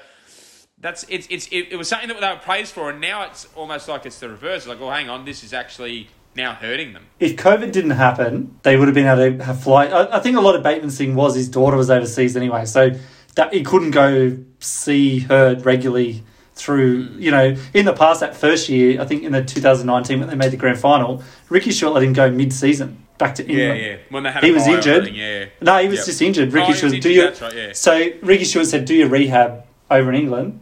that's 0.78 1.04
it's 1.08 1.26
it's 1.28 1.48
it, 1.48 1.72
it 1.72 1.76
was 1.76 1.88
something 1.88 2.08
that 2.08 2.20
they 2.20 2.28
were 2.28 2.38
praised 2.38 2.72
for, 2.72 2.88
and 2.88 3.00
now 3.00 3.24
it's 3.24 3.48
almost 3.56 3.88
like 3.88 4.06
it's 4.06 4.20
the 4.20 4.28
reverse. 4.28 4.64
Like, 4.64 4.80
oh, 4.80 4.90
hang 4.90 5.10
on, 5.10 5.24
this 5.24 5.42
is 5.42 5.52
actually 5.52 6.08
now 6.36 6.54
hurting 6.54 6.92
them. 6.92 7.06
if 7.18 7.34
COVID 7.34 7.72
didn't 7.72 7.90
happen, 7.90 8.60
they 8.62 8.76
would 8.76 8.86
have 8.86 8.94
been 8.94 9.06
able 9.06 9.38
to 9.38 9.44
have 9.44 9.60
flight. 9.60 9.92
I, 9.92 10.18
I 10.18 10.20
think 10.20 10.36
a 10.36 10.40
lot 10.40 10.54
of 10.54 10.62
Bateman's 10.62 10.96
thing 10.96 11.16
was 11.16 11.34
his 11.34 11.48
daughter 11.48 11.76
was 11.76 11.90
overseas 11.90 12.36
anyway, 12.36 12.64
so 12.64 12.90
that 13.34 13.52
he 13.52 13.64
couldn't 13.64 13.90
go 13.90 14.38
see 14.60 15.18
her 15.20 15.56
regularly 15.56 16.22
through. 16.60 17.08
Mm. 17.08 17.20
You 17.20 17.30
know, 17.30 17.56
in 17.74 17.84
the 17.84 17.92
past, 17.92 18.20
that 18.20 18.36
first 18.36 18.68
year, 18.68 19.00
I 19.00 19.04
think 19.04 19.22
in 19.22 19.32
the 19.32 19.42
2019 19.44 20.20
when 20.20 20.28
they 20.28 20.34
made 20.34 20.50
the 20.50 20.56
grand 20.56 20.78
final, 20.78 21.22
Ricky 21.48 21.72
Stuart 21.72 21.90
let 21.90 22.02
him 22.02 22.12
go 22.12 22.30
mid-season 22.30 23.04
back 23.18 23.34
to 23.36 23.46
England. 23.46 23.80
yeah. 23.80 23.86
yeah. 23.86 23.96
When 24.08 24.22
they 24.24 24.32
had 24.32 24.42
He 24.42 24.50
a 24.50 24.52
was 24.54 24.66
injured. 24.66 25.08
yeah. 25.14 25.46
No, 25.60 25.78
he 25.78 25.88
was 25.88 25.98
Yep. 25.98 26.06
just 26.06 26.22
injured. 26.22 26.48
Oh, 26.48 26.52
Ricky 26.52 26.68
was 26.68 26.78
Stuart, 26.78 26.94
injured, 26.94 27.02
do 27.02 27.10
your 27.10 27.30
right, 27.32 27.54
yeah. 27.54 27.72
so 27.72 28.08
Ricky 28.22 28.44
Stuart 28.44 28.64
said, 28.66 28.84
"Do 28.84 28.94
your 28.94 29.08
rehab 29.08 29.64
over 29.90 30.10
in 30.10 30.16
England. 30.16 30.58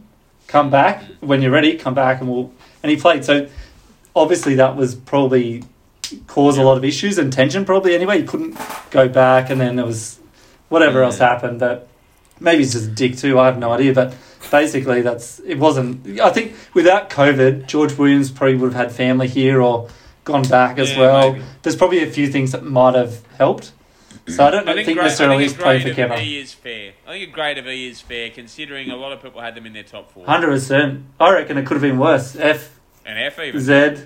Come 0.47 0.69
back 0.69 1.03
when 1.21 1.41
you're 1.41 1.51
ready. 1.51 1.77
Come 1.77 1.93
back 1.93 2.19
and 2.21 2.29
we'll." 2.29 2.51
And 2.83 2.89
he 2.91 2.97
played. 2.97 3.25
So 3.25 3.47
obviously 4.15 4.55
that 4.55 4.75
was 4.75 4.95
probably 4.95 5.63
caused 6.27 6.57
a 6.59 6.63
lot 6.63 6.77
of 6.77 6.83
issues 6.83 7.17
and 7.17 7.31
tension. 7.31 7.65
Probably 7.65 7.95
anyway. 7.95 8.19
He 8.21 8.27
couldn't 8.27 8.57
go 8.91 9.07
back, 9.07 9.49
and 9.49 9.59
then 9.59 9.75
there 9.77 9.85
was 9.85 10.19
whatever 10.69 10.99
mm. 11.01 11.05
else 11.05 11.17
happened. 11.19 11.59
But 11.59 11.87
maybe 12.39 12.59
he's 12.59 12.73
just 12.73 12.85
a 12.85 12.91
dick 12.91 13.17
too. 13.17 13.39
I 13.39 13.45
have 13.45 13.57
no 13.57 13.71
idea. 13.71 13.93
But 13.93 14.13
basically, 14.51 15.01
that's 15.01 15.39
it. 15.39 15.57
Wasn't. 15.59 16.19
I 16.19 16.29
think 16.29 16.53
without 16.73 17.09
COVID, 17.09 17.67
George 17.67 17.97
Williams 17.97 18.31
probably 18.31 18.55
would 18.55 18.73
have 18.73 18.87
had 18.87 18.91
family 18.91 19.27
here 19.27 19.61
or 19.61 19.89
gone 20.25 20.43
back 20.43 20.77
as 20.79 20.91
Yeah, 20.91 20.99
well. 20.99 21.33
maybe. 21.33 21.45
There's 21.63 21.75
probably 21.75 22.03
a 22.03 22.11
few 22.11 22.27
things 22.27 22.51
that 22.51 22.63
might 22.63 22.95
have 22.95 23.25
helped. 23.37 23.71
So 24.27 24.45
I 24.45 24.51
don't 24.51 24.69
I 24.69 24.73
think, 24.73 24.85
think, 24.85 24.97
grade, 24.97 25.05
I 25.05 25.07
necessarily 25.07 25.37
think 25.37 25.51
he's 25.51 25.59
a 25.59 25.63
playing 25.63 25.81
grade 25.81 25.95
for 25.95 26.01
of 26.03 26.09
Kevin. 26.09 26.25
E 26.27 26.39
is 26.39 26.53
fair. 26.53 26.91
I 27.07 27.11
think 27.13 27.29
a 27.29 27.31
grade 27.31 27.57
of 27.57 27.67
E 27.67 27.87
is 27.87 27.99
fair, 28.01 28.29
considering 28.29 28.91
a 28.91 28.95
lot 28.95 29.11
of 29.11 29.23
people 29.23 29.41
had 29.41 29.55
them 29.55 29.65
in 29.65 29.73
their 29.73 29.83
top 29.83 30.11
four. 30.11 30.25
Hundred 30.25 30.49
percent. 30.49 31.05
I 31.19 31.33
reckon 31.33 31.57
it 31.57 31.65
could 31.65 31.75
have 31.75 31.81
been 31.81 31.97
worse. 31.97 32.35
F 32.35 32.79
And 33.05 33.17
F 33.17 33.39
even. 33.39 33.59
Z. 33.59 34.05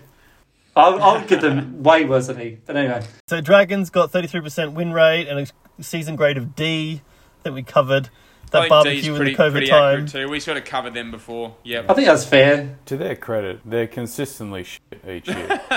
I'll, 0.75 1.01
I'll 1.03 1.25
give 1.27 1.41
them 1.41 1.83
way 1.83 2.05
worse 2.05 2.27
than 2.27 2.39
he. 2.39 2.57
But 2.65 2.77
anyway, 2.77 3.03
So 3.27 3.41
Dragons 3.41 3.89
got 3.89 4.11
33% 4.11 4.73
win 4.73 4.91
rate 4.93 5.27
and 5.27 5.39
a 5.77 5.83
season 5.83 6.15
grade 6.15 6.37
of 6.37 6.55
D 6.55 7.01
that 7.43 7.53
we 7.53 7.61
covered. 7.61 8.09
I 8.53 8.67
That 8.67 8.69
think 8.69 8.83
D's 8.83 9.07
barbecue 9.07 9.11
in 9.13 9.17
pretty, 9.17 9.35
the 9.35 9.43
COVID 9.43 9.51
pretty 9.51 9.67
time. 9.67 9.93
accurate 10.03 10.11
too. 10.11 10.29
We 10.29 10.39
sort 10.39 10.57
of 10.57 10.65
covered 10.65 10.93
them 10.93 11.11
before. 11.11 11.55
Yep. 11.63 11.89
I 11.89 11.93
think 11.93 12.07
that's 12.07 12.25
fair. 12.25 12.77
To 12.85 12.97
their 12.97 13.15
credit, 13.15 13.61
they're 13.65 13.87
consistently 13.87 14.63
shit 14.63 14.81
each 15.07 15.27
year. 15.27 15.47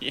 yeah. 0.00 0.10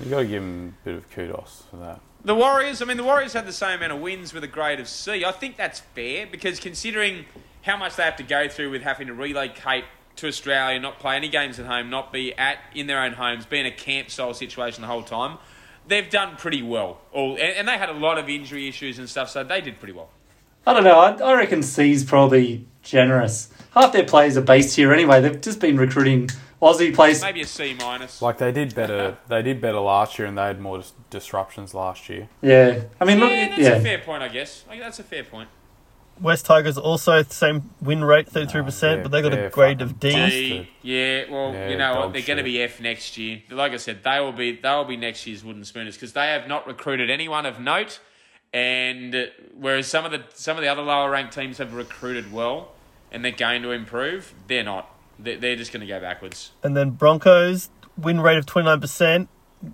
you 0.00 0.10
got 0.10 0.18
to 0.20 0.26
give 0.26 0.42
them 0.42 0.74
a 0.82 0.84
bit 0.84 0.94
of 0.96 1.10
kudos 1.10 1.64
for 1.70 1.76
that. 1.76 2.00
The 2.24 2.34
Warriors, 2.34 2.82
I 2.82 2.84
mean, 2.84 2.96
the 2.96 3.04
Warriors 3.04 3.32
had 3.32 3.46
the 3.46 3.52
same 3.52 3.76
amount 3.78 3.92
of 3.92 4.00
wins 4.00 4.32
with 4.34 4.42
a 4.44 4.48
grade 4.48 4.80
of 4.80 4.88
C. 4.88 5.24
I 5.24 5.32
think 5.32 5.56
that's 5.56 5.80
fair 5.80 6.26
because 6.26 6.58
considering 6.58 7.26
how 7.62 7.76
much 7.76 7.96
they 7.96 8.02
have 8.02 8.16
to 8.16 8.22
go 8.24 8.48
through 8.48 8.70
with 8.70 8.82
having 8.82 9.06
to 9.06 9.14
relocate 9.14 9.84
to 10.16 10.26
Australia, 10.26 10.80
not 10.80 10.98
play 10.98 11.14
any 11.16 11.28
games 11.28 11.60
at 11.60 11.66
home, 11.66 11.90
not 11.90 12.12
be 12.12 12.34
at 12.36 12.58
in 12.74 12.88
their 12.88 13.00
own 13.02 13.12
homes, 13.12 13.46
be 13.46 13.60
in 13.60 13.66
a 13.66 13.70
camp 13.70 14.10
style 14.10 14.34
situation 14.34 14.82
the 14.82 14.88
whole 14.88 15.02
time. 15.02 15.38
they've 15.86 16.10
done 16.10 16.36
pretty 16.36 16.60
well. 16.60 17.00
All 17.12 17.32
and, 17.34 17.40
and 17.40 17.68
they 17.68 17.78
had 17.78 17.88
a 17.88 17.92
lot 17.94 18.18
of 18.18 18.28
injury 18.28 18.66
issues 18.68 18.98
and 18.98 19.08
stuff, 19.08 19.30
so 19.30 19.44
they 19.44 19.60
did 19.60 19.78
pretty 19.78 19.92
well. 19.94 20.08
I 20.66 20.74
don't 20.74 20.84
know. 20.84 20.98
I, 20.98 21.12
I 21.12 21.34
reckon 21.34 21.62
C's 21.62 22.04
probably 22.04 22.66
generous. 22.82 23.52
Half 23.74 23.92
their 23.92 24.04
players 24.04 24.36
are 24.36 24.42
based 24.42 24.76
here 24.76 24.92
anyway. 24.92 25.20
They've 25.20 25.40
just 25.40 25.60
been 25.60 25.76
recruiting 25.76 26.28
Aussie 26.60 26.94
players. 26.94 27.22
Maybe 27.22 27.42
a 27.42 27.46
C 27.46 27.74
minus. 27.78 28.20
Like 28.20 28.38
they 28.38 28.52
did 28.52 28.74
better. 28.74 29.16
they 29.28 29.42
did 29.42 29.60
better 29.60 29.80
last 29.80 30.18
year, 30.18 30.26
and 30.26 30.36
they 30.36 30.42
had 30.42 30.60
more 30.60 30.78
dis- 30.78 30.92
disruptions 31.10 31.74
last 31.74 32.08
year. 32.08 32.28
Yeah, 32.42 32.82
I 33.00 33.04
mean, 33.04 33.20
look, 33.20 33.30
yeah, 33.30 33.48
that's 33.48 33.60
yeah. 33.60 33.68
a 33.70 33.80
fair 33.80 33.98
point, 33.98 34.22
I 34.22 34.28
guess. 34.28 34.64
Like, 34.68 34.80
that's 34.80 34.98
a 34.98 35.04
fair 35.04 35.24
point. 35.24 35.48
West 36.20 36.46
Tigers 36.46 36.76
also 36.76 37.22
the 37.22 37.32
same 37.32 37.70
win 37.80 38.02
rate, 38.02 38.28
33%, 38.28 39.02
but 39.02 39.12
they 39.12 39.22
got 39.22 39.32
a 39.32 39.50
grade 39.50 39.80
of 39.80 40.00
D. 40.00 40.10
D, 40.10 40.68
yeah. 40.82 41.30
Well, 41.30 41.52
Yeah, 41.52 41.68
you 41.68 41.78
know 41.78 42.00
what? 42.00 42.12
They're 42.12 42.22
going 42.22 42.38
to 42.38 42.42
be 42.42 42.60
F 42.60 42.80
next 42.80 43.16
year. 43.16 43.42
Like 43.50 43.72
I 43.72 43.76
said, 43.76 44.02
they 44.02 44.18
will 44.20 44.32
be. 44.32 44.56
They 44.56 44.68
will 44.70 44.84
be 44.84 44.96
next 44.96 45.26
year's 45.26 45.44
wooden 45.44 45.64
spooners 45.64 45.94
because 45.94 46.12
they 46.12 46.26
have 46.26 46.48
not 46.48 46.66
recruited 46.66 47.10
anyone 47.10 47.46
of 47.46 47.60
note. 47.60 48.00
And 48.52 49.14
uh, 49.14 49.24
whereas 49.56 49.86
some 49.88 50.04
of 50.04 50.10
the 50.10 50.22
some 50.34 50.56
of 50.56 50.62
the 50.62 50.68
other 50.68 50.82
lower 50.82 51.10
ranked 51.10 51.34
teams 51.34 51.58
have 51.58 51.74
recruited 51.74 52.32
well, 52.32 52.72
and 53.12 53.24
they're 53.24 53.32
going 53.32 53.62
to 53.62 53.72
improve, 53.72 54.32
they're 54.46 54.64
not. 54.64 54.90
They're, 55.18 55.36
they're 55.36 55.56
just 55.56 55.72
going 55.72 55.80
to 55.80 55.86
go 55.86 56.00
backwards. 56.00 56.52
And 56.62 56.76
then 56.76 56.90
Broncos, 56.90 57.70
win 57.96 58.20
rate 58.20 58.38
of 58.38 58.46
29%, 58.46 59.26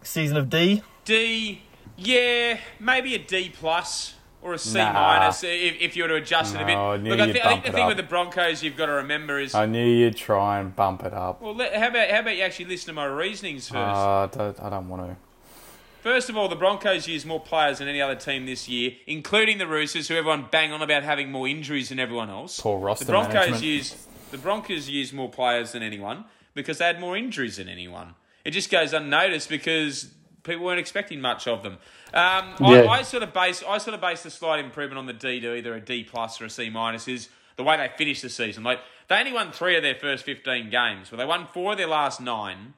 season 0.03 0.37
of 0.39 0.49
D. 0.49 0.83
D, 1.05 1.63
yeah, 1.99 2.59
maybe 2.81 3.15
a 3.15 3.19
D 3.19 3.53
plus 3.55 4.15
or 4.41 4.55
a 4.55 4.59
C 4.59 4.79
Nah. 4.79 4.93
minus 4.93 5.45
if, 5.45 5.77
if 5.81 5.97
you 5.97 6.03
were 6.05 6.09
to 6.09 6.15
adjust 6.17 6.55
it 6.55 6.63
a 6.63 6.65
bit. 6.67 6.77
I 6.77 6.97
Look, 6.97 7.21
I, 7.21 7.27
you'd 7.27 7.39
I 7.39 7.49
think 7.51 7.65
the 7.67 7.73
thing 7.73 7.83
up. 7.83 7.89
with 7.89 7.97
the 7.99 8.03
Broncos 8.03 8.63
you've 8.63 8.77
got 8.77 8.87
to 8.87 8.93
remember 8.93 9.39
is 9.39 9.55
I 9.55 9.67
knew 9.67 9.85
you'd 9.87 10.17
try 10.17 10.59
and 10.61 10.75
bump 10.75 11.05
it 11.05 11.13
up. 11.13 11.41
well, 11.43 11.55
let, 11.55 11.75
how 11.75 11.89
about 11.89 12.09
how 12.11 12.21
about 12.21 12.37
you 12.37 12.43
actually 12.43 12.67
listen 12.67 12.87
to 12.89 12.93
my 12.95 13.05
reasonings 13.07 13.69
first? 13.69 13.77
Uh, 13.77 14.21
I 14.23 14.29
don't, 14.33 14.61
I 14.61 14.71
don't 14.71 14.89
want 14.89 15.03
to. 15.11 15.17
First 16.05 16.29
of 16.29 16.37
all, 16.37 16.51
the 16.51 16.55
Broncos 16.55 17.09
use 17.09 17.25
more 17.25 17.41
players 17.41 17.79
than 17.79 17.89
any 17.89 18.03
other 18.03 18.15
team 18.15 18.45
this 18.45 18.69
year, 18.69 18.93
including 19.07 19.57
the 19.57 19.67
Roosters, 19.67 20.07
who 20.07 20.17
everyone 20.17 20.49
bang 20.51 20.71
on 20.71 20.83
about 20.83 21.03
having 21.03 21.33
more 21.33 21.49
injuries 21.49 21.89
than 21.89 21.99
everyone 21.99 22.29
else. 22.29 22.61
Poor 22.61 22.79
roster 22.79 23.07
the 23.07 23.13
Broncos 23.13 23.33
management. 23.33 23.63
use 23.63 24.07
the 24.31 24.37
Broncos 24.37 24.87
use 24.91 25.15
more 25.15 25.31
players 25.31 25.73
than 25.73 25.83
anyone 25.83 26.27
because 26.53 26.77
they 26.77 26.85
had 26.85 27.01
more 27.01 27.17
injuries 27.17 27.57
than 27.57 27.71
anyone. 27.71 28.17
It 28.45 28.51
just 28.51 28.71
goes 28.71 28.93
unnoticed 28.93 29.49
because 29.49 30.13
people 30.43 30.67
weren't 30.67 30.79
expecting 30.79 31.23
much 31.23 31.49
of 31.49 31.63
them. 31.63 31.79
Um, 32.13 32.55
Yeah. 32.61 32.83
I, 32.83 32.99
I 32.99 33.03
sort 33.03 33.23
of 33.23 33.33
base 33.33 33.63
I 33.67 33.79
sort 33.79 33.95
of 33.95 34.03
base 34.03 34.23
the 34.25 34.31
slight 34.31 34.63
improvement 34.63 34.99
on 34.99 35.07
the 35.07 35.15
D 35.15 35.41
to 35.41 35.55
either 35.55 35.75
a 35.75 35.81
D 35.81 36.05
plus 36.05 36.39
or 36.39 36.45
a 36.45 36.51
C 36.51 36.69
minus 36.69 37.09
is 37.09 37.31
the 37.57 37.63
way 37.65 37.79
they 37.79 37.89
finished 37.97 38.21
the 38.21 38.29
season. 38.29 38.63
Like 38.63 38.81
they 39.09 39.17
only 39.17 39.33
won 39.33 39.53
three 39.53 39.75
of 39.75 39.83
their 39.83 39.95
first 39.95 40.25
fifteen 40.25 40.69
games, 40.69 41.11
well 41.11 41.19
they 41.19 41.25
won 41.25 41.47
four 41.47 41.73
of 41.73 41.79
their 41.79 41.87
last 41.87 42.21
nine, 42.21 42.75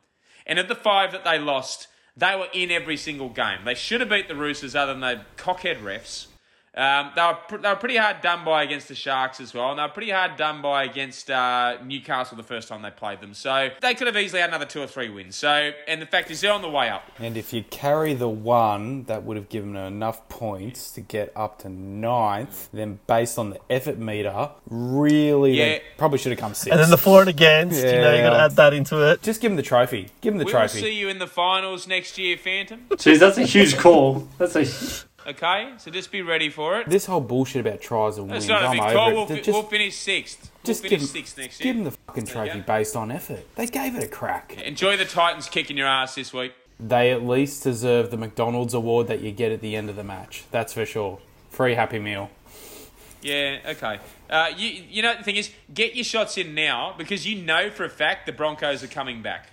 and 0.46 0.60
of 0.60 0.68
the 0.68 0.76
five 0.76 1.10
that 1.10 1.24
they 1.24 1.40
lost, 1.40 1.88
they 2.16 2.34
were 2.34 2.48
in 2.52 2.70
every 2.70 2.96
single 2.96 3.28
game. 3.28 3.64
They 3.64 3.74
should 3.74 4.00
have 4.00 4.08
beat 4.08 4.28
the 4.28 4.36
Roosters, 4.36 4.74
other 4.74 4.92
than 4.92 5.00
they 5.00 5.20
cockhead 5.36 5.82
refs. 5.82 6.26
Um, 6.76 7.10
they, 7.16 7.22
were 7.22 7.38
pr- 7.48 7.56
they 7.56 7.68
were 7.70 7.76
pretty 7.76 7.96
hard 7.96 8.20
done 8.20 8.44
by 8.44 8.62
against 8.62 8.88
the 8.88 8.94
Sharks 8.94 9.40
as 9.40 9.54
well, 9.54 9.70
and 9.70 9.78
they 9.78 9.82
were 9.82 9.88
pretty 9.88 10.10
hard 10.10 10.36
done 10.36 10.60
by 10.60 10.84
against 10.84 11.30
uh, 11.30 11.78
Newcastle 11.82 12.36
the 12.36 12.42
first 12.42 12.68
time 12.68 12.82
they 12.82 12.90
played 12.90 13.20
them. 13.22 13.32
So 13.32 13.70
they 13.80 13.94
could 13.94 14.06
have 14.08 14.16
easily 14.18 14.40
had 14.40 14.50
another 14.50 14.66
two 14.66 14.82
or 14.82 14.86
three 14.86 15.08
wins. 15.08 15.36
So, 15.36 15.70
and 15.88 16.02
the 16.02 16.06
fact 16.06 16.30
is, 16.30 16.42
they're 16.42 16.52
on 16.52 16.60
the 16.60 16.68
way 16.68 16.90
up. 16.90 17.02
And 17.18 17.38
if 17.38 17.54
you 17.54 17.62
carry 17.70 18.12
the 18.12 18.28
one, 18.28 19.04
that 19.04 19.22
would 19.24 19.38
have 19.38 19.48
given 19.48 19.72
them 19.72 19.86
enough 19.86 20.28
points 20.28 20.90
to 20.92 21.00
get 21.00 21.32
up 21.34 21.60
to 21.60 21.70
ninth. 21.70 22.68
Then, 22.74 22.98
based 23.06 23.38
on 23.38 23.50
the 23.50 23.60
effort 23.70 23.96
meter, 23.96 24.50
really, 24.68 25.56
they 25.56 25.72
Yeah. 25.76 25.78
probably 25.96 26.18
should 26.18 26.32
have 26.32 26.38
come 26.40 26.52
sixth. 26.52 26.72
And 26.72 26.80
then 26.80 26.90
the 26.90 26.98
for 26.98 27.20
and 27.20 27.30
against, 27.30 27.78
you 27.78 27.84
know, 27.86 28.14
you 28.14 28.20
got 28.20 28.30
to 28.36 28.40
add 28.40 28.56
that 28.56 28.74
into 28.74 29.02
it. 29.10 29.22
Just 29.22 29.40
give 29.40 29.50
them 29.50 29.56
the 29.56 29.62
trophy. 29.62 30.10
Give 30.20 30.34
them 30.34 30.38
the 30.38 30.44
trophy. 30.44 30.52
We 30.52 30.60
will 30.60 30.68
trophy. 30.68 30.80
see 30.94 31.00
you 31.00 31.08
in 31.08 31.18
the 31.18 31.26
finals 31.26 31.86
next 31.88 32.18
year, 32.18 32.36
Phantom. 32.36 32.84
Jeez, 32.90 33.18
that's 33.18 33.38
a 33.38 33.44
huge 33.44 33.78
call. 33.78 34.28
That's 34.36 34.56
a 34.56 34.64
Okay, 35.26 35.72
so 35.78 35.90
just 35.90 36.12
be 36.12 36.22
ready 36.22 36.48
for 36.50 36.80
it. 36.80 36.88
This 36.88 37.06
whole 37.06 37.20
bullshit 37.20 37.66
about 37.66 37.80
tries 37.80 38.16
and 38.16 38.28
wins, 38.30 38.44
It's 38.44 38.48
not 38.48 38.62
a 38.62 38.66
I'm 38.68 38.78
over 38.80 38.92
call. 38.92 39.08
it. 39.10 39.14
We'll, 39.14 39.26
fi- 39.26 39.36
just, 39.36 39.48
we'll 39.48 39.62
finish 39.64 39.96
sixth. 39.96 40.52
We'll 40.62 40.66
just 40.72 40.82
finish 40.82 41.00
give 41.00 41.08
sixth 41.08 41.36
next 41.38 41.58
give 41.58 41.64
year. 41.64 41.74
them 41.74 41.84
the 41.84 41.90
fucking 41.90 42.26
trophy 42.26 42.60
based 42.60 42.94
on 42.94 43.10
effort. 43.10 43.44
They 43.56 43.66
gave 43.66 43.96
it 43.96 44.04
a 44.04 44.08
crack. 44.08 44.56
Enjoy 44.62 44.96
the 44.96 45.04
Titans 45.04 45.48
kicking 45.48 45.76
your 45.76 45.88
ass 45.88 46.14
this 46.14 46.32
week. 46.32 46.52
They 46.78 47.10
at 47.10 47.24
least 47.26 47.64
deserve 47.64 48.10
the 48.12 48.16
McDonald's 48.16 48.72
award 48.74 49.08
that 49.08 49.20
you 49.20 49.32
get 49.32 49.50
at 49.50 49.60
the 49.62 49.74
end 49.74 49.90
of 49.90 49.96
the 49.96 50.04
match. 50.04 50.44
That's 50.52 50.74
for 50.74 50.86
sure. 50.86 51.18
Free 51.50 51.74
Happy 51.74 51.98
Meal. 51.98 52.30
Yeah, 53.22 53.58
okay. 53.66 53.98
Uh, 54.30 54.50
you, 54.56 54.68
you 54.68 55.02
know, 55.02 55.16
the 55.16 55.24
thing 55.24 55.36
is, 55.36 55.50
get 55.74 55.96
your 55.96 56.04
shots 56.04 56.38
in 56.38 56.54
now 56.54 56.94
because 56.96 57.26
you 57.26 57.42
know 57.42 57.70
for 57.70 57.84
a 57.84 57.90
fact 57.90 58.26
the 58.26 58.32
Broncos 58.32 58.84
are 58.84 58.88
coming 58.88 59.22
back. 59.22 59.50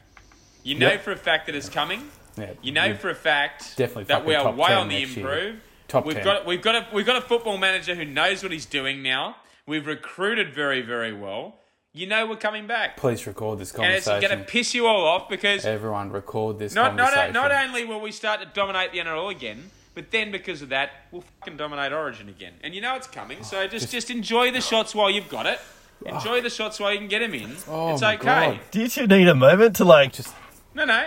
You 0.64 0.76
know 0.76 0.90
Yep. 0.90 1.02
for 1.02 1.12
a 1.14 1.18
fact 1.18 1.48
that 1.48 1.56
it's 1.56 1.70
coming. 1.70 2.10
Yeah, 2.38 2.54
You 2.62 2.72
know 2.72 2.96
for 2.96 3.10
a 3.10 3.16
fact 3.16 3.78
Definitely 3.78 4.06
that 4.06 4.26
we 4.26 4.36
are 4.36 4.52
way 4.52 4.74
on 4.74 4.88
the 4.90 5.00
next 5.00 5.16
year. 5.18 5.28
improve. 5.32 5.62
Top 5.88 6.06
we've 6.06 6.16
10. 6.16 6.24
got 6.24 6.46
we've 6.46 6.62
got 6.62 6.76
a 6.76 6.88
we've 6.94 7.06
got 7.06 7.16
a 7.18 7.22
football 7.22 7.58
manager 7.58 7.94
who 7.96 8.06
knows 8.06 8.42
what 8.44 8.52
he's 8.52 8.66
doing 8.66 9.04
now. 9.04 9.36
We've 9.68 9.86
recruited 9.86 10.54
very 10.54 10.82
very 10.82 11.14
well. 11.14 11.56
You 11.96 12.08
know 12.08 12.26
we're 12.26 12.38
coming 12.38 12.66
back, 12.66 12.98
Please 12.98 13.28
record 13.28 13.60
this 13.60 13.72
conversation. 13.72 13.92
and 13.92 13.98
it's 13.98 14.08
conversation. 14.08 14.36
going 14.38 14.46
to 14.48 14.52
piss 14.52 14.74
you 14.74 14.88
all 14.88 15.06
off 15.06 15.30
because 15.30 15.64
Everyone 15.64 16.10
record 16.12 16.58
this 16.58 16.74
not 16.74 16.96
not 16.96 17.12
conversation. 17.14 17.34
not 17.34 17.52
only 17.52 17.86
will 17.86 18.02
we 18.02 18.12
start 18.12 18.40
to 18.42 18.48
dominate 18.48 18.92
the 18.94 18.98
NRL 18.98 19.30
again, 19.30 19.70
but 19.94 20.10
then 20.10 20.32
because 20.32 20.64
of 20.64 20.70
that, 20.70 20.90
we'll 21.12 21.24
fucking 21.40 21.56
dominate 21.58 21.94
Origin 21.94 22.30
again. 22.30 22.54
And 22.64 22.74
you 22.74 22.82
know 22.82 22.96
it's 22.96 23.06
coming, 23.06 23.44
so 23.44 23.60
oh, 23.60 23.68
just 23.68 23.92
just 23.92 24.10
enjoy 24.10 24.50
the 24.50 24.62
shots 24.62 24.96
while 24.96 25.12
you've 25.12 25.30
got 25.30 25.46
it. 25.46 25.60
Enjoy 26.04 26.42
the 26.42 26.50
shots 26.50 26.80
while 26.80 26.92
you 26.92 26.98
can 26.98 27.08
get 27.08 27.20
them 27.20 27.36
in. 27.36 27.56
Oh 27.68 27.94
it's 27.94 28.02
okay. 28.02 28.16
God. 28.26 28.60
Do 28.72 28.82
you 28.82 28.88
two 28.88 29.06
need 29.06 29.28
a 29.28 29.36
moment 29.36 29.76
to 29.76 29.86
like 29.86 30.14
Just 30.14 30.34
No, 30.74 30.86
no, 30.86 31.06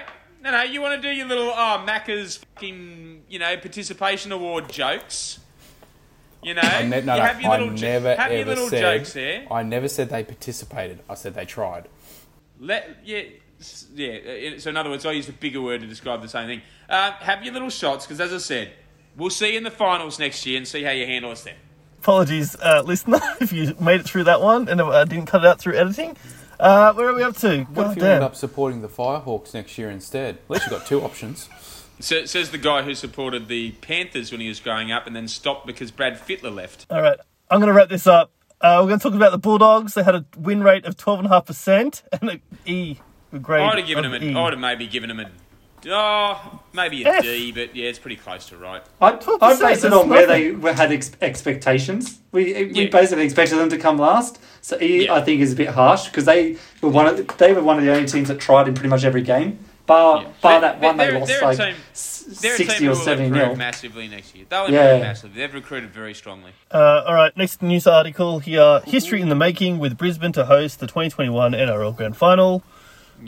no, 0.50 0.58
no. 0.58 0.62
You 0.62 0.80
want 0.80 1.00
to 1.00 1.08
do 1.08 1.14
your 1.14 1.26
little 1.26 1.50
oh 1.50 1.84
Macca's 1.86 2.38
fucking 2.38 3.24
you 3.28 3.38
know 3.38 3.56
participation 3.56 4.32
award 4.32 4.68
jokes. 4.70 5.38
You 6.42 6.54
know, 6.54 6.60
I 6.62 6.82
ne- 6.82 6.88
no, 7.02 7.14
you 7.14 7.20
no, 7.20 7.26
have 7.26 7.40
your 7.42 7.50
I 7.52 7.58
little 7.58 7.74
jo- 7.74 7.86
never 7.86 8.14
have 8.16 8.32
your 8.32 8.44
little 8.44 8.68
said. 8.68 8.80
jokes 8.80 9.12
there. 9.12 9.46
I 9.50 9.62
never 9.62 9.88
said 9.88 10.10
they 10.10 10.22
participated. 10.24 11.00
I 11.08 11.14
said 11.14 11.34
they 11.34 11.44
tried. 11.44 11.88
Let 12.60 12.98
yeah. 13.04 13.22
Yeah, 13.94 14.18
uh, 14.56 14.58
so 14.58 14.68
in 14.68 14.76
other 14.76 14.90
words, 14.90 15.06
I 15.06 15.12
used 15.12 15.30
a 15.30 15.32
bigger 15.32 15.62
word 15.62 15.80
to 15.80 15.86
describe 15.86 16.20
the 16.20 16.28
same 16.28 16.46
thing. 16.46 16.60
Uh, 16.90 17.12
have 17.12 17.42
your 17.42 17.54
little 17.54 17.70
shots, 17.70 18.04
because 18.04 18.20
as 18.20 18.30
I 18.30 18.36
said, 18.36 18.72
we'll 19.16 19.30
see 19.30 19.52
you 19.52 19.56
in 19.56 19.64
the 19.64 19.70
finals 19.70 20.18
next 20.18 20.44
year 20.44 20.58
and 20.58 20.68
see 20.68 20.82
how 20.82 20.90
you 20.90 21.06
handle 21.06 21.30
us 21.30 21.42
then. 21.44 21.54
apologies, 22.00 22.54
uh, 22.60 22.82
listener, 22.84 23.18
if 23.40 23.54
you 23.54 23.74
made 23.80 24.00
it 24.00 24.04
through 24.04 24.24
that 24.24 24.42
one 24.42 24.68
and 24.68 24.78
uh, 24.82 25.04
didn't 25.06 25.24
cut 25.24 25.42
it 25.42 25.46
out 25.46 25.58
through 25.58 25.74
editing. 25.74 26.18
Uh, 26.58 26.92
where 26.94 27.08
are 27.08 27.14
we 27.14 27.22
up 27.22 27.36
to? 27.38 27.64
What 27.64 27.84
God 27.84 27.96
if 27.96 28.02
you 28.02 28.08
end 28.08 28.24
up 28.24 28.34
supporting 28.34 28.82
the 28.82 28.88
Firehawks 28.88 29.54
next 29.54 29.76
year 29.78 29.90
instead? 29.90 30.36
At 30.36 30.50
least 30.50 30.64
you've 30.66 30.78
got 30.78 30.86
two 30.86 31.02
options. 31.02 31.48
So, 32.00 32.24
says 32.26 32.50
the 32.50 32.58
guy 32.58 32.82
who 32.82 32.94
supported 32.94 33.48
the 33.48 33.72
Panthers 33.72 34.30
when 34.30 34.40
he 34.40 34.48
was 34.48 34.60
growing 34.60 34.92
up 34.92 35.06
and 35.06 35.16
then 35.16 35.28
stopped 35.28 35.66
because 35.66 35.90
Brad 35.90 36.18
Fittler 36.18 36.54
left. 36.54 36.86
All 36.90 37.00
right, 37.00 37.18
I'm 37.50 37.60
going 37.60 37.68
to 37.68 37.74
wrap 37.74 37.88
this 37.88 38.06
up. 38.06 38.30
Uh, 38.60 38.78
we're 38.80 38.88
going 38.88 38.98
to 38.98 39.02
talk 39.02 39.14
about 39.14 39.32
the 39.32 39.38
Bulldogs. 39.38 39.94
They 39.94 40.02
had 40.02 40.14
a 40.14 40.24
win 40.36 40.62
rate 40.62 40.84
of 40.84 40.96
12.5% 40.96 42.02
and 42.20 42.30
an 42.30 42.42
E 42.64 42.96
a 43.32 43.38
grade. 43.38 43.62
I 43.62 43.66
would 43.68 43.78
have 43.78 43.86
given 43.86 44.04
of 44.04 44.12
him 44.12 44.22
a, 44.22 44.26
E. 44.26 44.34
I 44.34 44.42
would 44.42 44.52
have 44.52 44.60
maybe 44.60 44.86
given 44.86 45.10
him 45.10 45.20
a, 45.20 45.30
oh, 45.88 46.60
maybe 46.72 47.02
a 47.04 47.08
F. 47.08 47.22
D, 47.22 47.52
but 47.52 47.74
yeah, 47.74 47.88
it's 47.88 47.98
pretty 47.98 48.16
close 48.16 48.46
to 48.48 48.56
right. 48.56 48.82
I, 49.00 49.12
12%, 49.12 49.38
I 49.42 49.58
based 49.60 49.84
it 49.84 49.92
on 49.92 50.08
where 50.08 50.26
nothing. 50.26 50.60
they 50.60 50.72
had 50.74 50.92
ex- 50.92 51.12
expectations. 51.20 52.18
We 52.32 52.52
we 52.52 52.84
Yeah. 52.84 52.88
basically 52.90 53.24
expected 53.24 53.56
them 53.58 53.68
to 53.70 53.78
come 53.78 53.98
last. 53.98 54.38
So 54.60 54.78
E, 54.80 55.04
Yeah. 55.04 55.14
I 55.14 55.20
think, 55.22 55.40
is 55.40 55.52
a 55.52 55.56
bit 55.56 55.68
harsh 55.68 56.06
because 56.06 56.24
they 56.24 56.56
were 56.80 56.88
one 56.90 57.06
of 57.06 57.16
the, 57.16 57.34
they 57.38 57.52
were 57.52 57.62
one 57.62 57.78
of 57.78 57.84
the 57.84 57.92
only 57.92 58.06
teams 58.08 58.28
that 58.28 58.40
tried 58.40 58.68
in 58.68 58.74
pretty 58.74 58.88
much 58.88 59.04
every 59.04 59.22
game. 59.22 59.58
Bar 59.86 60.22
Yeah. 60.22 60.22
bar 60.22 60.32
But- 60.42 60.60
that 60.60 60.80
one 60.80 60.96
they 60.96 61.06
they're- 61.06 61.18
lost 61.20 61.28
they're 61.30 61.42
a 61.42 61.46
like 61.46 61.58
team- 61.58 61.74
s- 61.92 62.24
They're 62.42 62.54
a 62.54 62.58
team 62.58 62.66
sixty 62.66 62.88
or 62.88 62.94
seventy 62.96 63.28
improve 63.28 63.46
nil. 63.48 63.56
massively 63.56 64.08
next 64.08 64.34
year. 64.34 64.46
They'll 64.48 64.62
improve 64.66 64.80
Yeah. 64.82 64.98
massively. 64.98 65.40
They've 65.40 65.54
recruited 65.54 65.90
very 65.94 66.12
strongly. 66.12 66.50
Uh, 66.72 67.04
all 67.06 67.14
right, 67.14 67.34
next 67.36 67.62
news 67.62 67.86
article 67.86 68.40
here. 68.40 68.80
History 68.84 69.20
in 69.20 69.28
the 69.28 69.36
making 69.36 69.78
with 69.78 69.96
Brisbane 69.96 70.32
to 70.32 70.44
host 70.46 70.80
the 70.80 70.88
2021 70.88 71.54
NRL 71.54 71.92
Grand 71.92 72.16
Final. 72.16 72.64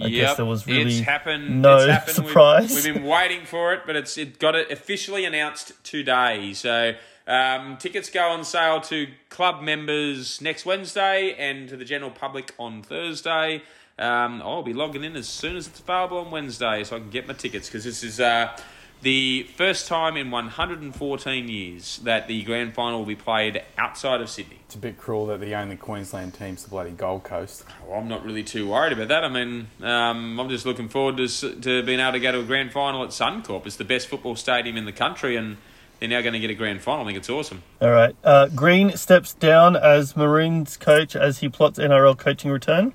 I 0.00 0.08
guess 0.08 0.36
there 0.36 0.44
was 0.46 0.66
really 0.66 0.98
it's 0.98 1.00
happened. 1.00 1.62
no 1.62 1.76
it's 1.76 1.86
happened. 1.86 2.14
surprise. 2.14 2.74
We've, 2.74 2.84
we've 2.84 2.94
been 2.94 3.04
waiting 3.04 3.44
for 3.44 3.72
it, 3.74 3.82
but 3.86 3.96
it's 3.96 4.16
it 4.18 4.38
got 4.38 4.54
it 4.54 4.70
officially 4.70 5.24
announced 5.24 5.72
today. 5.84 6.52
So 6.52 6.94
um, 7.26 7.76
tickets 7.78 8.10
go 8.10 8.28
on 8.28 8.44
sale 8.44 8.80
to 8.82 9.08
club 9.28 9.62
members 9.62 10.40
next 10.40 10.64
Wednesday 10.64 11.34
and 11.38 11.68
to 11.68 11.76
the 11.76 11.84
general 11.84 12.10
public 12.10 12.54
on 12.58 12.82
Thursday. 12.82 13.62
Um, 13.98 14.40
I'll 14.42 14.62
be 14.62 14.72
logging 14.72 15.02
in 15.02 15.16
as 15.16 15.28
soon 15.28 15.56
as 15.56 15.66
it's 15.66 15.80
available 15.80 16.18
on 16.18 16.30
Wednesday, 16.30 16.84
so 16.84 16.96
I 16.96 17.00
can 17.00 17.10
get 17.10 17.26
my 17.26 17.34
tickets 17.34 17.68
because 17.68 17.84
this 17.84 18.04
is 18.04 18.20
uh, 18.20 18.56
the 19.02 19.44
first 19.56 19.86
time 19.86 20.16
in 20.16 20.30
114 20.30 21.48
years 21.48 21.98
that 22.04 22.26
the 22.28 22.42
grand 22.42 22.74
final 22.74 22.98
will 23.00 23.06
be 23.06 23.14
played 23.14 23.62
outside 23.76 24.20
of 24.20 24.28
Sydney. 24.28 24.58
It's 24.66 24.74
a 24.74 24.78
bit 24.78 24.98
cruel 24.98 25.26
that 25.26 25.40
the 25.40 25.54
only 25.54 25.76
Queensland 25.76 26.34
team's 26.34 26.64
the 26.64 26.70
bloody 26.70 26.90
Gold 26.90 27.24
Coast. 27.24 27.64
Well, 27.86 27.98
I'm 28.00 28.08
not 28.08 28.24
really 28.24 28.42
too 28.42 28.68
worried 28.68 28.92
about 28.92 29.08
that. 29.08 29.24
I 29.24 29.28
mean, 29.28 29.68
um, 29.82 30.38
I'm 30.40 30.48
just 30.48 30.66
looking 30.66 30.88
forward 30.88 31.16
to, 31.16 31.28
to 31.28 31.82
being 31.82 32.00
able 32.00 32.12
to 32.12 32.20
go 32.20 32.32
to 32.32 32.40
a 32.40 32.44
grand 32.44 32.72
final 32.72 33.02
at 33.04 33.10
Suncorp. 33.10 33.66
It's 33.66 33.76
the 33.76 33.84
best 33.84 34.08
football 34.08 34.36
stadium 34.36 34.76
in 34.76 34.84
the 34.84 34.92
country, 34.92 35.36
and 35.36 35.56
they're 36.00 36.08
now 36.08 36.20
going 36.20 36.34
to 36.34 36.40
get 36.40 36.50
a 36.50 36.54
grand 36.54 36.80
final. 36.82 37.02
I 37.04 37.06
think 37.06 37.18
it's 37.18 37.30
awesome. 37.30 37.62
All 37.80 37.90
right. 37.90 38.14
Uh, 38.24 38.48
Green 38.48 38.96
steps 38.96 39.32
down 39.34 39.76
as 39.76 40.16
Maroons 40.16 40.76
coach 40.76 41.14
as 41.16 41.38
he 41.38 41.48
plots 41.48 41.78
NRL 41.78 42.18
coaching 42.18 42.50
return. 42.50 42.92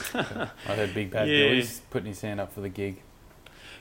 I 0.14 0.48
heard 0.66 0.94
Big 0.94 1.10
Bad 1.10 1.28
Yeah. 1.28 1.48
Billy's 1.48 1.80
putting 1.90 2.08
his 2.08 2.20
hand 2.20 2.40
up 2.40 2.52
for 2.52 2.60
the 2.60 2.68
gig. 2.68 3.02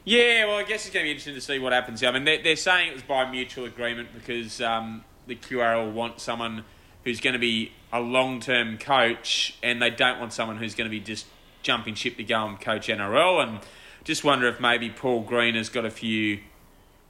Yeah, 0.07 0.45
well, 0.45 0.55
I 0.55 0.63
guess 0.63 0.85
it's 0.85 0.93
going 0.93 1.03
to 1.03 1.07
be 1.07 1.11
interesting 1.11 1.35
to 1.35 1.41
see 1.41 1.59
what 1.59 1.73
happens. 1.73 2.01
I 2.01 2.11
mean, 2.11 2.23
they're, 2.23 2.41
they're 2.41 2.55
saying 2.55 2.91
it 2.91 2.93
was 2.93 3.03
by 3.03 3.29
mutual 3.29 3.65
agreement 3.65 4.07
because 4.13 4.61
um, 4.61 5.03
the 5.27 5.35
QRL 5.35 5.91
want 5.91 6.21
someone 6.21 6.63
who's 7.03 7.19
going 7.19 7.33
to 7.33 7.39
be 7.39 7.73
a 7.91 7.99
long 7.99 8.39
term 8.39 8.77
coach, 8.77 9.57
and 9.61 9.81
they 9.81 9.89
don't 9.89 10.17
want 10.17 10.31
someone 10.31 10.55
who's 10.55 10.75
going 10.75 10.89
to 10.89 10.89
be 10.89 11.01
just 11.01 11.25
jumping 11.61 11.93
ship 11.93 12.15
to 12.15 12.23
go 12.23 12.47
and 12.47 12.57
coach 12.61 12.87
NRL. 12.87 13.43
And 13.43 13.59
just 14.05 14.23
wonder 14.23 14.47
if 14.47 14.61
maybe 14.61 14.89
Paul 14.89 15.23
Green 15.23 15.55
has 15.55 15.67
got 15.67 15.83
a 15.83 15.91
few 15.91 16.39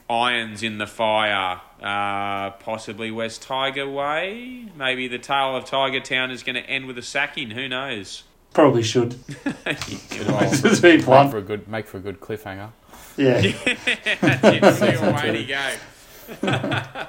irons 0.09 0.63
in 0.63 0.79
the 0.79 0.87
fire, 0.87 1.61
uh, 1.79 2.49
possibly 2.49 3.11
West 3.11 3.43
Tiger 3.43 3.87
way. 3.87 4.69
Maybe 4.75 5.07
the 5.07 5.19
tale 5.19 5.55
of 5.55 5.65
Tiger 5.65 5.99
Town 5.99 6.31
is 6.31 6.41
going 6.41 6.55
to 6.55 6.67
end 6.67 6.87
with 6.87 6.97
a 6.97 7.03
sacking. 7.03 7.51
Who 7.51 7.67
knows? 7.67 8.23
Probably 8.53 8.81
should. 8.81 9.17
Well, 10.27 10.39
make 10.81 11.31
for 11.31 11.37
a 11.37 11.41
good 11.41 11.67
make 11.67 11.85
for 11.85 11.97
a 11.97 11.99
good 11.99 12.19
cliffhanger. 12.19 12.71
Yeah. 13.17 13.41
That's 14.21 14.81
it. 14.81 15.01
Away 15.01 15.45
to. 15.45 17.07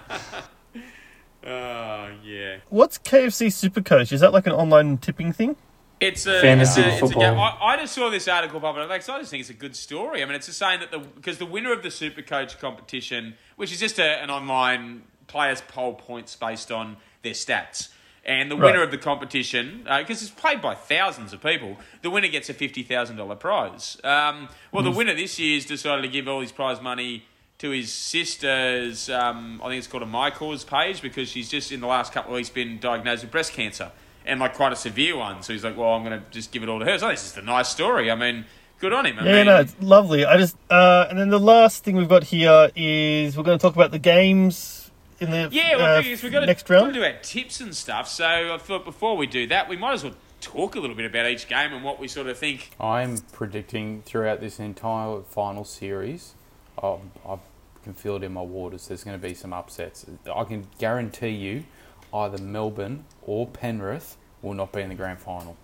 Oh 1.47 2.11
yeah. 2.23 2.59
What's 2.68 2.99
KFC 2.99 3.47
Supercoach? 3.47 4.12
Is 4.12 4.21
that 4.21 4.33
like 4.33 4.47
an 4.47 4.53
online 4.53 4.99
tipping 4.99 5.33
thing? 5.33 5.57
It's 6.01 6.27
a 6.27 6.40
Fantasy 6.40 6.81
it's 6.83 6.87
a, 6.87 6.92
it's 6.92 6.97
a 6.97 7.07
football. 7.07 7.23
game. 7.23 7.38
I, 7.38 7.59
I 7.61 7.77
just 7.79 7.94
saw 7.94 8.11
this 8.11 8.29
article 8.29 8.61
pop 8.61 8.77
up. 8.77 8.88
Like, 8.88 9.09
I 9.09 9.18
just 9.18 9.31
think 9.31 9.40
it's 9.40 9.51
a 9.51 9.55
good 9.55 9.75
story. 9.75 10.23
I 10.23 10.27
mean, 10.27 10.35
it's 10.35 10.47
just 10.47 10.59
saying 10.59 10.81
that 10.81 10.90
the 10.90 10.99
because 10.99 11.38
the 11.38 11.47
winner 11.47 11.73
of 11.73 11.83
the 11.83 11.88
Supercoach 11.88 12.59
competition, 12.59 13.35
which 13.57 13.73
is 13.73 13.81
just 13.81 13.99
a, 13.99 14.05
an 14.23 14.31
online 14.31 15.03
players 15.27 15.61
poll 15.66 15.94
points 15.94 16.37
based 16.37 16.71
on 16.71 16.99
their 17.23 17.33
stats, 17.33 17.88
and 18.29 18.51
the 18.51 18.57
Right. 18.57 18.67
winner 18.67 18.83
of 18.85 18.91
the 18.93 18.99
competition, 18.99 19.81
because 19.99 20.23
it's 20.23 20.31
played 20.31 20.61
by 20.61 20.75
thousands 20.75 21.33
of 21.33 21.43
people, 21.43 21.79
the 22.03 22.11
winner 22.11 22.29
gets 22.29 22.49
a 22.49 22.55
fifty 22.55 22.83
thousand 22.85 23.17
dollar 23.17 23.35
prize. 23.35 23.97
Um, 24.05 24.49
well, 24.71 24.85
the 24.85 24.91
winner 24.93 25.14
this 25.14 25.38
year's 25.41 25.64
decided 25.67 26.03
to 26.03 26.09
give 26.09 26.29
all 26.29 26.41
his 26.41 26.53
prize 26.53 26.81
money 26.81 27.25
to 27.59 27.71
his 27.71 27.91
sister's. 27.93 29.09
Um, 29.11 29.61
I 29.64 29.69
think 29.69 29.79
it's 29.79 29.87
called 29.87 30.03
a 30.03 30.07
My 30.07 30.31
Cause 30.31 30.62
page 30.64 31.03
because 31.03 31.29
she's 31.29 31.49
just 31.49 31.73
in 31.73 31.81
the 31.81 31.87
last 31.87 32.12
couple 32.12 32.33
of 32.33 32.37
weeks 32.37 32.51
been 32.51 32.79
diagnosed 32.79 33.23
with 33.23 33.33
breast 33.33 33.53
cancer 33.53 33.91
and 34.27 34.38
like 34.38 34.55
quite 34.55 34.73
a 34.73 34.77
severe 34.77 35.17
one. 35.17 35.43
So 35.43 35.53
he's 35.53 35.64
like, 35.64 35.77
"Well, 35.77 35.88
I'm 35.91 36.05
going 36.05 36.21
to 36.21 36.25
just 36.31 36.53
give 36.53 36.62
it 36.62 36.69
all 36.69 36.79
to 36.79 36.85
her." 36.85 36.99
So 36.99 37.09
this 37.09 37.25
is 37.33 37.37
a 37.37 37.43
nice 37.43 37.69
story. 37.69 38.11
I 38.11 38.14
mean, 38.14 38.45
good 38.79 38.93
on 38.93 39.07
him. 39.07 39.19
I 39.19 39.25
Yeah, 39.25 39.33
mean, 39.33 39.47
no, 39.47 39.61
it's 39.61 39.75
lovely. 39.81 40.25
I 40.25 40.37
just 40.37 40.57
uh, 40.71 41.07
and 41.09 41.19
then 41.19 41.31
the 41.31 41.41
last 41.41 41.83
thing 41.83 41.97
we've 41.97 42.09
got 42.09 42.25
here 42.25 42.71
is 42.77 43.37
we're 43.37 43.43
going 43.43 43.59
to 43.59 43.62
talk 43.62 43.75
about 43.75 43.91
the 43.91 43.99
games 43.99 44.78
in 45.21 45.31
the 45.31 45.49
yeah. 45.51 45.77
Well, 45.77 45.85
uh, 45.85 45.97
the 45.97 46.03
thing 46.03 46.13
is, 46.13 46.23
we've 46.23 46.33
got 46.33 46.41
to, 46.41 46.47
next 46.47 46.67
got 46.67 46.87
to 46.87 46.93
do 46.93 47.05
our 47.05 47.17
tips 47.23 47.61
and 47.61 47.75
stuff. 47.75 48.09
So 48.09 48.55
I 48.55 48.59
thought 48.59 48.85
before 48.85 49.17
we 49.17 49.27
do 49.27 49.47
that, 49.49 49.69
we 49.69 49.77
might 49.77 49.95
as 49.95 50.05
well 50.05 50.15
talk 50.41 50.77
a 50.77 50.81
little 50.81 50.97
bit 50.97 51.07
about 51.07 51.27
each 51.27 51.49
game 51.49 51.73
and 51.73 51.85
what 51.85 51.99
we 51.99 52.09
sort 52.09 52.27
of 52.27 52.39
think. 52.39 52.71
I'm 52.81 53.19
predicting 53.33 54.03
throughout 54.03 54.41
this 54.41 54.59
entire 54.61 55.21
final 55.23 55.65
series, 55.65 56.35
I, 56.83 56.97
I 57.27 57.39
can 57.83 57.95
feel 57.95 58.17
it 58.17 58.23
in 58.23 58.33
my 58.33 58.43
waters. 58.43 58.89
There's 58.89 59.05
going 59.05 59.19
to 59.19 59.27
be 59.27 59.35
some 59.35 59.53
upsets. 59.53 60.07
I 60.33 60.45
can 60.45 60.67
guarantee 60.79 61.31
you, 61.31 61.65
either 62.13 62.39
Melbourne 62.39 63.05
or 63.23 63.47
Penrith 63.47 64.17
will 64.43 64.55
not 64.55 64.73
be 64.73 64.81
in 64.81 64.89
the 64.89 64.95
grand 64.95 65.19
final. 65.19 65.57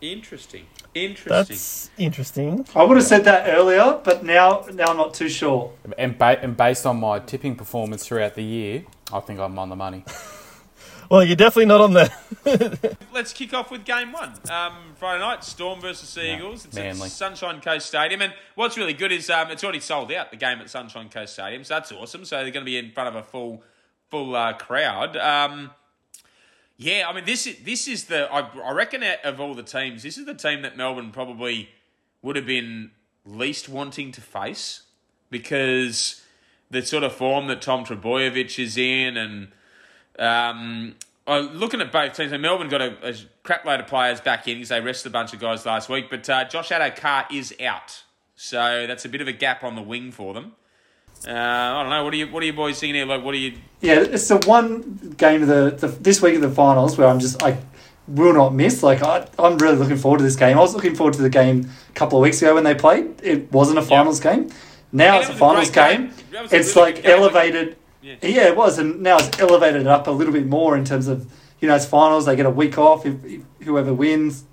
Interesting. 0.00 0.66
Interesting. 0.94 1.30
That's 1.30 1.90
interesting. 1.98 2.66
I 2.74 2.84
would 2.84 2.96
have 2.96 3.06
said 3.06 3.24
that 3.24 3.48
earlier, 3.48 4.00
but 4.04 4.24
now 4.24 4.64
now 4.72 4.86
I'm 4.86 4.96
not 4.96 5.14
too 5.14 5.28
sure. 5.28 5.72
And, 5.96 6.16
ba- 6.16 6.38
and 6.40 6.56
based 6.56 6.86
on 6.86 6.98
my 7.00 7.18
tipping 7.18 7.56
performance 7.56 8.06
throughout 8.06 8.34
the 8.34 8.44
year, 8.44 8.84
I 9.12 9.20
think 9.20 9.40
I'm 9.40 9.58
on 9.58 9.68
the 9.68 9.76
money. 9.76 10.04
Well, 11.10 11.24
you're 11.24 11.36
definitely 11.36 11.64
not 11.66 11.80
on 11.80 11.94
there. 11.94 12.10
Let's 13.14 13.32
kick 13.32 13.54
off 13.54 13.70
with 13.70 13.86
game 13.86 14.12
one. 14.12 14.34
Um, 14.50 14.92
Friday 14.96 15.20
night, 15.20 15.42
Storm 15.42 15.80
versus 15.80 16.06
Sea 16.06 16.32
Yeah, 16.38 16.50
It's 16.52 16.74
Manly. 16.74 17.06
at 17.06 17.10
Sunshine 17.10 17.62
Coast 17.62 17.86
Stadium. 17.86 18.20
And 18.20 18.34
what's 18.56 18.76
really 18.76 18.92
good 18.92 19.10
is 19.10 19.30
um, 19.30 19.50
it's 19.50 19.64
already 19.64 19.80
sold 19.80 20.12
out, 20.12 20.30
the 20.30 20.36
game 20.36 20.58
at 20.58 20.68
Sunshine 20.68 21.08
Coast 21.08 21.32
Stadium. 21.32 21.64
So 21.64 21.74
that's 21.74 21.92
awesome. 21.92 22.26
So 22.26 22.36
they're 22.36 22.50
going 22.50 22.64
to 22.64 22.70
be 22.70 22.76
in 22.76 22.90
front 22.92 23.08
of 23.08 23.14
a 23.14 23.22
full 23.22 23.62
full 24.10 24.36
uh, 24.36 24.52
crowd. 24.52 25.16
Um, 25.16 25.70
yeah, 26.78 27.06
I 27.08 27.12
mean, 27.12 27.24
this 27.24 27.46
is, 27.48 27.56
this 27.64 27.88
is 27.88 28.04
the, 28.04 28.32
I, 28.32 28.48
I 28.60 28.70
reckon 28.70 29.02
of 29.24 29.40
all 29.40 29.52
the 29.54 29.64
teams, 29.64 30.04
this 30.04 30.16
is 30.16 30.26
the 30.26 30.34
team 30.34 30.62
that 30.62 30.76
Melbourne 30.76 31.10
probably 31.10 31.70
would 32.22 32.36
have 32.36 32.46
been 32.46 32.92
least 33.26 33.68
wanting 33.68 34.12
to 34.12 34.20
face 34.20 34.82
because 35.28 36.22
the 36.70 36.82
sort 36.82 37.02
of 37.02 37.12
form 37.12 37.48
that 37.48 37.60
Tom 37.60 37.84
Trbojevic 37.84 38.58
is 38.62 38.78
in 38.78 39.16
and 39.16 39.48
um, 40.20 40.94
looking 41.26 41.80
at 41.80 41.90
both 41.90 42.14
teams, 42.14 42.30
so 42.30 42.38
Melbourne 42.38 42.68
got 42.68 42.80
a, 42.80 43.10
a 43.10 43.14
crap 43.42 43.64
load 43.64 43.80
of 43.80 43.88
players 43.88 44.20
back 44.20 44.46
in 44.46 44.54
because 44.58 44.68
they 44.68 44.80
rested 44.80 45.08
a 45.08 45.12
bunch 45.12 45.32
of 45.32 45.40
guys 45.40 45.66
last 45.66 45.88
week, 45.88 46.06
but 46.08 46.30
uh, 46.30 46.44
Josh 46.44 46.68
Addo-Carr 46.70 47.26
is 47.32 47.52
out, 47.60 48.04
so 48.36 48.86
that's 48.86 49.04
a 49.04 49.08
bit 49.08 49.20
of 49.20 49.26
a 49.26 49.32
gap 49.32 49.64
on 49.64 49.74
the 49.74 49.82
wing 49.82 50.12
for 50.12 50.32
them. 50.32 50.54
Uh, 51.26 51.32
I 51.32 51.82
don't 51.82 51.90
know. 51.90 52.04
What 52.04 52.12
are 52.12 52.16
you 52.16 52.26
What 52.28 52.42
are 52.42 52.46
you 52.46 52.52
boys 52.52 52.78
seeing 52.78 52.94
here? 52.94 53.04
Like, 53.06 53.24
what 53.24 53.34
are 53.34 53.38
you? 53.38 53.54
Yeah, 53.80 54.00
it's 54.00 54.28
the 54.28 54.36
one 54.46 55.14
game 55.16 55.42
of 55.42 55.48
the, 55.48 55.70
the 55.70 55.88
this 55.88 56.22
week 56.22 56.34
of 56.36 56.40
the 56.42 56.50
finals 56.50 56.96
where 56.96 57.08
I'm 57.08 57.18
just 57.20 57.42
I 57.42 57.58
will 58.06 58.32
not 58.32 58.54
miss. 58.54 58.82
Like 58.82 59.02
I, 59.02 59.26
I'm 59.38 59.58
really 59.58 59.76
looking 59.76 59.96
forward 59.96 60.18
to 60.18 60.24
this 60.24 60.36
game. 60.36 60.56
I 60.56 60.60
was 60.60 60.74
looking 60.74 60.94
forward 60.94 61.14
to 61.14 61.22
the 61.22 61.28
game 61.30 61.68
a 61.90 61.92
couple 61.92 62.18
of 62.18 62.22
weeks 62.22 62.40
ago 62.40 62.54
when 62.54 62.64
they 62.64 62.74
played. 62.74 63.20
It 63.22 63.50
wasn't 63.52 63.78
a 63.78 63.82
finals 63.82 64.20
game. 64.20 64.50
Now 64.92 65.14
And 65.16 65.20
it's 65.22 65.28
a 65.28 65.32
was 65.32 65.36
a 65.36 65.38
finals 65.40 65.70
game. 65.70 66.00
game. 66.06 66.14
That 66.30 66.42
was 66.44 66.52
a 66.52 66.56
It's 66.56 66.76
really 66.76 66.92
like 66.92 67.02
game. 67.02 67.12
elevated. 67.18 67.76
Yeah. 68.00 68.14
Yeah. 68.22 68.46
it 68.48 68.56
was, 68.56 68.78
and 68.78 69.00
now 69.02 69.18
it's 69.18 69.38
elevated 69.40 69.86
up 69.86 70.06
a 70.06 70.10
little 70.10 70.32
bit 70.32 70.46
more 70.46 70.76
in 70.76 70.84
terms 70.84 71.08
of 71.08 71.30
you 71.60 71.68
know 71.68 71.74
it's 71.74 71.84
finals. 71.86 72.26
They 72.26 72.36
get 72.36 72.46
a 72.46 72.50
week 72.50 72.78
off 72.78 73.04
if, 73.04 73.22
if 73.24 73.42
whoever 73.64 73.92
wins. 73.92 74.44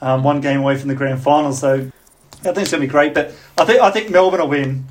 Um, 0.00 0.22
one 0.22 0.40
game 0.40 0.60
away 0.60 0.78
from 0.78 0.88
the 0.88 0.94
grand 0.94 1.20
final, 1.20 1.52
so 1.52 1.74
I 1.74 2.42
think 2.42 2.58
it's 2.58 2.70
gonna 2.70 2.80
be 2.82 2.86
great. 2.86 3.12
But 3.14 3.34
I 3.58 3.64
think 3.64 3.80
I 3.80 3.90
think 3.90 4.10
Melbourne 4.10 4.40
will 4.40 4.48
win. 4.48 4.84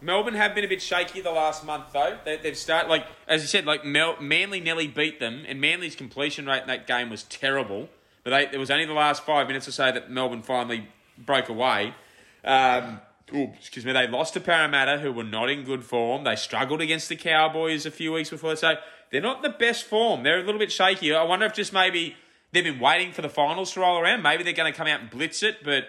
Melbourne 0.00 0.34
have 0.34 0.54
been 0.54 0.64
a 0.64 0.68
bit 0.68 0.80
shaky 0.80 1.20
the 1.20 1.30
last 1.30 1.64
month, 1.64 1.86
though. 1.92 2.18
They, 2.24 2.36
they've 2.36 2.56
started 2.56 2.88
like 2.88 3.06
as 3.26 3.42
you 3.42 3.48
said, 3.48 3.66
like 3.66 3.84
Mel, 3.84 4.16
Manly 4.20 4.60
nearly 4.60 4.86
beat 4.86 5.18
them, 5.20 5.44
and 5.46 5.60
Manly's 5.60 5.96
completion 5.96 6.46
rate 6.46 6.62
in 6.62 6.68
that 6.68 6.86
game 6.86 7.10
was 7.10 7.24
terrible. 7.24 7.88
But 8.24 8.30
they, 8.30 8.56
it 8.56 8.58
was 8.58 8.70
only 8.70 8.84
the 8.84 8.92
last 8.92 9.24
five 9.24 9.46
minutes 9.46 9.66
or 9.68 9.72
so 9.72 9.90
that 9.90 10.10
Melbourne 10.10 10.42
finally 10.42 10.88
broke 11.16 11.48
away. 11.48 11.94
Um, 12.44 13.00
ooh, 13.34 13.52
excuse 13.58 13.84
me. 13.84 13.92
They 13.92 14.06
lost 14.06 14.34
to 14.34 14.40
Parramatta, 14.40 14.98
who 14.98 15.12
were 15.12 15.24
not 15.24 15.50
in 15.50 15.64
good 15.64 15.84
form. 15.84 16.24
They 16.24 16.36
struggled 16.36 16.80
against 16.80 17.08
the 17.08 17.16
Cowboys 17.16 17.86
a 17.86 17.90
few 17.90 18.12
weeks 18.12 18.30
before, 18.30 18.54
so 18.56 18.74
they're 19.10 19.20
not 19.20 19.42
the 19.42 19.50
best 19.50 19.84
form. 19.84 20.22
They're 20.22 20.40
a 20.40 20.44
little 20.44 20.58
bit 20.58 20.72
shaky. 20.72 21.14
I 21.14 21.22
wonder 21.24 21.46
if 21.46 21.54
just 21.54 21.72
maybe 21.72 22.16
they've 22.52 22.64
been 22.64 22.80
waiting 22.80 23.12
for 23.12 23.22
the 23.22 23.28
finals 23.28 23.72
to 23.72 23.80
roll 23.80 23.98
around. 23.98 24.22
Maybe 24.22 24.44
they're 24.44 24.52
going 24.52 24.72
to 24.72 24.76
come 24.76 24.86
out 24.86 25.00
and 25.00 25.10
blitz 25.10 25.42
it, 25.42 25.64
but 25.64 25.84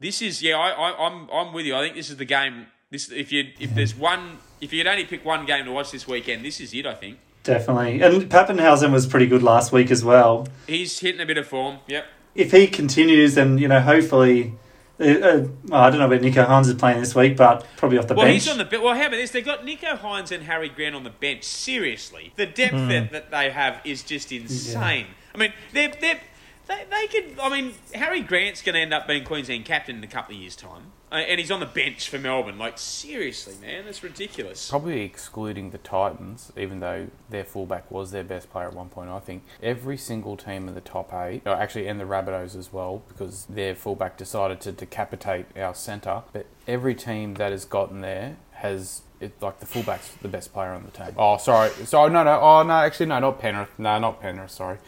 this 0.00 0.22
is 0.22 0.42
yeah, 0.42 0.56
I, 0.56 0.70
I, 0.70 1.06
I'm 1.06 1.28
I'm 1.30 1.52
with 1.52 1.66
you. 1.66 1.74
I 1.74 1.82
think 1.82 1.96
this 1.96 2.10
is 2.10 2.16
the 2.16 2.24
game. 2.24 2.66
This 2.90 3.10
if 3.10 3.32
you 3.32 3.50
if 3.60 3.74
there's 3.74 3.94
one 3.94 4.38
if 4.60 4.72
you'd 4.72 4.86
only 4.86 5.04
pick 5.04 5.24
one 5.24 5.44
game 5.46 5.64
to 5.66 5.72
watch 5.72 5.90
this 5.90 6.06
weekend, 6.08 6.44
this 6.44 6.60
is 6.60 6.72
it. 6.74 6.86
I 6.86 6.94
think 6.94 7.18
Definitely, 7.44 8.02
and 8.02 8.30
Papenhuyzen 8.30 8.92
was 8.92 9.06
pretty 9.06 9.26
good 9.26 9.42
last 9.42 9.72
week 9.72 9.90
as 9.90 10.04
well. 10.04 10.46
he's 10.66 10.98
hitting 10.98 11.20
a 11.20 11.26
bit 11.26 11.38
of 11.38 11.46
form. 11.46 11.78
Yep. 11.86 12.06
if 12.34 12.50
he 12.52 12.66
continues, 12.66 13.34
then 13.36 13.56
you 13.58 13.68
know, 13.68 13.80
hopefully, 13.80 14.52
uh, 15.00 15.04
uh, 15.04 15.46
well, 15.66 15.80
I 15.82 15.88
don't 15.90 15.98
know 15.98 16.08
where 16.08 16.18
Nicho 16.18 16.46
Hynes 16.46 16.66
is 16.66 16.74
playing 16.74 17.00
this 17.00 17.14
week, 17.14 17.36
but 17.38 17.64
probably 17.76 17.96
off 17.98 18.06
the 18.08 18.14
Well, 18.14 18.26
bench. 18.26 18.42
he's 18.44 18.48
on 18.50 18.58
the. 18.58 18.68
Well, 18.80 18.94
how 18.94 19.06
about 19.06 19.12
this? 19.12 19.30
They've 19.30 19.44
got 19.44 19.64
Nicho 19.64 19.98
Hynes 19.98 20.30
and 20.32 20.44
Harry 20.44 20.68
Grant 20.68 20.94
on 20.94 21.04
the 21.04 21.10
bench. 21.10 21.44
Seriously, 21.44 22.32
the 22.36 22.46
depth 22.46 22.72
that, 22.88 23.12
that 23.12 23.30
they 23.30 23.50
have 23.50 23.80
is 23.84 24.02
just 24.02 24.32
insane. 24.32 25.06
I 25.34 25.38
mean, 25.38 25.52
they're, 25.72 25.92
they're, 26.00 26.20
they 26.66 26.84
they 26.90 27.06
could. 27.06 27.38
I 27.38 27.48
mean, 27.48 27.74
Harry 27.94 28.20
Grant's 28.20 28.60
going 28.62 28.74
to 28.74 28.80
end 28.80 28.92
up 28.92 29.06
being 29.06 29.24
Queensland 29.24 29.64
captain 29.64 29.96
in 29.96 30.04
a 30.04 30.08
couple 30.08 30.34
of 30.34 30.40
years' 30.40 30.56
time, 30.56 30.92
uh, 31.10 31.16
and 31.16 31.40
he's 31.40 31.50
on 31.50 31.60
the 31.60 31.66
bench 31.66 32.08
for 32.08 32.18
Melbourne. 32.18 32.58
Like 32.58 32.78
seriously, 32.78 33.54
man, 33.60 33.84
that's 33.84 34.02
ridiculous. 34.02 34.68
Probably 34.68 35.02
excluding 35.02 35.70
the 35.70 35.78
Titans, 35.78 36.52
even 36.56 36.80
though 36.80 37.08
their 37.30 37.44
fullback 37.44 37.90
was 37.90 38.10
their 38.10 38.24
best 38.24 38.50
player 38.50 38.68
at 38.68 38.74
one 38.74 38.88
point. 38.88 39.10
I 39.10 39.20
think 39.20 39.44
every 39.62 39.96
single 39.96 40.36
team 40.36 40.68
in 40.68 40.74
the 40.74 40.80
top 40.80 41.12
eight, 41.14 41.42
or 41.46 41.52
actually, 41.52 41.86
and 41.88 41.98
the 41.98 42.04
Rabbitohs 42.04 42.56
as 42.56 42.72
well, 42.72 43.02
because 43.08 43.46
their 43.46 43.74
fullback 43.74 44.16
decided 44.16 44.60
to 44.62 44.72
decapitate 44.72 45.46
our 45.56 45.74
centre. 45.74 46.22
But 46.32 46.46
every 46.66 46.94
team 46.94 47.34
that 47.34 47.52
has 47.52 47.64
gotten 47.64 48.00
there 48.00 48.36
has. 48.52 49.02
It, 49.20 49.42
like 49.42 49.58
the 49.58 49.66
fullback's 49.66 50.12
the 50.22 50.28
best 50.28 50.52
player 50.52 50.70
on 50.70 50.84
the 50.84 50.92
team. 50.92 51.12
Oh, 51.16 51.38
sorry, 51.38 51.70
sorry, 51.86 52.12
no, 52.12 52.22
no, 52.22 52.38
oh 52.40 52.62
no, 52.62 52.72
actually 52.74 53.06
no, 53.06 53.18
not 53.18 53.40
Penrith, 53.40 53.76
no, 53.76 53.98
not 53.98 54.20
Penrith, 54.20 54.52
sorry, 54.52 54.78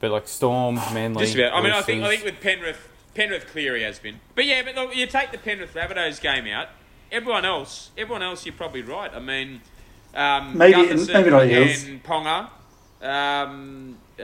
but 0.00 0.10
like 0.10 0.26
Storm, 0.26 0.74
Manly. 0.92 1.24
Just 1.24 1.36
about. 1.36 1.52
I 1.52 1.62
mean, 1.62 1.70
I 1.70 1.82
think 1.82 2.02
I 2.02 2.08
think 2.08 2.24
with 2.24 2.40
Penrith, 2.40 2.88
Penrith 3.16 3.46
Cleary 3.48 3.82
has 3.82 3.98
been. 3.98 4.20
But 4.34 4.44
yeah, 4.46 4.62
but 4.62 4.74
look, 4.74 4.94
you 4.94 5.06
take 5.06 5.32
the 5.32 5.38
Penrith 5.38 5.74
Rabbitohs 5.74 6.20
game 6.20 6.46
out. 6.46 6.68
Everyone 7.10 7.44
else, 7.44 7.90
everyone 7.96 8.22
else, 8.22 8.44
you're 8.44 8.54
probably 8.54 8.82
right. 8.82 9.10
I 9.14 9.18
mean, 9.20 9.60
um, 10.14 10.56
Maybe- 10.58 10.74
Gutherson 10.74 11.12
maybe 11.14 11.30
not 11.30 11.46
Eels. 11.46 11.84
and 11.84 12.02
Ponga. 12.02 12.50
Um, 13.02 13.98
uh, 14.18 14.22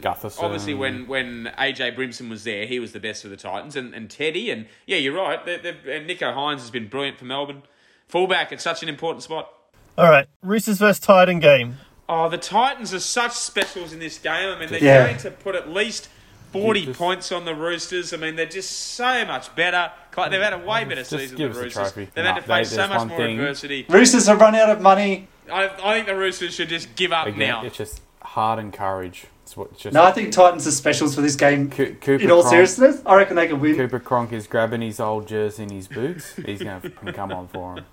Gutherson. 0.00 0.42
Obviously, 0.42 0.74
when, 0.74 1.06
when 1.06 1.50
AJ 1.58 1.96
Brimson 1.96 2.28
was 2.30 2.44
there, 2.44 2.66
he 2.66 2.78
was 2.78 2.92
the 2.92 3.00
best 3.00 3.22
for 3.22 3.28
the 3.28 3.36
Titans, 3.36 3.76
and, 3.76 3.94
and 3.94 4.10
Teddy, 4.10 4.50
and 4.50 4.66
yeah, 4.86 4.96
you're 4.96 5.14
right. 5.14 5.44
They're, 5.44 5.58
they're, 5.58 5.76
and 5.96 6.08
Nicho 6.08 6.34
Hynes 6.34 6.60
has 6.60 6.70
been 6.70 6.88
brilliant 6.88 7.18
for 7.18 7.24
Melbourne. 7.24 7.62
Fullback 8.08 8.52
at 8.52 8.60
such 8.60 8.82
an 8.82 8.88
important 8.88 9.22
spot. 9.22 9.52
All 9.98 10.08
right, 10.08 10.26
Roosters 10.42 10.78
versus 10.78 11.00
Titan 11.00 11.40
game. 11.40 11.76
Oh, 12.08 12.28
the 12.28 12.38
Titans 12.38 12.92
are 12.94 13.00
such 13.00 13.32
specials 13.32 13.92
in 13.92 13.98
this 13.98 14.18
game. 14.18 14.48
I 14.54 14.58
mean, 14.58 14.68
they're 14.70 14.82
Yeah. 14.82 15.06
going 15.06 15.18
to 15.18 15.30
put 15.30 15.54
at 15.54 15.68
least 15.68 16.08
40 16.52 16.86
Just- 16.86 16.98
points 16.98 17.32
on 17.32 17.44
the 17.44 17.54
Roosters. 17.54 18.12
I 18.12 18.16
mean, 18.16 18.36
they're 18.36 18.46
just 18.46 18.70
so 18.94 19.24
much 19.24 19.54
better. 19.56 19.90
They've 20.16 20.40
had 20.40 20.52
a 20.52 20.58
way 20.58 20.82
oh, 20.84 20.88
better 20.88 20.96
Just 20.96 21.10
season 21.10 21.36
give 21.36 21.54
than 21.54 21.62
the 21.62 21.66
us 21.68 21.74
the 21.74 21.80
Roosters. 21.80 21.92
trophy. 21.94 22.10
They've 22.14 22.24
Nah, 22.24 22.34
had 22.34 22.42
to 22.42 22.48
they- 22.48 22.54
face 22.58 22.70
so 22.72 22.86
much 22.88 23.08
more 23.08 23.16
thing- 23.18 23.38
adversity. 23.38 23.86
Roosters 23.88 24.26
have 24.26 24.40
run 24.40 24.54
out 24.54 24.70
of 24.70 24.80
money. 24.80 25.28
I, 25.50 25.64
I 25.82 25.94
think 25.94 26.06
the 26.06 26.14
Roosters 26.16 26.54
should 26.54 26.68
just 26.68 26.94
give 26.94 27.12
up 27.12 27.26
Again, 27.26 27.38
now. 27.38 27.64
it's 27.64 27.76
just 27.76 28.00
heart 28.22 28.58
and 28.58 28.72
courage. 28.72 29.26
It's 29.42 29.56
what 29.56 29.76
just. 29.76 29.92
No, 29.92 30.04
I 30.04 30.12
think 30.12 30.32
Titans 30.32 30.66
are 30.66 30.70
specials 30.70 31.14
for 31.14 31.20
this 31.20 31.34
game. 31.34 31.68
Co- 31.68 31.86
Cooper 32.00 32.22
In 32.22 32.30
all 32.30 32.42
Cronk- 32.42 32.52
seriousness, 32.54 33.02
I 33.04 33.16
reckon 33.16 33.34
they 33.36 33.48
can 33.48 33.58
win. 33.60 33.74
Cooper 33.76 33.98
Cronk 33.98 34.32
is 34.32 34.46
grabbing 34.46 34.80
his 34.82 35.00
old 35.00 35.26
jersey 35.26 35.64
and 35.64 35.72
his 35.72 35.88
boots. 35.88 36.34
He's 36.36 36.62
going 36.62 36.80
to 36.80 37.12
come 37.12 37.32
on 37.32 37.48
for 37.48 37.76
him. 37.78 37.84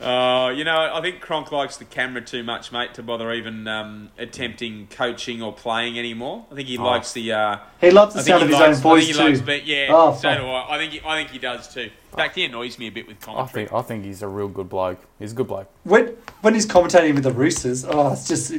Uh, 0.00 0.52
you 0.54 0.62
know, 0.64 0.90
I 0.92 1.00
think 1.00 1.20
Cronk 1.22 1.50
likes 1.52 1.78
the 1.78 1.86
camera 1.86 2.20
too 2.20 2.42
much, 2.42 2.70
mate, 2.70 2.92
to 2.94 3.02
bother 3.02 3.32
even 3.32 3.66
um, 3.66 4.10
attempting 4.18 4.88
coaching 4.90 5.40
or 5.42 5.54
playing 5.54 5.98
anymore. 5.98 6.44
I 6.52 6.54
think 6.54 6.68
he 6.68 6.76
Oh. 6.76 6.84
likes 6.84 7.12
the. 7.12 7.32
Uh, 7.32 7.56
He 7.80 7.90
loves 7.90 8.14
the 8.14 8.20
I 8.20 8.24
sound 8.24 8.42
of 8.42 8.48
his 8.50 8.58
likes, 8.58 8.66
own 8.66 8.74
I 8.74 8.94
voice 8.94 9.04
think 9.06 9.16
he 9.16 9.22
likes, 9.24 9.38
too. 9.40 9.46
but 9.46 9.66
yeah, 9.66 9.86
Oh, 9.90 10.12
so 10.14 10.20
fuck. 10.20 10.38
do 10.38 10.46
I. 10.46 10.74
I 10.74 10.78
think 10.78 10.92
he, 10.92 11.00
I 11.06 11.16
think 11.16 11.30
he 11.30 11.38
does 11.38 11.72
too. 11.72 11.80
In 12.12 12.16
fact, 12.16 12.34
he 12.34 12.44
annoys 12.44 12.78
me 12.78 12.88
a 12.88 12.90
bit 12.90 13.06
with 13.08 13.26
I 13.28 13.44
think 13.46 13.72
I 13.72 13.82
think 13.82 14.04
he's 14.04 14.22
a 14.22 14.28
real 14.28 14.48
good 14.48 14.68
bloke. 14.68 15.00
He's 15.18 15.32
a 15.32 15.34
good 15.34 15.48
bloke. 15.48 15.70
When 15.84 16.08
when 16.42 16.52
he's 16.54 16.66
commentating 16.66 17.14
with 17.14 17.24
the 17.24 17.32
Roosters, 17.32 17.84
oh, 17.86 18.12
it's 18.12 18.28
just 18.28 18.50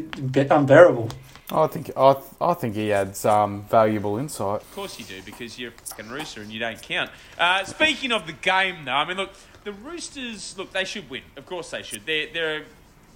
unbearable. 0.52 1.10
I 1.50 1.68
think 1.68 1.92
I, 1.96 2.16
I 2.42 2.54
think 2.56 2.76
he 2.76 2.92
adds 2.92 3.24
um, 3.26 3.64
valuable 3.70 4.18
insight. 4.18 4.62
Of 4.62 4.76
course 4.76 5.00
you 5.00 5.06
do, 5.06 5.22
because 5.24 5.58
you're 5.58 5.70
a 5.70 5.74
fucking 5.74 6.10
rooster 6.10 6.42
and 6.42 6.52
you 6.52 6.60
don't 6.60 6.82
count. 6.82 7.10
Uh, 7.40 7.64
speaking 7.64 8.12
of 8.12 8.28
the 8.28 8.34
game, 8.34 8.84
though, 8.86 8.92
I 8.92 9.06
mean, 9.08 9.16
look, 9.18 9.32
the 9.68 9.74
Roosters, 9.74 10.58
look, 10.58 10.72
they 10.72 10.86
should 10.86 11.10
win. 11.10 11.24
Of 11.36 11.46
course 11.46 11.72
they 11.72 11.84
should. 11.84 12.06
They're, 12.06 12.28
they're 12.32 12.58
a 12.60 12.64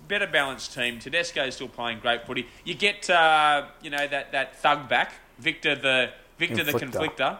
better 0.09 0.27
balanced 0.27 0.73
team. 0.73 0.99
Tedesco's 0.99 1.55
still 1.55 1.69
playing 1.69 1.99
great 1.99 2.27
footy. 2.27 2.45
You 2.65 2.73
get, 2.73 3.09
uh, 3.09 3.67
you 3.81 3.89
know, 3.89 4.05
that, 4.05 4.33
that 4.33 4.57
thug 4.57 4.89
back, 4.89 5.13
Victor 5.39 5.75
the 5.75 6.09
Victor 6.37 6.65
the 6.65 6.73
Conflictor. 6.73 7.39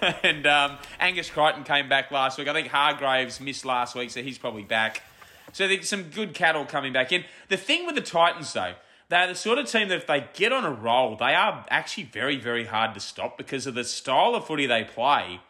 and 0.22 0.46
um, 0.46 0.78
Angus 1.00 1.28
Crichton 1.28 1.64
came 1.64 1.88
back 1.88 2.12
last 2.12 2.38
week. 2.38 2.46
I 2.46 2.52
think 2.52 2.68
Hargraves 2.68 3.40
missed 3.40 3.64
last 3.64 3.96
week, 3.96 4.10
so 4.10 4.22
he's 4.22 4.38
probably 4.38 4.62
back. 4.62 5.02
So 5.52 5.66
there's 5.66 5.88
some 5.88 6.04
good 6.04 6.32
cattle 6.32 6.64
coming 6.66 6.92
back 6.92 7.10
in. 7.10 7.24
The 7.48 7.56
thing 7.56 7.86
with 7.86 7.96
the 7.96 8.02
Titans, 8.02 8.52
though, 8.52 8.74
they're 9.08 9.26
the 9.26 9.34
sort 9.34 9.58
of 9.58 9.66
team 9.66 9.88
that 9.88 9.96
if 9.96 10.06
they 10.06 10.28
get 10.34 10.52
on 10.52 10.64
a 10.64 10.70
roll, 10.70 11.16
they 11.16 11.34
are 11.34 11.66
actually 11.70 12.04
very, 12.04 12.36
very 12.36 12.66
hard 12.66 12.94
to 12.94 13.00
stop 13.00 13.36
because 13.36 13.66
of 13.66 13.74
the 13.74 13.84
style 13.84 14.36
of 14.36 14.46
footy 14.46 14.66
they 14.66 14.84
play. 14.84 15.40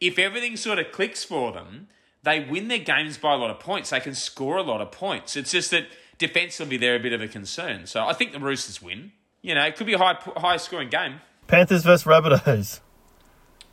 If 0.00 0.18
everything 0.18 0.56
sort 0.56 0.78
of 0.78 0.92
clicks 0.92 1.24
for 1.24 1.52
them, 1.52 1.88
they 2.22 2.40
win 2.40 2.68
their 2.68 2.78
games 2.78 3.18
by 3.18 3.34
a 3.34 3.36
lot 3.36 3.50
of 3.50 3.60
points. 3.60 3.90
They 3.90 4.00
can 4.00 4.14
score 4.14 4.56
a 4.56 4.62
lot 4.62 4.80
of 4.80 4.90
points. 4.90 5.36
It's 5.36 5.50
just 5.50 5.70
that 5.70 5.86
defensively 6.18 6.76
they're 6.76 6.96
a 6.96 7.00
bit 7.00 7.12
of 7.12 7.20
a 7.20 7.28
concern. 7.28 7.86
So 7.86 8.04
I 8.04 8.12
think 8.12 8.32
the 8.32 8.40
Roosters 8.40 8.82
win. 8.82 9.12
You 9.42 9.54
know, 9.54 9.64
it 9.64 9.76
could 9.76 9.86
be 9.86 9.92
a 9.92 9.98
high, 9.98 10.16
high 10.36 10.56
scoring 10.56 10.88
game. 10.88 11.20
Panthers 11.46 11.84
versus 11.84 12.06
Rabbitohs. 12.06 12.80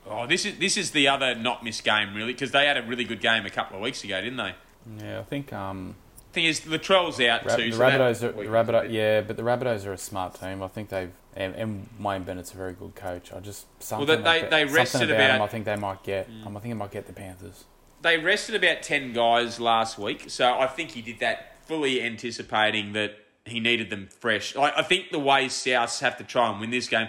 Oh, 0.05 0.27
this 0.27 0.45
is 0.45 0.57
this 0.57 0.77
is 0.77 0.91
the 0.91 1.07
other 1.07 1.35
not 1.35 1.63
missed 1.63 1.83
game 1.83 2.13
really 2.15 2.33
because 2.33 2.51
they 2.51 2.65
had 2.65 2.75
a 2.75 2.81
really 2.81 3.03
good 3.03 3.21
game 3.21 3.45
a 3.45 3.49
couple 3.49 3.77
of 3.77 3.83
weeks 3.83 4.03
ago, 4.03 4.19
didn't 4.19 4.37
they? 4.37 4.55
Yeah, 4.99 5.19
I 5.19 5.23
think 5.23 5.53
um, 5.53 5.95
Thing 6.33 6.45
is, 6.45 6.61
Latrell's 6.61 7.19
out 7.19 7.45
Ra- 7.45 7.55
too. 7.57 7.71
the 7.71 7.75
so 7.75 7.83
Rabbitohs, 7.83 8.23
are, 8.23 8.31
the 8.31 8.43
Rabbitoh, 8.43 8.91
yeah, 8.91 9.21
but 9.21 9.35
the 9.35 9.43
Rabbitohs 9.43 9.85
are 9.85 9.91
a 9.91 9.97
smart 9.97 10.39
team. 10.39 10.63
I 10.63 10.67
think 10.67 10.89
they've 10.89 11.11
and, 11.35 11.55
and 11.55 11.87
Wayne 11.99 12.23
Bennett's 12.23 12.53
a 12.53 12.57
very 12.57 12.73
good 12.73 12.95
coach. 12.95 13.31
I 13.33 13.39
just 13.39 13.65
something 13.81 14.07
that 14.07 14.23
they- 14.23 14.39
about- 14.39 14.49
they 14.51 14.65
rested 14.65 14.87
something 14.99 15.09
about, 15.09 15.19
about- 15.25 15.33
them. 15.33 15.41
I 15.41 15.47
think 15.47 15.65
they 15.65 15.75
might 15.75 16.03
get. 16.03 16.27
um, 16.45 16.57
I 16.57 16.59
think 16.59 16.71
it 16.71 16.75
might 16.75 16.91
get 16.91 17.07
the 17.07 17.13
Panthers. 17.13 17.65
they 18.01 18.17
rested 18.17 18.55
about 18.55 18.81
10 18.81 19.13
guys 19.13 19.59
last 19.59 19.97
week, 19.99 20.25
so 20.29 20.57
I 20.57 20.67
think 20.67 20.91
he 20.91 21.01
did 21.01 21.19
that 21.19 21.57
fully 21.67 22.01
anticipating 22.01 22.93
that 22.93 23.15
he 23.45 23.59
needed 23.59 23.89
them 23.89 24.09
fresh. 24.19 24.55
I, 24.55 24.71
I 24.77 24.81
think 24.83 25.11
the 25.11 25.19
way 25.19 25.45
Souths 25.45 25.99
have 26.01 26.17
to 26.17 26.23
try 26.23 26.49
and 26.51 26.59
win 26.59 26.69
this 26.71 26.87
game, 26.87 27.07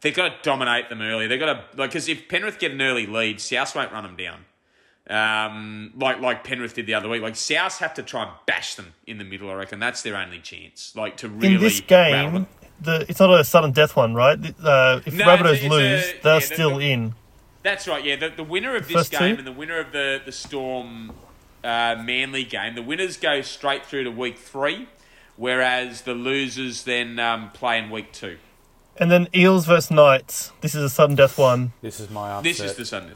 they've 0.00 0.14
got 0.14 0.28
to 0.28 0.34
dominate 0.42 0.88
them 0.88 1.00
early. 1.00 1.26
They've 1.28 1.38
got 1.40 1.46
to, 1.72 1.78
like, 1.78 1.90
because 1.90 2.08
if 2.08 2.28
Penrith 2.28 2.58
get 2.58 2.72
an 2.72 2.82
early 2.82 3.06
lead, 3.06 3.38
Souths 3.38 3.74
won't 3.74 3.92
run 3.92 4.02
them 4.02 4.16
down. 4.16 4.44
Um, 5.10 5.92
like 5.96 6.20
like 6.20 6.44
Penrith 6.44 6.74
did 6.74 6.86
the 6.86 6.94
other 6.94 7.08
week. 7.08 7.22
Like 7.22 7.34
Souths 7.34 7.78
have 7.78 7.94
to 7.94 8.02
try 8.04 8.22
and 8.22 8.30
bash 8.46 8.76
them 8.76 8.94
in 9.06 9.18
the 9.18 9.24
middle. 9.24 9.50
I 9.50 9.54
reckon 9.54 9.80
that's 9.80 10.02
their 10.02 10.16
only 10.16 10.38
chance. 10.38 10.94
Like 10.94 11.16
to 11.18 11.28
really 11.28 11.54
In 11.56 11.60
this 11.60 11.80
rattle 11.90 12.12
game, 12.22 12.34
them. 12.34 12.46
The 12.82 13.06
it's 13.08 13.20
not 13.20 13.30
a 13.38 13.44
sudden 13.44 13.72
death 13.72 13.96
one, 13.96 14.14
right? 14.14 14.38
Uh, 14.62 15.00
if 15.06 15.14
No, 15.14 15.24
Rabbitohs 15.24 15.54
it's 15.54 15.64
a- 15.64 15.68
lose, 15.68 16.04
they're 16.22 16.34
the- 16.34 16.40
still 16.40 16.78
the- 16.78 16.90
in. 16.92 17.14
That's 17.62 17.86
right. 17.86 18.04
Yeah, 18.04 18.16
the, 18.16 18.28
the 18.30 18.42
winner 18.42 18.74
of 18.74 18.88
this 18.88 18.96
First 18.96 19.12
game 19.12 19.36
two? 19.36 19.38
and 19.38 19.46
the 19.46 19.52
winner 19.52 19.78
of 19.78 19.92
the 19.92 20.20
the 20.24 20.32
Storm 20.32 21.12
uh, 21.62 21.94
Manly 22.02 22.42
game, 22.44 22.74
the 22.74 22.82
winners 22.82 23.16
go 23.16 23.40
straight 23.42 23.86
through 23.86 24.02
to 24.04 24.10
week 24.10 24.36
three, 24.36 24.88
whereas 25.36 26.02
the 26.02 26.14
losers 26.14 26.82
then 26.84 27.18
um, 27.20 27.50
play 27.52 27.78
in 27.78 27.88
week 27.90 28.12
two. 28.12 28.38
And 28.96 29.10
then 29.10 29.28
Eels 29.34 29.64
versus 29.66 29.90
Knights. 29.90 30.52
This 30.60 30.74
is 30.74 30.82
a 30.82 30.90
sudden 30.90 31.14
death 31.16 31.38
one. 31.38 31.72
This 31.80 32.00
is 32.00 32.10
my 32.10 32.30
upset. 32.32 32.44
This 32.44 32.60
is 32.60 32.74
the 32.74 32.84
Sunday. 32.84 33.14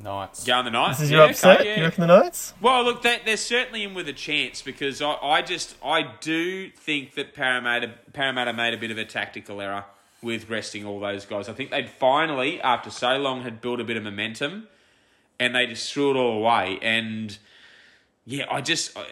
Knights. 0.00 0.44
Go 0.44 0.54
on 0.54 0.64
the 0.64 0.70
night. 0.70 0.90
This 0.90 1.00
is 1.02 1.10
yeah, 1.10 1.18
your 1.18 1.30
upset. 1.30 1.60
Okay, 1.60 1.68
yeah. 1.70 1.76
You 1.78 1.84
reckon 1.84 2.06
the 2.06 2.20
Knights? 2.20 2.54
Well, 2.60 2.84
look, 2.84 3.02
they, 3.02 3.20
they're 3.24 3.36
certainly 3.36 3.84
in 3.84 3.94
with 3.94 4.08
a 4.08 4.12
chance 4.12 4.62
because 4.62 5.02
I, 5.02 5.12
I 5.14 5.42
just 5.42 5.76
I 5.84 6.14
do 6.20 6.70
think 6.70 7.14
that 7.14 7.34
Parramatta 7.34 7.92
Parramatta 8.12 8.52
made 8.52 8.74
a 8.74 8.76
bit 8.76 8.90
of 8.90 8.98
a 8.98 9.04
tactical 9.04 9.60
error 9.60 9.84
with 10.22 10.48
resting 10.48 10.84
all 10.84 11.00
those 11.00 11.26
guys. 11.26 11.48
I 11.48 11.52
think 11.52 11.70
they'd 11.70 11.88
finally, 11.88 12.60
after 12.60 12.90
so 12.90 13.16
long, 13.16 13.42
had 13.42 13.60
built 13.60 13.80
a 13.80 13.84
bit 13.84 13.96
of 13.96 14.02
momentum, 14.02 14.68
and 15.38 15.54
they 15.54 15.66
just 15.66 15.92
threw 15.92 16.10
it 16.10 16.16
all 16.16 16.38
away. 16.38 16.78
And 16.82 17.36
yeah, 18.24 18.46
I 18.50 18.60
just 18.60 18.96
I, 18.96 19.06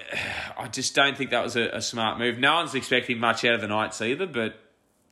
I 0.65 0.69
just 0.69 0.95
don't 0.95 1.17
think 1.17 1.31
that 1.31 1.43
was 1.43 1.57
a, 1.57 1.69
a 1.69 1.83
smart 1.83 2.19
move. 2.19 2.39
No 2.39 2.55
one's 2.55 2.75
expecting 2.75 3.19
much 3.19 3.45
out 3.45 3.55
of 3.55 3.61
the 3.61 3.69
Knights 3.69 4.01
either, 4.01 4.27
but. 4.27 4.61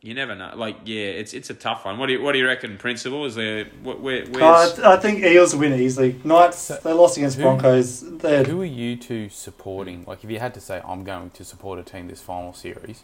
You 0.05 0.12
never 0.12 0.34
know. 0.34 0.52
Like, 0.55 0.76
yeah, 0.84 1.07
it's 1.07 1.32
it's 1.32 1.48
a 1.48 1.55
tough 1.55 1.86
one. 1.86 1.96
What 1.96 2.09
do 2.09 2.12
you 2.12 2.22
what 2.22 2.32
do 2.32 2.38
you 2.38 2.46
reckon, 2.46 2.76
Principal? 2.76 3.24
Is 3.24 3.36
there 3.36 3.64
wh- 3.64 3.98
where, 4.02 4.26
where's 4.26 4.78
uh, 4.78 4.82
I, 4.84 4.92
I 4.92 4.96
think 4.98 5.24
Eels 5.24 5.57
win 5.57 5.72
easily. 5.72 6.20
Knights, 6.22 6.68
they 6.68 6.92
lost 6.92 7.16
against 7.16 7.38
Who- 7.38 7.44
Broncos. 7.44 8.18
They're, 8.18 8.44
Who 8.44 8.61
are 8.61 8.66
you 8.66 8.96
two 8.96 9.30
supporting? 9.30 10.05
Like, 10.07 10.22
if 10.22 10.30
you 10.30 10.38
had 10.38 10.52
to 10.55 10.61
say, 10.61 10.82
I'm 10.86 11.05
going 11.05 11.30
to 11.30 11.42
support 11.44 11.78
a 11.78 11.82
team 11.82 12.09
this 12.09 12.20
final 12.20 12.52
series. 12.52 13.02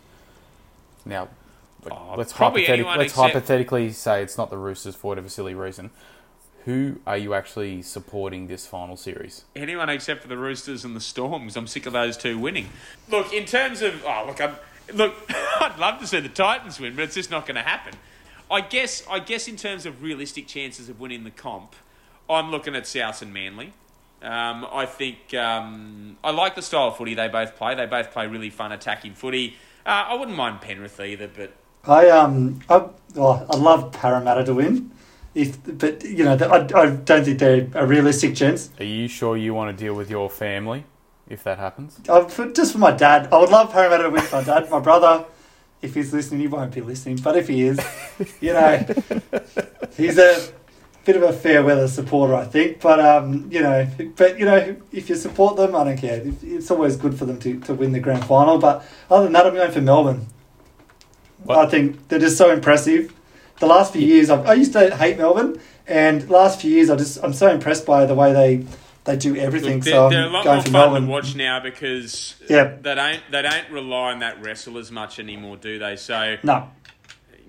Now, 1.07 1.28
Oh, 1.90 2.14
let's, 2.18 2.32
hypothetic- 2.32 2.84
let's 2.84 3.03
except- 3.05 3.16
hypothetically 3.32 3.90
say 3.92 4.22
it's 4.22 4.36
not 4.36 4.51
the 4.51 4.59
Roosters 4.59 4.94
for 4.94 5.09
whatever 5.09 5.30
silly 5.30 5.55
reason. 5.55 5.88
Who 6.66 6.96
are 7.07 7.16
you 7.16 7.32
actually 7.32 7.80
supporting 7.80 8.46
this 8.48 8.66
final 8.66 8.98
series? 8.98 9.44
anyone 9.57 9.88
except 9.88 10.20
for 10.20 10.28
the 10.28 10.36
Roosters 10.36 10.84
and 10.84 10.94
the 10.94 11.01
Storms. 11.01 11.57
I'm 11.57 11.66
sick 11.66 11.86
of 11.86 11.94
those 11.94 12.18
two 12.18 12.38
winning. 12.38 12.68
Look, 13.09 13.32
in 13.32 13.46
terms 13.46 13.80
of 13.80 14.05
oh, 14.05 14.24
look, 14.26 14.42
I'm, 14.42 14.57
look, 14.95 15.14
I'd 15.61 15.78
love 15.78 16.01
to 16.01 16.07
see 16.07 16.20
the 16.20 16.28
Titans 16.28 16.80
win, 16.80 16.95
but 16.95 17.05
it's 17.05 17.14
just 17.14 17.30
not 17.30 17.47
going 17.47 17.57
to 17.57 17.62
happen. 17.62 17.95
I 18.51 18.61
guess, 18.61 19.05
I 19.09 19.20
guess, 19.20 19.47
in 19.47 19.57
terms 19.57 19.86
of 19.86 20.03
realistic 20.03 20.47
chances 20.47 20.88
of 20.88 20.99
winning 20.99 21.24
the 21.24 21.30
comp, 21.30 21.74
I'm 22.28 22.51
looking 22.51 22.74
at 22.74 22.86
South 22.86 23.22
and 23.22 23.32
Manly. 23.32 23.72
Um, 24.22 24.66
I 24.70 24.86
think 24.86 25.32
um, 25.34 26.18
I 26.22 26.30
like 26.30 26.55
the 26.55 26.62
style 26.62 26.88
of 26.88 26.97
footy 26.97 27.14
they 27.14 27.28
both 27.28 27.57
play. 27.57 27.74
They 27.74 27.86
both 27.86 28.12
play 28.12 28.26
really 28.26 28.51
fun 28.51 28.72
attacking 28.72 29.14
footy. 29.14 29.57
Uh, 29.86 30.05
I 30.09 30.14
wouldn't 30.14 30.36
mind 30.36 30.61
Penrith 30.61 31.01
either, 31.01 31.28
but 31.28 31.53
I 31.84 32.11
um 32.11 32.61
I 32.68 32.86
well, 33.14 33.47
I 33.49 33.57
love 33.57 33.93
Parramatta 33.93 34.45
to 34.45 34.55
win. 34.55 34.91
If 35.34 35.59
but 35.78 36.05
you 36.05 36.24
know 36.24 36.34
I, 36.34 36.78
I 36.78 36.91
don't 36.91 37.24
think 37.24 37.38
they're 37.38 37.66
a 37.74 37.86
realistic 37.86 38.36
chance. 38.36 38.68
Are 38.78 38.84
you 38.84 39.09
sure 39.09 39.38
you 39.38 39.55
want 39.55 39.76
to 39.76 39.84
deal 39.84 39.95
with 39.95 40.11
your 40.11 40.28
family 40.28 40.84
if 41.31 41.45
that 41.45 41.59
happens? 41.59 41.99
I, 42.09 42.28
for, 42.28 42.51
just 42.51 42.72
for 42.72 42.78
my 42.78 42.91
dad, 42.91 43.33
I 43.33 43.39
would 43.39 43.49
love 43.49 43.72
Parramatta 43.72 44.03
to 44.03 44.11
win. 44.11 44.22
for 44.22 44.37
My 44.37 44.45
dad, 44.45 44.70
my 44.70 44.81
brother, 44.81 45.24
if 45.81 45.95
he's 45.95 46.12
listening, 46.12 46.41
he 46.41 46.49
won't 46.49 46.74
be 46.74 46.81
listening. 46.81 47.16
But 47.16 47.37
if 47.37 47.49
he 47.49 47.62
is, 47.62 47.81
you 48.41 48.53
know, 48.53 48.85
he's 49.97 50.18
a 50.18 50.53
bit 51.05 51.16
of 51.16 51.22
a 51.22 51.33
fair 51.33 51.62
weather 51.62 51.89
supporter, 51.89 52.35
I 52.35 52.45
think. 52.45 52.81
But 52.81 53.01
um, 53.01 53.49
you 53.51 53.62
know, 53.62 53.89
but 54.16 54.39
you 54.39 54.45
know, 54.45 54.76
if 54.93 55.09
you 55.09 55.14
support 55.14 55.57
them, 55.57 55.74
I 55.74 55.85
don't 55.85 55.97
care. 55.97 56.22
It's 56.43 56.70
always 56.70 56.97
good 56.97 57.18
for 57.18 57.24
them 57.24 57.39
to, 57.41 57.61
to 57.61 57.74
win 57.74 57.93
the 57.93 58.01
grand 58.01 58.24
final. 58.26 58.59
But 58.59 58.85
other 59.09 59.24
than 59.24 59.33
that, 59.33 59.47
I'm 59.47 59.55
going 59.55 59.72
for 59.72 59.81
Melbourne. 59.81 60.26
What? 61.45 61.59
I 61.59 61.70
think 61.70 62.09
they're 62.09 62.18
just 62.18 62.37
so 62.37 62.51
impressive. 62.51 63.14
The 63.61 63.66
last 63.66 63.93
few 63.93 64.03
years, 64.03 64.31
I've, 64.31 64.47
I 64.47 64.55
used 64.55 64.72
to 64.72 64.95
hate 64.97 65.16
Melbourne, 65.16 65.61
and 65.87 66.28
last 66.28 66.61
few 66.61 66.70
years, 66.70 66.91
I 66.91 66.97
just 66.97 67.22
I'm 67.22 67.33
so 67.33 67.49
impressed 67.49 67.87
by 67.87 68.05
the 68.05 68.14
way 68.14 68.33
they 68.33 68.66
they 69.05 69.16
do 69.16 69.36
everything. 69.36 69.76
Look, 69.76 69.84
so 69.84 69.90
they're, 69.90 70.01
I'm 70.03 70.11
they're 70.11 70.26
a 70.26 70.30
lot 70.30 70.44
going 70.44 70.57
more 70.57 70.62
for 70.62 70.70
fun 70.70 70.72
Melbourne. 70.72 71.03
to 71.07 71.09
watch 71.11 71.34
now 71.34 71.61
because 71.61 72.34
Yeah. 72.48 72.76
they 72.80 72.94
don't 72.94 73.20
they 73.30 73.42
don't 73.42 73.70
rely 73.70 74.12
on 74.12 74.18
that 74.20 74.42
wrestle 74.42 74.78
as 74.78 74.90
much 74.90 75.18
anymore, 75.18 75.57
do 75.57 75.78
they? 75.78 75.96
So 75.96 76.36
No, 76.42 76.70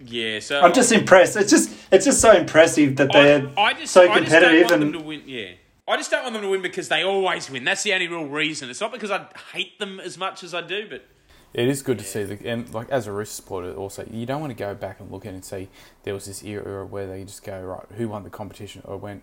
yeah, 0.03 0.39
so 0.39 0.61
I'm 0.61 0.73
just 0.73 0.91
impressed. 0.91 1.35
It's 1.35 1.51
just 1.51 1.71
it's 1.91 2.05
just 2.05 2.21
so 2.21 2.31
impressive 2.31 2.95
that 2.97 3.11
they're 3.11 3.47
I, 3.57 3.61
I 3.61 3.73
just, 3.73 3.93
so 3.93 4.01
I 4.01 4.19
just 4.19 4.31
don't 4.31 4.41
competitive 4.41 4.61
want 4.71 4.73
and 4.73 4.81
them 4.83 4.93
to 4.93 4.99
win. 5.07 5.21
Yeah, 5.25 5.49
I 5.87 5.97
just 5.97 6.09
don't 6.09 6.23
want 6.23 6.33
them 6.33 6.43
to 6.43 6.49
win 6.49 6.61
because 6.61 6.89
they 6.89 7.03
always 7.03 7.49
win. 7.51 7.63
That's 7.65 7.83
the 7.83 7.93
only 7.93 8.07
real 8.07 8.25
reason. 8.25 8.69
It's 8.69 8.81
not 8.81 8.91
because 8.91 9.11
I 9.11 9.25
hate 9.53 9.77
them 9.79 9.99
as 9.99 10.17
much 10.17 10.43
as 10.43 10.53
I 10.53 10.61
do, 10.61 10.87
but 10.89 11.05
It 11.53 11.67
is 11.67 11.81
good 11.81 11.99
to 11.99 12.05
see 12.05 12.23
the 12.23 12.47
and 12.49 12.73
like 12.73 12.89
as 12.89 13.07
a 13.07 13.11
Rooster 13.11 13.35
supporter 13.35 13.73
also 13.73 14.07
you 14.09 14.25
don't 14.25 14.39
want 14.41 14.51
to 14.51 14.55
go 14.57 14.73
back 14.73 14.99
and 15.01 15.11
look 15.11 15.25
at 15.25 15.33
it 15.33 15.35
and 15.35 15.45
see 15.45 15.67
there 16.03 16.13
was 16.13 16.25
this 16.25 16.43
era 16.43 16.85
where 16.85 17.07
they 17.07 17.23
just 17.25 17.43
go 17.43 17.61
right 17.61 17.85
who 17.97 18.07
won 18.07 18.23
the 18.23 18.29
competition 18.29 18.81
or 18.85 18.95
went 18.97 19.21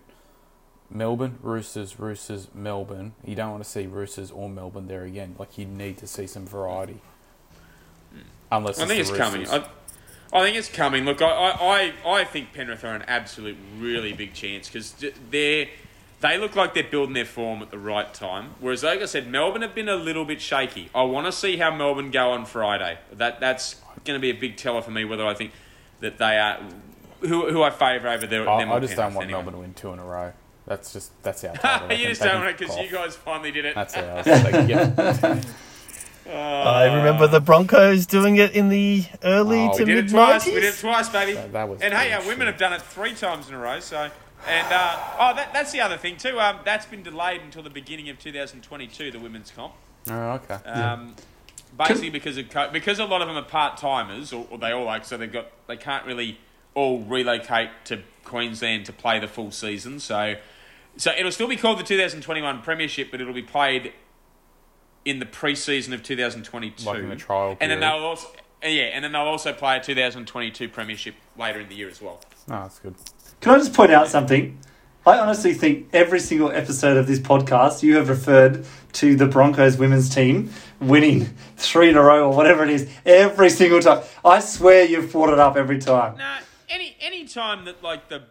Melbourne 0.89 1.37
Roosters 1.41 1.99
Roosters 1.99 2.47
Melbourne 2.53 3.13
you 3.23 3.35
don't 3.35 3.51
want 3.51 3.63
to 3.63 3.69
see 3.69 3.85
Roosters 3.85 4.31
or 4.31 4.49
Melbourne 4.49 4.87
there 4.87 5.03
again 5.03 5.35
like 5.37 5.57
you 5.57 5.65
need 5.65 5.97
to 5.97 6.07
see 6.07 6.25
some 6.27 6.45
variety 6.45 7.01
unless 8.51 8.79
I 8.79 8.85
think 8.85 8.99
it's 8.99 9.11
coming. 9.11 9.47
I, 9.47 9.65
I 10.31 10.43
think 10.43 10.57
it's 10.57 10.69
coming. 10.69 11.05
Look, 11.05 11.21
I, 11.21 11.27
I, 11.27 11.93
I, 12.05 12.23
think 12.23 12.53
Penrith 12.53 12.83
are 12.83 12.93
an 12.93 13.03
absolute 13.03 13.57
really 13.79 14.13
big 14.13 14.33
chance 14.33 14.67
because 14.67 14.93
they're 15.31 15.67
they 16.21 16.37
look 16.37 16.55
like 16.55 16.73
they're 16.73 16.83
building 16.83 17.13
their 17.13 17.25
form 17.25 17.61
at 17.61 17.71
the 17.71 17.79
right 17.79 18.13
time. 18.13 18.51
Whereas, 18.59 18.83
like 18.83 19.01
I 19.01 19.05
said, 19.05 19.27
Melbourne 19.27 19.61
have 19.61 19.73
been 19.73 19.87
a 19.87 19.95
little 19.95 20.25
bit 20.25 20.41
shaky. 20.41 20.89
I 20.93 21.03
want 21.03 21.27
to 21.27 21.31
see 21.31 21.57
how 21.57 21.73
Melbourne 21.73 22.11
go 22.11 22.31
on 22.31 22.45
Friday. 22.45 22.97
That 23.13 23.39
that's 23.39 23.75
going 24.05 24.17
to 24.17 24.21
be 24.21 24.29
a 24.29 24.39
big 24.39 24.57
teller 24.57 24.81
for 24.81 24.91
me 24.91 25.05
whether 25.05 25.25
I 25.25 25.33
think 25.33 25.51
that 26.01 26.17
they 26.17 26.37
are 26.37 26.59
who 27.21 27.49
who 27.49 27.63
I 27.63 27.69
favour 27.69 28.09
over 28.09 28.27
their, 28.27 28.47
I, 28.47 28.59
them. 28.59 28.71
I 28.71 28.79
just 28.79 28.95
Penrith 28.95 28.97
don't 28.97 29.13
want 29.15 29.23
anyway. 29.25 29.37
Melbourne 29.37 29.53
to 29.53 29.59
win 29.61 29.73
two 29.73 29.93
in 29.93 29.99
a 29.99 30.05
row. 30.05 30.33
That's 30.69 30.93
just 30.93 31.11
that's 31.23 31.43
our 31.43 31.53
title. 31.57 31.97
you 31.97 32.07
just 32.07 32.21
don't 32.21 32.35
want 32.41 32.51
it 32.51 32.57
because 32.59 32.77
you 32.77 32.89
guys 32.91 33.15
finally 33.15 33.51
did 33.51 33.65
it. 33.65 33.75
That's 33.75 33.95
it. 33.97 34.03
I 34.05 34.15
was 34.17 34.27
like, 34.53 34.69
yeah. 34.69 35.41
I 36.31 36.95
remember 36.95 37.25
the 37.27 37.39
Broncos 37.41 38.05
doing 38.05 38.37
it 38.37 38.51
in 38.51 38.69
the 38.69 39.03
early 39.23 39.61
Oh, 39.67 39.73
to 39.77 39.83
We 39.83 39.93
did 39.93 39.95
mid 39.95 40.05
it 40.05 40.09
twice. 40.11 40.45
We 40.45 40.53
did 40.53 40.63
it 40.65 40.77
twice, 40.77 41.09
baby. 41.09 41.33
That- 41.33 41.51
that 41.53 41.67
was 41.69 41.81
and 41.81 41.93
hey, 41.93 42.13
our 42.13 42.25
women 42.27 42.47
have 42.47 42.57
done 42.57 42.71
it 42.73 42.81
three 42.83 43.15
times 43.15 43.49
in 43.49 43.55
a 43.55 43.57
row. 43.57 43.79
So, 43.79 44.11
and 44.47 44.67
uh, 44.73 44.97
oh, 45.19 45.33
that, 45.35 45.53
that's 45.53 45.71
the 45.71 45.81
other 45.81 45.97
thing 45.97 46.17
too. 46.17 46.39
Um, 46.39 46.59
that's 46.63 46.85
been 46.85 47.01
delayed 47.01 47.41
until 47.41 47.63
the 47.63 47.71
beginning 47.71 48.09
of 48.09 48.19
2022. 48.19 49.09
The 49.11 49.19
women's 49.19 49.49
comp. 49.51 49.73
Oh, 50.07 50.13
okay. 50.33 50.53
Um, 50.69 51.15
basically 51.75 52.11
because 52.11 52.37
of 52.37 52.49
co- 52.51 52.69
because 52.71 52.99
a 52.99 53.05
lot 53.05 53.21
of 53.23 53.27
them 53.27 53.37
are 53.37 53.41
part 53.43 53.77
timers, 53.77 54.31
or, 54.31 54.45
or 54.51 54.59
they 54.59 54.71
all 54.71 54.85
like, 54.85 55.05
so 55.05 55.17
they've 55.17 55.31
got 55.31 55.47
they 55.67 55.77
can't 55.77 56.05
really 56.05 56.37
all 56.75 56.99
relocate 56.99 57.69
to 57.85 58.01
Queensland 58.23 58.85
to 58.85 58.93
play 58.93 59.19
the 59.19 59.27
full 59.27 59.49
season. 59.49 59.99
So, 59.99 60.35
so 60.99 61.11
it'll 61.17 61.31
still 61.31 61.47
be 61.47 61.55
called 61.55 61.79
the 61.79 61.83
2021 61.83 62.61
Premiership, 62.61 63.09
but 63.09 63.21
it'll 63.21 63.33
be 63.33 63.41
played 63.41 63.93
in 65.05 65.19
the 65.19 65.25
pre-season 65.25 65.93
of 65.93 66.03
2022, 66.03 66.85
Like 66.85 66.99
in 66.99 67.09
the 67.09 67.15
trial 67.15 67.57
and 67.61 67.71
then 67.71 67.79
they'll 67.79 68.03
also 68.03 68.27
yeah, 68.61 68.83
and 68.83 69.05
then 69.05 69.13
they'll 69.13 69.21
also 69.21 69.53
play 69.53 69.77
a 69.77 69.81
2022 69.81 70.67
Premiership 70.67 71.15
later 71.37 71.61
in 71.61 71.69
the 71.69 71.75
year 71.75 71.87
as 71.87 72.01
well. 72.01 72.19
No, 72.49 72.63
that's 72.63 72.79
good. 72.79 72.93
Can 73.39 73.53
I 73.53 73.57
just 73.57 73.73
point 73.73 73.91
out 73.91 74.09
something? 74.09 74.59
I 75.07 75.17
honestly 75.17 75.53
think 75.53 75.87
every 75.93 76.19
single 76.19 76.51
episode 76.51 76.97
of 76.97 77.07
this 77.07 77.19
podcast, 77.19 77.81
you 77.81 77.95
have 77.95 78.09
referred 78.09 78.65
to 78.93 79.15
the 79.15 79.27
Broncos 79.27 79.77
women's 79.77 80.13
team 80.13 80.51
winning 80.81 81.33
three 81.55 81.89
in 81.89 81.95
a 81.95 82.01
row 82.01 82.29
or 82.29 82.35
whatever 82.35 82.65
it 82.65 82.69
is 82.69 82.89
every 83.05 83.49
single 83.49 83.79
time. 83.79 84.03
I 84.25 84.41
swear 84.41 84.83
you've 84.83 85.13
brought 85.13 85.31
it 85.31 85.39
up 85.39 85.55
every 85.55 85.79
time. 85.79 86.17
Nah, 86.17 86.39
any 86.67 86.97
any 86.99 87.25
time 87.25 87.63
that 87.65 87.81
like 87.81 88.09
the 88.09 88.23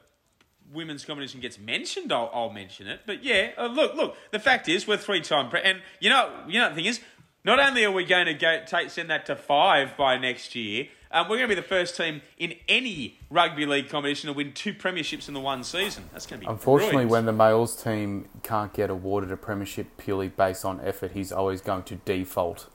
women's 0.72 1.04
competition 1.04 1.40
gets 1.40 1.58
mentioned, 1.58 2.12
I'll, 2.12 2.30
I'll 2.32 2.50
mention 2.50 2.86
it. 2.86 3.00
But 3.06 3.24
yeah, 3.24 3.50
uh, 3.56 3.66
look, 3.66 3.94
look. 3.94 4.16
The 4.32 4.38
fact 4.38 4.68
is, 4.68 4.86
we're 4.86 4.96
three 4.96 5.20
time, 5.20 5.48
pre- 5.50 5.62
and 5.62 5.80
you 6.00 6.10
know, 6.10 6.30
you 6.48 6.58
know, 6.60 6.68
the 6.70 6.74
thing 6.74 6.84
is, 6.86 7.00
not 7.44 7.58
only 7.60 7.84
are 7.84 7.92
we 7.92 8.04
going 8.04 8.26
to 8.26 8.34
go 8.34 8.62
take 8.66 8.90
send 8.90 9.10
that 9.10 9.26
to 9.26 9.36
five 9.36 9.96
by 9.96 10.18
next 10.18 10.54
year, 10.54 10.88
um, 11.10 11.28
we're 11.28 11.36
going 11.36 11.48
to 11.48 11.54
be 11.54 11.60
the 11.60 11.66
first 11.66 11.96
team 11.96 12.20
in 12.36 12.54
any 12.68 13.18
rugby 13.30 13.64
league 13.64 13.88
competition 13.88 14.26
to 14.26 14.34
win 14.34 14.52
two 14.52 14.74
premierships 14.74 15.26
in 15.28 15.34
the 15.34 15.40
one 15.40 15.64
season. 15.64 16.04
That's 16.12 16.26
going 16.26 16.40
to 16.40 16.46
be 16.46 16.50
Unfortunately, 16.52 17.06
brilliant. 17.06 17.10
when 17.10 17.24
the 17.26 17.32
males 17.32 17.82
team 17.82 18.28
can't 18.42 18.72
get 18.74 18.90
awarded 18.90 19.32
a 19.32 19.36
premiership 19.38 19.86
purely 19.96 20.28
based 20.28 20.64
on 20.66 20.80
effort, 20.82 21.12
he's 21.12 21.32
always 21.32 21.62
going 21.62 21.84
to 21.84 21.94
default 21.96 22.68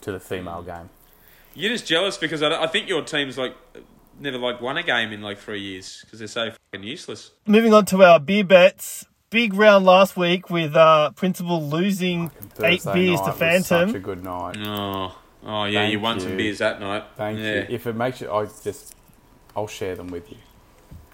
to 0.00 0.12
the 0.12 0.20
female 0.20 0.62
game. 0.62 0.88
you're 1.54 1.72
just 1.72 1.86
jealous 1.86 2.16
because 2.16 2.40
I, 2.42 2.62
I 2.62 2.68
think 2.68 2.88
your 2.88 3.02
team's 3.02 3.36
like 3.36 3.54
never 4.20 4.38
like 4.38 4.60
won 4.60 4.76
a 4.76 4.82
game 4.82 5.12
in 5.12 5.22
like 5.22 5.38
three 5.38 5.60
years 5.60 6.00
because 6.02 6.18
they're 6.18 6.28
so 6.28 6.50
fucking 6.50 6.86
useless. 6.86 7.32
Moving 7.46 7.72
on 7.72 7.84
to 7.86 8.02
our 8.02 8.20
beer 8.20 8.44
bets. 8.44 9.06
Big 9.30 9.52
round 9.52 9.84
last 9.84 10.16
week 10.16 10.48
with 10.48 10.74
uh, 10.74 11.10
Principal 11.12 11.62
losing 11.62 12.30
eight 12.62 12.82
beers 12.92 13.20
night 13.20 13.24
to 13.26 13.30
was 13.30 13.38
Phantom. 13.38 13.88
Such 13.90 13.96
a 13.96 14.00
good 14.00 14.24
night. 14.24 14.56
Oh, 14.64 15.18
oh 15.44 15.64
yeah, 15.64 15.86
you 15.86 15.92
Thank 15.92 16.02
won 16.02 16.20
some 16.20 16.36
beers 16.36 16.58
that 16.58 16.80
night. 16.80 17.04
Thank 17.16 17.38
yeah. 17.38 17.54
you. 17.54 17.66
If 17.68 17.86
it 17.86 17.94
makes 17.94 18.22
you, 18.22 18.30
I 18.30 18.46
just, 18.46 18.94
I'll 19.54 19.66
share 19.66 19.94
them 19.94 20.08
with 20.08 20.30
you. 20.30 20.38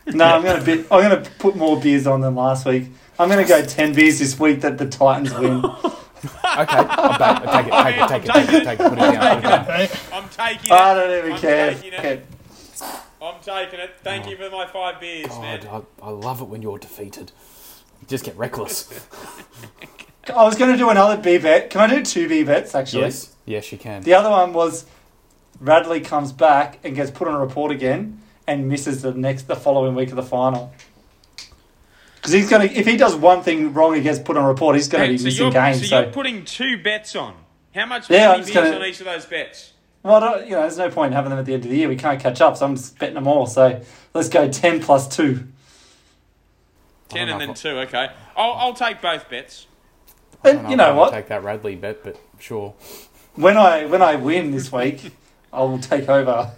No, 0.12 0.26
I'm 0.26 0.42
gonna 0.42 0.62
bit, 0.62 0.86
I'm 0.90 1.00
gonna 1.00 1.24
put 1.38 1.56
more 1.56 1.80
beers 1.80 2.06
on 2.06 2.20
than 2.20 2.34
last 2.34 2.66
week. 2.66 2.90
I'm 3.18 3.30
gonna 3.30 3.46
go 3.46 3.64
ten 3.64 3.94
beers 3.94 4.18
this 4.18 4.38
week 4.38 4.60
that 4.60 4.76
the 4.76 4.86
Titans 4.86 5.32
win. 5.34 5.64
Okay, 6.24 6.76
I'll 6.78 7.18
back, 7.18 7.42
take 7.42 7.66
it, 7.66 7.82
take 7.82 7.96
it, 7.96 8.08
take 8.08 8.24
it, 8.24 8.32
take 8.32 8.48
it, 8.48 8.64
take 8.64 8.80
it, 8.80 8.88
put 8.88 8.92
it 8.92 9.12
down, 9.12 9.42
put 9.42 9.50
it 9.50 9.90
down. 9.90 10.22
I'm 10.22 10.28
taking 10.30 10.70
it. 10.70 10.72
I 10.72 10.94
don't 10.94 11.18
even 11.18 11.32
I'm 11.32 11.38
care. 11.38 11.74
Taking 11.74 11.92
it. 11.92 12.26
Okay. 13.24 13.52
I'm 13.52 13.64
taking 13.64 13.80
it. 13.80 13.90
Thank 14.02 14.26
Oh. 14.26 14.30
you 14.30 14.36
for 14.36 14.50
my 14.50 14.66
five 14.66 15.00
beers, 15.00 15.28
man. 15.38 15.66
I, 15.66 15.80
I 16.02 16.10
love 16.10 16.40
it 16.40 16.44
when 16.48 16.62
you're 16.62 16.78
defeated. 16.78 17.32
You 18.00 18.08
just 18.08 18.24
get 18.24 18.36
reckless. 18.36 18.88
I 20.34 20.42
was 20.44 20.56
gonna 20.56 20.76
do 20.76 20.88
another 20.90 21.16
B 21.20 21.38
bet. 21.38 21.70
Can 21.70 21.80
I 21.80 21.86
do 21.86 22.02
two 22.02 22.28
B 22.28 22.44
bets 22.44 22.74
actually? 22.74 23.02
yes, 23.02 23.34
yes, 23.44 23.70
you 23.72 23.78
can. 23.78 24.02
The 24.02 24.14
other 24.14 24.30
one 24.30 24.52
was 24.52 24.86
Radley 25.60 26.00
comes 26.00 26.32
back 26.32 26.78
and 26.82 26.94
gets 26.96 27.10
put 27.10 27.28
on 27.28 27.34
a 27.34 27.38
report 27.40 27.70
again 27.72 28.20
and 28.46 28.68
misses 28.68 29.02
the 29.02 29.12
next 29.12 29.42
the 29.48 29.56
following 29.56 29.94
week 29.94 30.10
of 30.10 30.16
the 30.16 30.22
final. 30.22 30.72
Because 32.16 32.32
he's 32.32 32.48
gonna 32.48 32.64
if 32.64 32.86
he 32.86 32.96
does 32.96 33.14
one 33.14 33.42
thing 33.42 33.74
wrong, 33.74 33.94
he 33.94 34.00
gets 34.00 34.18
put 34.18 34.36
on 34.38 34.44
a 34.44 34.48
report. 34.48 34.76
He's 34.76 34.88
gonna 34.88 35.04
Hey, 35.06 35.12
be 35.12 35.18
so, 35.18 35.24
missing 35.24 35.42
you're, 35.44 35.52
games. 35.52 35.80
so 35.80 35.86
So, 35.86 36.00
you're 36.00 36.10
putting 36.12 36.44
two 36.46 36.82
bets 36.82 37.14
on. 37.16 37.34
How 37.74 37.84
much 37.86 38.08
Yeah, 38.08 38.28
money 38.28 38.38
I'm 38.40 38.44
beers 38.46 38.54
gonna- 38.54 38.76
on 38.76 38.84
each 38.86 39.00
of 39.00 39.06
those 39.06 39.26
bets? 39.26 39.72
Well, 40.04 40.44
you 40.44 40.50
know, 40.50 40.60
there's 40.60 40.78
no 40.78 40.90
point 40.90 41.08
in 41.08 41.16
having 41.16 41.30
them 41.30 41.38
at 41.40 41.44
the 41.46 41.54
end 41.54 41.64
of 41.64 41.70
the 41.70 41.76
year. 41.76 41.88
We 41.88 41.96
can't 41.96 42.20
catch 42.20 42.40
up, 42.40 42.56
so 42.56 42.66
I'm 42.66 42.76
just 42.76 42.98
betting 42.98 43.14
them 43.14 43.26
all. 43.26 43.46
So 43.46 43.80
let's 44.14 44.28
go 44.28 44.48
ten 44.48 44.80
plus 44.80 45.08
two. 45.08 45.48
Ten 47.08 47.28
and 47.28 47.40
then 47.40 47.50
if 47.50 47.56
two. 47.56 47.70
Okay, 47.70 48.08
I'll, 48.36 48.52
I'll 48.52 48.74
take 48.74 49.00
both 49.00 49.28
bets. 49.28 49.66
I 50.44 50.48
don't 50.52 50.58
And 50.58 50.68
you 50.68 50.72
if 50.74 50.78
know 50.78 50.84
I'll 50.90 50.96
what? 50.96 51.12
Take 51.12 51.28
that 51.28 51.42
Radley 51.42 51.74
bet, 51.76 52.04
but 52.04 52.20
sure. 52.38 52.74
When 53.34 53.56
I 53.56 53.86
when 53.86 54.02
I 54.02 54.16
win 54.16 54.50
this 54.52 54.70
week, 54.70 55.12
I 55.52 55.62
will 55.62 55.78
take 55.78 56.08
over. 56.08 56.52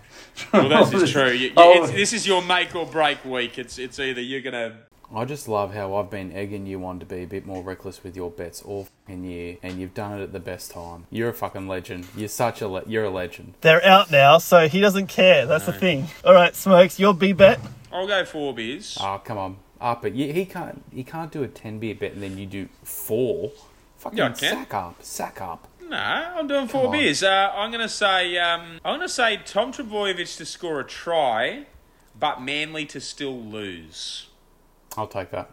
Well, 0.53 0.69
this 0.91 1.03
is 1.03 1.11
true. 1.13 1.31
You, 1.31 1.49
you, 1.49 1.53
Oh. 1.57 1.85
it's, 1.85 1.93
this 1.93 2.13
is 2.13 2.27
your 2.27 2.43
make 2.43 2.75
or 2.75 2.85
break 2.87 3.25
week. 3.25 3.59
It's 3.59 3.79
it's 3.79 3.99
either 3.99 4.21
you're 4.21 4.41
gonna. 4.43 4.77
I 5.15 5.25
just 5.25 5.47
love 5.49 5.73
how 5.75 5.95
I've 5.95 6.11
been 6.11 6.33
egging 6.33 6.67
you 6.67 6.85
on 6.85 6.99
to 6.99 7.07
be 7.07 7.23
a 7.23 7.27
bit 7.27 7.47
more 7.47 7.63
reckless 7.63 8.03
with 8.03 8.17
your 8.17 8.31
bets 8.31 8.61
all 8.63 8.89
fucking 9.07 9.25
year, 9.25 9.57
and 9.63 9.79
you've 9.81 9.95
done 9.95 10.19
it 10.19 10.23
at 10.23 10.33
the 10.33 10.41
best 10.41 10.73
time. 10.73 11.07
You're 11.11 11.29
a 11.29 11.35
fucking 11.35 11.69
legend. 11.69 12.07
You're 12.17 12.29
such 12.29 12.61
a 12.61 12.69
le- 12.69 12.83
you're 12.87 13.05
a 13.05 13.11
legend. 13.11 13.55
They're 13.61 13.85
out 13.85 14.11
now, 14.11 14.39
so 14.39 14.69
he 14.69 14.81
doesn't 14.81 15.07
care. 15.07 15.47
That's 15.47 15.67
the 15.67 15.73
thing. 15.73 16.09
All 16.25 16.35
right, 16.35 16.55
Smokes, 16.57 16.99
your 16.99 17.15
B 17.15 17.33
bet. 17.33 17.61
I'll 17.93 18.07
go 18.07 18.25
four 18.25 18.53
beers. 18.55 18.99
Oh 19.01 19.21
come 19.25 19.39
on, 19.39 19.57
up 19.81 20.05
it. 20.05 20.13
You, 20.15 20.33
he 20.33 20.45
can't 20.45 20.83
he 20.93 21.05
can't 21.05 21.31
do 21.31 21.43
a 21.43 21.49
ten 21.49 21.79
beer 21.79 21.95
bet 21.95 22.13
and 22.13 22.23
then 22.23 22.37
you 22.37 22.47
do 22.47 22.69
four. 22.83 23.53
Fucking 23.99 24.19
Yeah, 24.19 24.25
I 24.27 24.29
can. 24.31 24.37
sack 24.37 24.75
up, 24.75 25.03
sack 25.03 25.41
up. 25.41 25.69
No, 25.89 25.97
I'm 25.97 26.49
doing 26.49 26.67
four 26.69 26.83
Come 26.87 26.91
on. 26.95 26.99
beers. 26.99 27.23
Uh, 27.23 27.53
I'm 27.55 27.71
gonna 27.71 27.89
say 27.89 28.37
um, 28.39 28.81
I'm 28.85 28.97
gonna 28.99 29.09
say 29.09 29.39
Tom 29.47 29.73
Trbojevic 29.73 30.37
to 30.39 30.45
score 30.45 30.81
a 30.81 30.85
try, 30.85 31.67
but 32.19 32.43
Manly 32.43 32.85
to 32.87 33.01
still 33.01 33.41
lose. 33.41 34.27
I'll 34.97 35.07
take 35.07 35.31
that. 35.31 35.51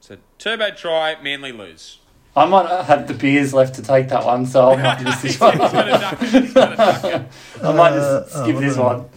So 0.00 0.16
turbo 0.38 0.70
try, 0.70 1.16
Manly 1.22 1.52
lose. 1.52 1.98
I 2.34 2.46
might 2.46 2.64
not 2.64 2.86
have 2.86 3.06
the 3.08 3.14
beers 3.14 3.52
left 3.52 3.74
to 3.74 3.82
take 3.82 4.08
that 4.08 4.24
one, 4.24 4.46
so 4.46 4.70
I 4.72 4.82
might 4.82 5.02
miss 5.02 5.22
this 5.22 5.38
one. 5.40 5.58
Gonna 5.58 5.90
duck 5.90 6.22
it, 6.22 6.28
he's 6.42 6.52
gonna 6.54 6.76
duck 6.76 7.04
it. 7.04 7.28
I 7.62 7.72
might 7.72 7.92
Uh, 7.92 8.20
just 8.22 8.32
skip 8.32 8.56
oh, 8.56 8.60
this 8.60 8.76
well. 8.76 8.86
one. 8.98 9.08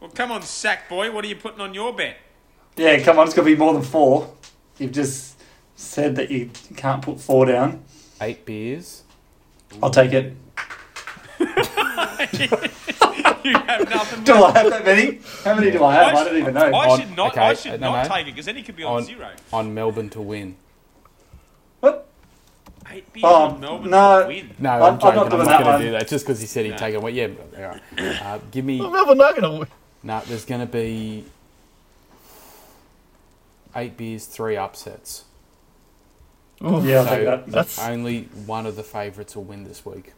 Well, 0.00 0.10
come 0.10 0.30
on, 0.32 0.42
sack 0.42 0.88
boy. 0.88 1.10
What 1.10 1.24
are 1.24 1.28
you 1.28 1.36
putting 1.36 1.60
on 1.60 1.74
your 1.74 1.92
bet? 1.94 2.16
Yeah, 2.76 3.02
come 3.02 3.18
on, 3.18 3.26
it's 3.26 3.34
gonna 3.34 3.46
be 3.46 3.56
more 3.56 3.72
than 3.72 3.82
four. 3.82 4.32
You've 4.78 4.92
just 4.92 5.40
said 5.74 6.14
that 6.16 6.30
you 6.30 6.50
can't 6.76 7.02
put 7.02 7.20
four 7.20 7.46
down. 7.46 7.82
Eight 8.20 8.44
beers. 8.46 9.02
I'll 9.82 9.90
take 9.90 10.12
it. 10.12 10.34
You 11.40 11.46
have 13.56 13.88
nothing. 13.88 14.24
Do 14.24 14.34
I 14.34 14.50
have 14.58 14.70
that 14.70 14.84
many? 14.84 15.20
How 15.44 15.54
many 15.54 15.70
do 15.70 15.84
I 15.84 15.94
have? 15.94 16.14
I 16.16 16.24
don't 16.24 16.36
even 16.36 16.54
know. 16.54 16.60
I 16.66 16.88
On- 16.88 17.00
should 17.00 17.16
not. 17.16 17.32
okay, 17.32 17.40
I 17.40 17.54
should 17.54 17.80
no, 17.80 17.92
not 17.92 18.08
no. 18.08 18.14
take 18.14 18.26
it 18.26 18.30
because 18.32 18.46
then 18.46 18.56
he 18.56 18.62
could 18.62 18.76
be 18.76 18.82
on, 18.84 18.96
On 18.98 19.04
zero. 19.04 19.30
on 19.52 19.74
Melbourne 19.74 20.10
to 20.10 20.20
win. 20.20 20.56
What? 21.80 22.06
Eight 22.90 23.12
beers 23.12 23.24
Oh, 23.26 23.34
on 23.46 23.60
Melbourne 23.60 23.90
no. 23.90 24.22
to 24.22 24.28
win. 24.28 24.50
No, 24.58 24.70
I'm- 24.70 24.82
I'm, 24.82 24.92
I'm 24.94 25.00
joking. 25.00 25.14
not 25.16 25.32
I'm 25.32 25.38
not 25.38 25.44
that 25.46 25.58
going 25.62 25.66
one. 25.72 25.80
to 25.80 25.86
do 25.86 25.92
that 25.92 26.08
just 26.08 26.24
because 26.26 26.40
he 26.40 26.46
said 26.46 26.64
he'd 26.64 26.72
No. 26.72 26.76
take 26.78 26.94
it. 26.94 27.02
Well, 27.02 27.12
yeah, 27.12 27.28
but, 27.28 27.60
all 27.62 27.68
right. 27.68 28.22
Uh, 28.22 28.38
give 28.50 28.64
me. 28.64 28.80
Well, 28.80 28.90
Melbourne 28.90 29.18
not 29.18 29.36
going 29.36 29.52
to 29.52 29.58
win. 29.60 29.68
No, 30.02 30.20
there's 30.26 30.44
going 30.44 30.60
to 30.60 30.66
be 30.66 31.24
eight 33.76 33.96
beers, 33.96 34.26
three 34.26 34.56
upsets. 34.56 35.24
Oof. 36.64 36.84
Yeah, 36.84 36.98
I'll 37.00 37.04
so 37.04 37.10
take 37.14 37.24
that. 37.26 37.46
That's- 37.46 37.78
only 37.78 38.22
one 38.46 38.66
of 38.66 38.74
the 38.76 38.82
favourites 38.82 39.36
will 39.36 39.44
win 39.44 39.64
this 39.64 39.84
week. 39.86 40.12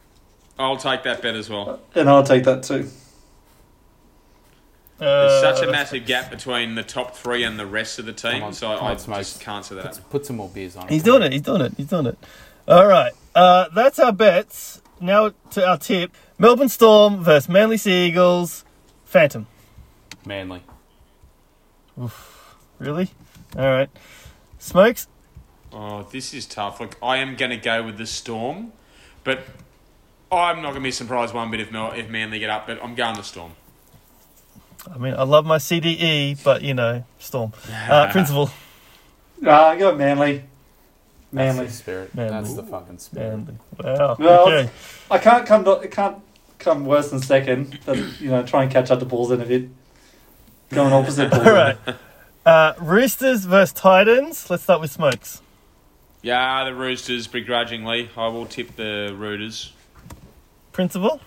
I'll 0.61 0.77
take 0.77 1.03
that 1.05 1.23
bet 1.23 1.35
as 1.35 1.49
well. 1.49 1.81
And 1.95 2.09
I'll 2.09 2.23
take 2.23 2.45
that 2.45 2.63
too. 2.63 2.89
There's 4.99 5.43
Uh, 5.43 5.55
such 5.55 5.67
a 5.67 5.71
massive 5.73 6.05
gap 6.05 6.31
between 6.31 6.75
the 6.75 6.83
top 6.83 7.17
three 7.17 7.43
and 7.43 7.59
the 7.59 7.65
rest 7.65 7.99
of 7.99 8.05
the 8.05 8.13
Come 8.13 8.33
team, 8.33 8.43
on, 8.43 8.53
so 8.53 8.77
come 8.77 8.87
I 8.87 8.91
on, 8.91 8.99
Smokes. 8.99 9.31
just 9.31 9.41
can't 9.41 9.65
see 9.65 9.75
that 9.77 9.85
Put, 9.95 10.11
put 10.11 10.27
some 10.27 10.37
more 10.37 10.51
beers 10.51 10.77
on. 10.77 10.89
He's 10.89 11.03
doing 11.03 11.23
it. 11.23 11.33
He's 11.33 11.41
doing 11.41 11.63
it. 11.63 11.73
He's 11.79 11.87
doing 11.87 12.05
it. 12.07 12.19
All 12.69 12.87
right. 12.87 13.13
Uh, 13.35 13.69
that's 13.75 13.99
our 13.99 14.13
bets. 14.13 14.83
Now 15.01 15.33
to 15.53 15.67
our 15.67 15.79
tip: 15.79 16.15
Melbourne 16.39 16.69
Storm 16.69 17.25
versus 17.25 17.49
Manly 17.49 17.79
Sea 17.79 18.09
Eagles. 18.09 18.67
Phantom. 19.07 19.47
Manly. 20.27 20.63
Oof. 22.01 22.55
Really? 22.79 23.09
All 23.57 23.67
right. 23.69 23.89
Smokes. 24.59 25.09
Oh, 25.73 26.03
this 26.13 26.35
is 26.35 26.45
tough. 26.47 26.79
Look, 26.81 26.97
I 27.03 27.17
am 27.17 27.37
going 27.37 27.51
to 27.51 27.57
go 27.57 27.83
with 27.83 27.97
the 27.97 28.07
Storm, 28.07 28.73
but 29.25 29.41
I'm 30.33 30.57
not 30.57 30.70
going 30.70 30.74
to 30.76 30.81
be 30.81 30.91
surprised 30.91 31.35
one 31.35 31.51
bit 31.51 31.61
if 31.61 31.72
Mel- 31.72 31.93
if 31.93 32.09
Manly 32.09 32.39
get 32.39 32.51
up. 32.51 32.66
But 32.66 32.83
I'm 32.83 32.95
going 32.95 33.16
the 33.16 33.22
Storm. 33.22 33.53
I 34.93 34.99
mean, 34.99 35.14
I 35.14 35.24
love 35.24 35.45
my 35.45 35.59
CDE, 35.59 36.43
but 36.43 36.62
you 36.62 36.74
know, 36.74 37.05
Storm. 37.18 37.53
Uh, 37.70 38.09
principal. 38.12 38.51
Ah, 39.45 39.74
go 39.74 39.95
Manly. 39.95 40.45
That's 41.33 41.57
Manly. 41.57 41.66
the 41.66 41.72
spirit. 41.72 42.14
Man. 42.14 42.28
That's 42.28 42.55
the 42.55 42.62
fucking 42.62 42.99
spirit. 42.99 43.33
And, 43.33 43.59
wow. 43.83 44.16
Well, 44.18 44.49
okay. 44.49 44.70
I 45.11 45.18
can't 45.18 45.47
come. 45.47 45.64
To, 45.64 45.72
it 45.72 45.91
can't 45.91 46.18
come 46.59 46.85
worse 46.87 47.11
than 47.11 47.20
second. 47.20 47.78
But 47.85 48.20
you 48.20 48.31
know, 48.31 48.43
try 48.45 48.62
and 48.62 48.72
catch 48.72 48.91
up 48.91 49.01
the 49.01 49.07
balls 49.07 49.31
in 49.31 49.41
a 49.41 49.47
bit. 49.47 49.68
Going 50.70 50.93
opposite. 50.93 51.33
All 51.33 51.41
right. 51.43 51.76
Uh, 52.47 52.74
Roosters 52.81 53.45
versus 53.45 53.72
Titans. 53.72 54.49
Let's 54.49 54.62
start 54.62 54.81
with 54.81 54.91
Smokes. 54.91 55.43
Yeah, 56.22 56.64
the 56.64 56.74
Roosters, 56.74 57.26
begrudgingly. 57.26 58.11
I 58.16 58.28
will 58.28 58.47
tip 58.47 58.76
the 58.76 59.14
Roosters. 59.16 59.72
Principal. 60.73 61.21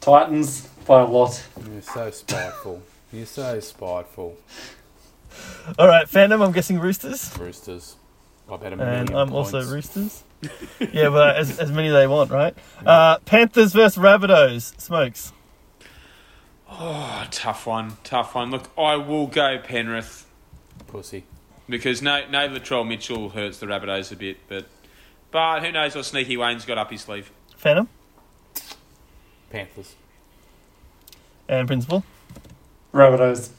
Titans 0.00 0.66
by 0.86 1.00
a 1.00 1.04
lot. 1.04 1.42
You're 1.70 1.82
so 1.82 2.10
spiteful. 2.10 2.82
You're 3.12 3.26
so 3.26 3.60
spiteful. 3.60 4.36
All 5.78 5.86
right, 5.88 6.08
Phantom. 6.08 6.40
I'm 6.42 6.52
guessing 6.52 6.78
Roosters, 6.78 7.36
Roosters. 7.38 7.96
I 8.50 8.56
bet 8.56 8.72
a 8.72 8.76
million. 8.76 8.94
and 9.00 9.10
I'm 9.10 9.32
also. 9.32 9.62
Roosters. 9.62 10.24
yeah, 10.92 11.10
but 11.10 11.36
as, 11.36 11.58
as 11.58 11.70
many 11.70 11.90
they 11.90 12.06
want, 12.06 12.30
right? 12.30 12.56
Uh, 12.84 13.18
Panthers 13.20 13.72
versus 13.72 14.02
Rabbitohs. 14.02 14.80
Smokes. 14.80 15.32
Oh, 16.70 17.26
tough 17.30 17.66
one. 17.66 17.96
Tough 18.04 18.34
one. 18.34 18.50
Look, 18.50 18.70
I 18.78 18.96
will 18.96 19.26
go 19.26 19.58
Penrith 19.58 20.26
Pussy. 20.86 21.24
because 21.68 22.00
no, 22.00 22.26
no 22.30 22.48
Latrell 22.48 22.86
Mitchell 22.86 23.30
hurts 23.30 23.58
the 23.58 23.66
Rabbitohs 23.66 24.10
a 24.12 24.16
bit, 24.16 24.38
but 24.48 24.66
but 25.30 25.62
who 25.64 25.72
knows 25.72 25.94
what 25.94 26.04
sneaky 26.04 26.36
Wayne's 26.36 26.64
got 26.64 26.78
up 26.78 26.90
his 26.90 27.02
sleeve. 27.02 27.30
Phantom 27.56 27.88
Panthers. 29.50 29.94
and 31.48 31.66
Principal. 31.66 32.04
Rabbitohs. 32.94 33.50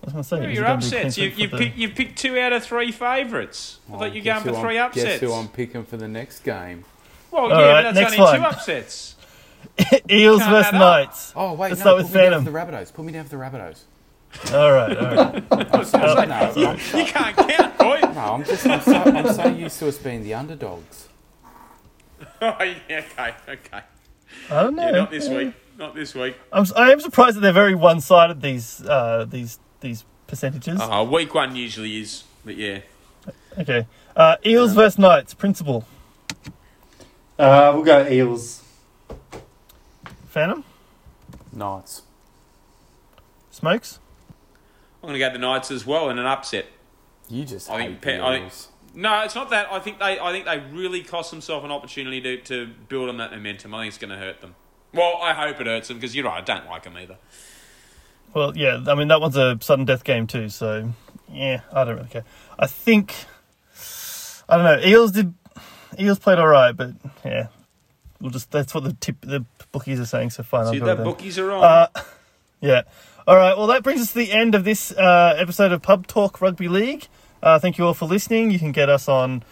I 0.00 0.04
was 0.06 0.12
going 0.12 0.22
to 0.22 0.24
say 0.24 0.36
Who 0.38 0.44
are 0.44 0.48
was 0.48 0.54
your 0.56 0.64
gonna 0.64 0.78
be 0.80 0.84
upsets? 0.86 1.18
You, 1.18 1.30
Queensland 1.30 1.38
you, 1.38 1.48
for 1.48 1.56
the- 1.56 1.80
you 1.80 1.88
picked 1.90 2.18
two 2.18 2.38
out 2.38 2.52
of 2.52 2.64
three 2.64 2.92
favourites. 2.92 3.78
I 3.90 3.94
Oh, 3.94 3.98
thought 3.98 4.12
you 4.14 4.20
were 4.20 4.24
going 4.24 4.42
for 4.42 4.60
three 4.60 4.78
I'm- 4.78 4.86
upsets. 4.86 5.04
Guess 5.04 5.20
who 5.20 5.32
I'm 5.32 5.48
picking 5.48 5.84
for 5.84 5.96
the 5.96 6.08
next 6.08 6.40
game? 6.40 6.84
Well, 7.30 7.44
All 7.52 7.60
yeah, 7.60 7.72
right, 7.72 7.82
but 7.84 7.94
that's 7.94 8.06
only 8.14 8.18
one. 8.20 8.38
two 8.38 8.44
upsets. 8.46 9.14
Eels 10.10 10.38
Can't 10.40 10.50
versus. 10.50 10.72
Knights. 10.72 11.32
Oh 11.36 11.52
wait, 11.52 11.70
Let's 11.70 11.80
no. 11.80 11.82
start 11.82 11.96
put 11.96 12.04
with 12.04 12.14
me 12.14 12.20
down 12.20 12.30
Phantom. 12.30 12.44
for 12.44 12.50
the 12.50 12.58
Rabbitohs. 12.58 12.94
Put 12.94 13.04
me 13.04 13.12
down 13.12 13.24
for 13.24 13.30
the 13.30 13.36
Rabbitohs. 13.36 13.80
All 14.54 14.72
right, 14.72 14.96
all 14.96 15.14
right. 15.16 15.74
I'm 15.74 15.84
so, 15.84 15.98
no, 15.98 16.04
I'm, 16.14 16.76
You 16.98 17.04
can't 17.06 17.36
count, 17.36 17.78
boy. 17.78 18.00
no, 18.02 18.08
I'm 18.34 18.44
just 18.44 18.66
I'm 18.66 18.80
so, 18.80 18.92
I'm 18.94 19.32
so 19.34 19.48
used 19.48 19.78
to 19.80 19.88
us 19.88 19.98
being 19.98 20.22
the 20.22 20.34
underdogs. 20.34 21.08
oh, 22.42 22.56
yeah, 22.88 23.02
okay, 23.18 23.34
okay. 23.48 23.80
I 24.50 24.62
don't 24.62 24.74
know. 24.76 24.84
Yeah, 24.84 24.90
not 24.92 25.10
this 25.10 25.28
week. 25.28 25.54
Not 25.78 25.94
this 25.94 26.14
week. 26.14 26.36
I'm, 26.52 26.62
s- 26.62 26.72
I 26.72 26.90
am 26.90 27.00
surprised 27.00 27.36
that 27.36 27.40
they're 27.40 27.52
very 27.52 27.74
one-sided. 27.74 28.40
These 28.42 28.82
uh, 28.84 29.26
these 29.28 29.58
these 29.80 30.04
percentages. 30.26 30.78
Oh, 30.82 31.04
week 31.04 31.34
one 31.34 31.54
usually 31.56 32.00
is, 32.00 32.24
but 32.44 32.56
yeah. 32.56 32.80
Okay. 33.58 33.86
Uh, 34.16 34.36
Eels 34.44 34.72
versus 34.74 34.98
Knights. 34.98 35.34
Principal. 35.34 35.86
Uh, 37.38 37.70
we'll 37.74 37.84
go 37.84 38.06
Eels. 38.08 38.62
Phantom. 40.28 40.64
Knights. 41.52 42.02
Smokes. 43.50 44.00
I'm 45.02 45.08
going 45.08 45.14
to 45.14 45.26
go 45.26 45.32
the 45.32 45.38
Knights 45.38 45.70
as 45.70 45.86
well 45.86 46.10
in 46.10 46.18
an 46.18 46.26
upset. 46.26 46.66
You 47.28 47.44
just 47.44 47.70
I 47.70 47.80
hate 47.80 47.86
think 47.88 48.00
the 48.00 48.04
Pe- 48.06 48.20
I 48.20 48.32
think- 48.34 48.44
Eels. 48.46 48.68
No, 48.98 49.22
it's 49.22 49.36
not 49.36 49.50
that. 49.50 49.70
I 49.70 49.78
think 49.78 50.00
they. 50.00 50.18
I 50.18 50.32
think 50.32 50.44
they 50.44 50.58
really 50.76 51.04
cost 51.04 51.30
themselves 51.30 51.64
an 51.64 51.70
opportunity 51.70 52.20
to, 52.20 52.36
to 52.38 52.66
build 52.88 53.08
on 53.08 53.18
that 53.18 53.30
momentum. 53.30 53.72
I 53.72 53.82
think 53.82 53.90
it's 53.90 53.98
going 53.98 54.10
to 54.10 54.16
hurt 54.16 54.40
them. 54.40 54.56
Well, 54.92 55.18
I 55.22 55.34
hope 55.34 55.60
it 55.60 55.68
hurts 55.68 55.86
them 55.86 55.98
because 55.98 56.16
you're 56.16 56.24
right. 56.24 56.38
I 56.38 56.40
don't 56.40 56.66
like 56.66 56.82
them 56.82 56.96
either. 56.96 57.16
Well, 58.34 58.56
yeah. 58.56 58.82
I 58.88 58.96
mean, 58.96 59.06
that 59.06 59.20
one's 59.20 59.36
a 59.36 59.56
sudden 59.60 59.84
death 59.84 60.02
game 60.02 60.26
too. 60.26 60.48
So, 60.48 60.92
yeah, 61.30 61.60
I 61.72 61.84
don't 61.84 61.94
really 61.94 62.08
care. 62.08 62.24
I 62.58 62.66
think. 62.66 63.14
I 64.48 64.56
don't 64.56 64.64
know. 64.64 64.84
Eels 64.84 65.12
did. 65.12 65.32
Eels 66.00 66.18
played 66.18 66.40
all 66.40 66.48
right, 66.48 66.72
but 66.72 66.90
yeah, 67.24 67.48
we'll 68.20 68.32
just. 68.32 68.50
That's 68.50 68.74
what 68.74 68.82
the 68.82 68.94
tip 68.94 69.20
the 69.20 69.44
bookies 69.70 70.00
are 70.00 70.06
saying. 70.06 70.30
So 70.30 70.42
fine. 70.42 70.72
See 70.72 70.80
the 70.80 70.96
bookies 70.96 71.38
are 71.38 71.52
on. 71.52 71.62
Uh, 71.62 71.86
yeah. 72.60 72.82
All 73.28 73.36
right. 73.36 73.56
Well, 73.56 73.68
that 73.68 73.84
brings 73.84 74.00
us 74.00 74.08
to 74.08 74.18
the 74.18 74.32
end 74.32 74.56
of 74.56 74.64
this 74.64 74.90
uh, 74.90 75.36
episode 75.38 75.70
of 75.70 75.82
Pub 75.82 76.08
Talk 76.08 76.40
Rugby 76.40 76.66
League. 76.66 77.06
Uh, 77.42 77.58
thank 77.58 77.78
you 77.78 77.86
all 77.86 77.94
for 77.94 78.06
listening. 78.06 78.50
You 78.50 78.58
can 78.58 78.72
get 78.72 78.88
us 78.88 79.08
on 79.08 79.42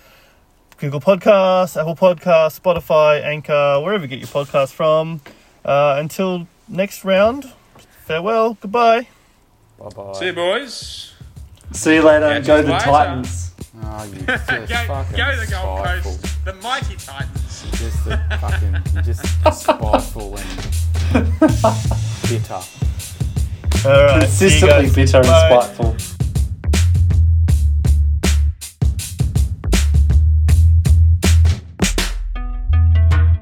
Google 0.78 1.00
Podcasts, 1.00 1.78
Apple 1.80 1.94
Podcasts, 1.96 2.60
Spotify, 2.60 3.22
Anchor, 3.24 3.80
wherever 3.82 4.02
you 4.04 4.08
get 4.08 4.18
your 4.18 4.28
podcasts 4.28 4.72
from. 4.72 5.20
Uh, 5.64 5.96
until 5.98 6.46
next 6.68 7.04
round, 7.04 7.52
farewell. 8.04 8.56
Goodbye. 8.60 9.08
Bye 9.78 9.88
bye. 9.90 10.12
See 10.14 10.26
you, 10.26 10.32
boys. 10.32 11.12
See 11.72 11.94
you 11.94 12.02
later. 12.02 12.26
and 12.26 12.44
go 12.44 12.56
you 12.56 12.62
the 12.62 12.72
later. 12.72 12.84
Titans. 12.84 13.52
Oh, 13.82 14.04
you 14.04 14.20
Go, 14.22 14.36
just 14.36 14.68
go 14.68 14.76
fucking 14.86 15.16
the 15.16 15.48
Gold 15.50 15.78
spiteful. 15.80 16.12
Coast, 16.12 16.44
the 16.44 16.52
mighty 16.54 16.96
Titans. 16.96 17.64
Just 17.72 18.04
the 18.04 18.16
fucking, 18.40 18.76
you're 18.94 19.02
just 19.02 19.22
spiteful 19.60 20.36
and 20.38 21.40
bitter. 22.28 22.60
All 23.88 24.04
right. 24.06 24.20
Consistently 24.22 24.84
guys. 24.86 24.94
bitter 24.94 25.16
and 25.18 25.26
Bye. 25.26 25.60
spiteful. 25.60 26.15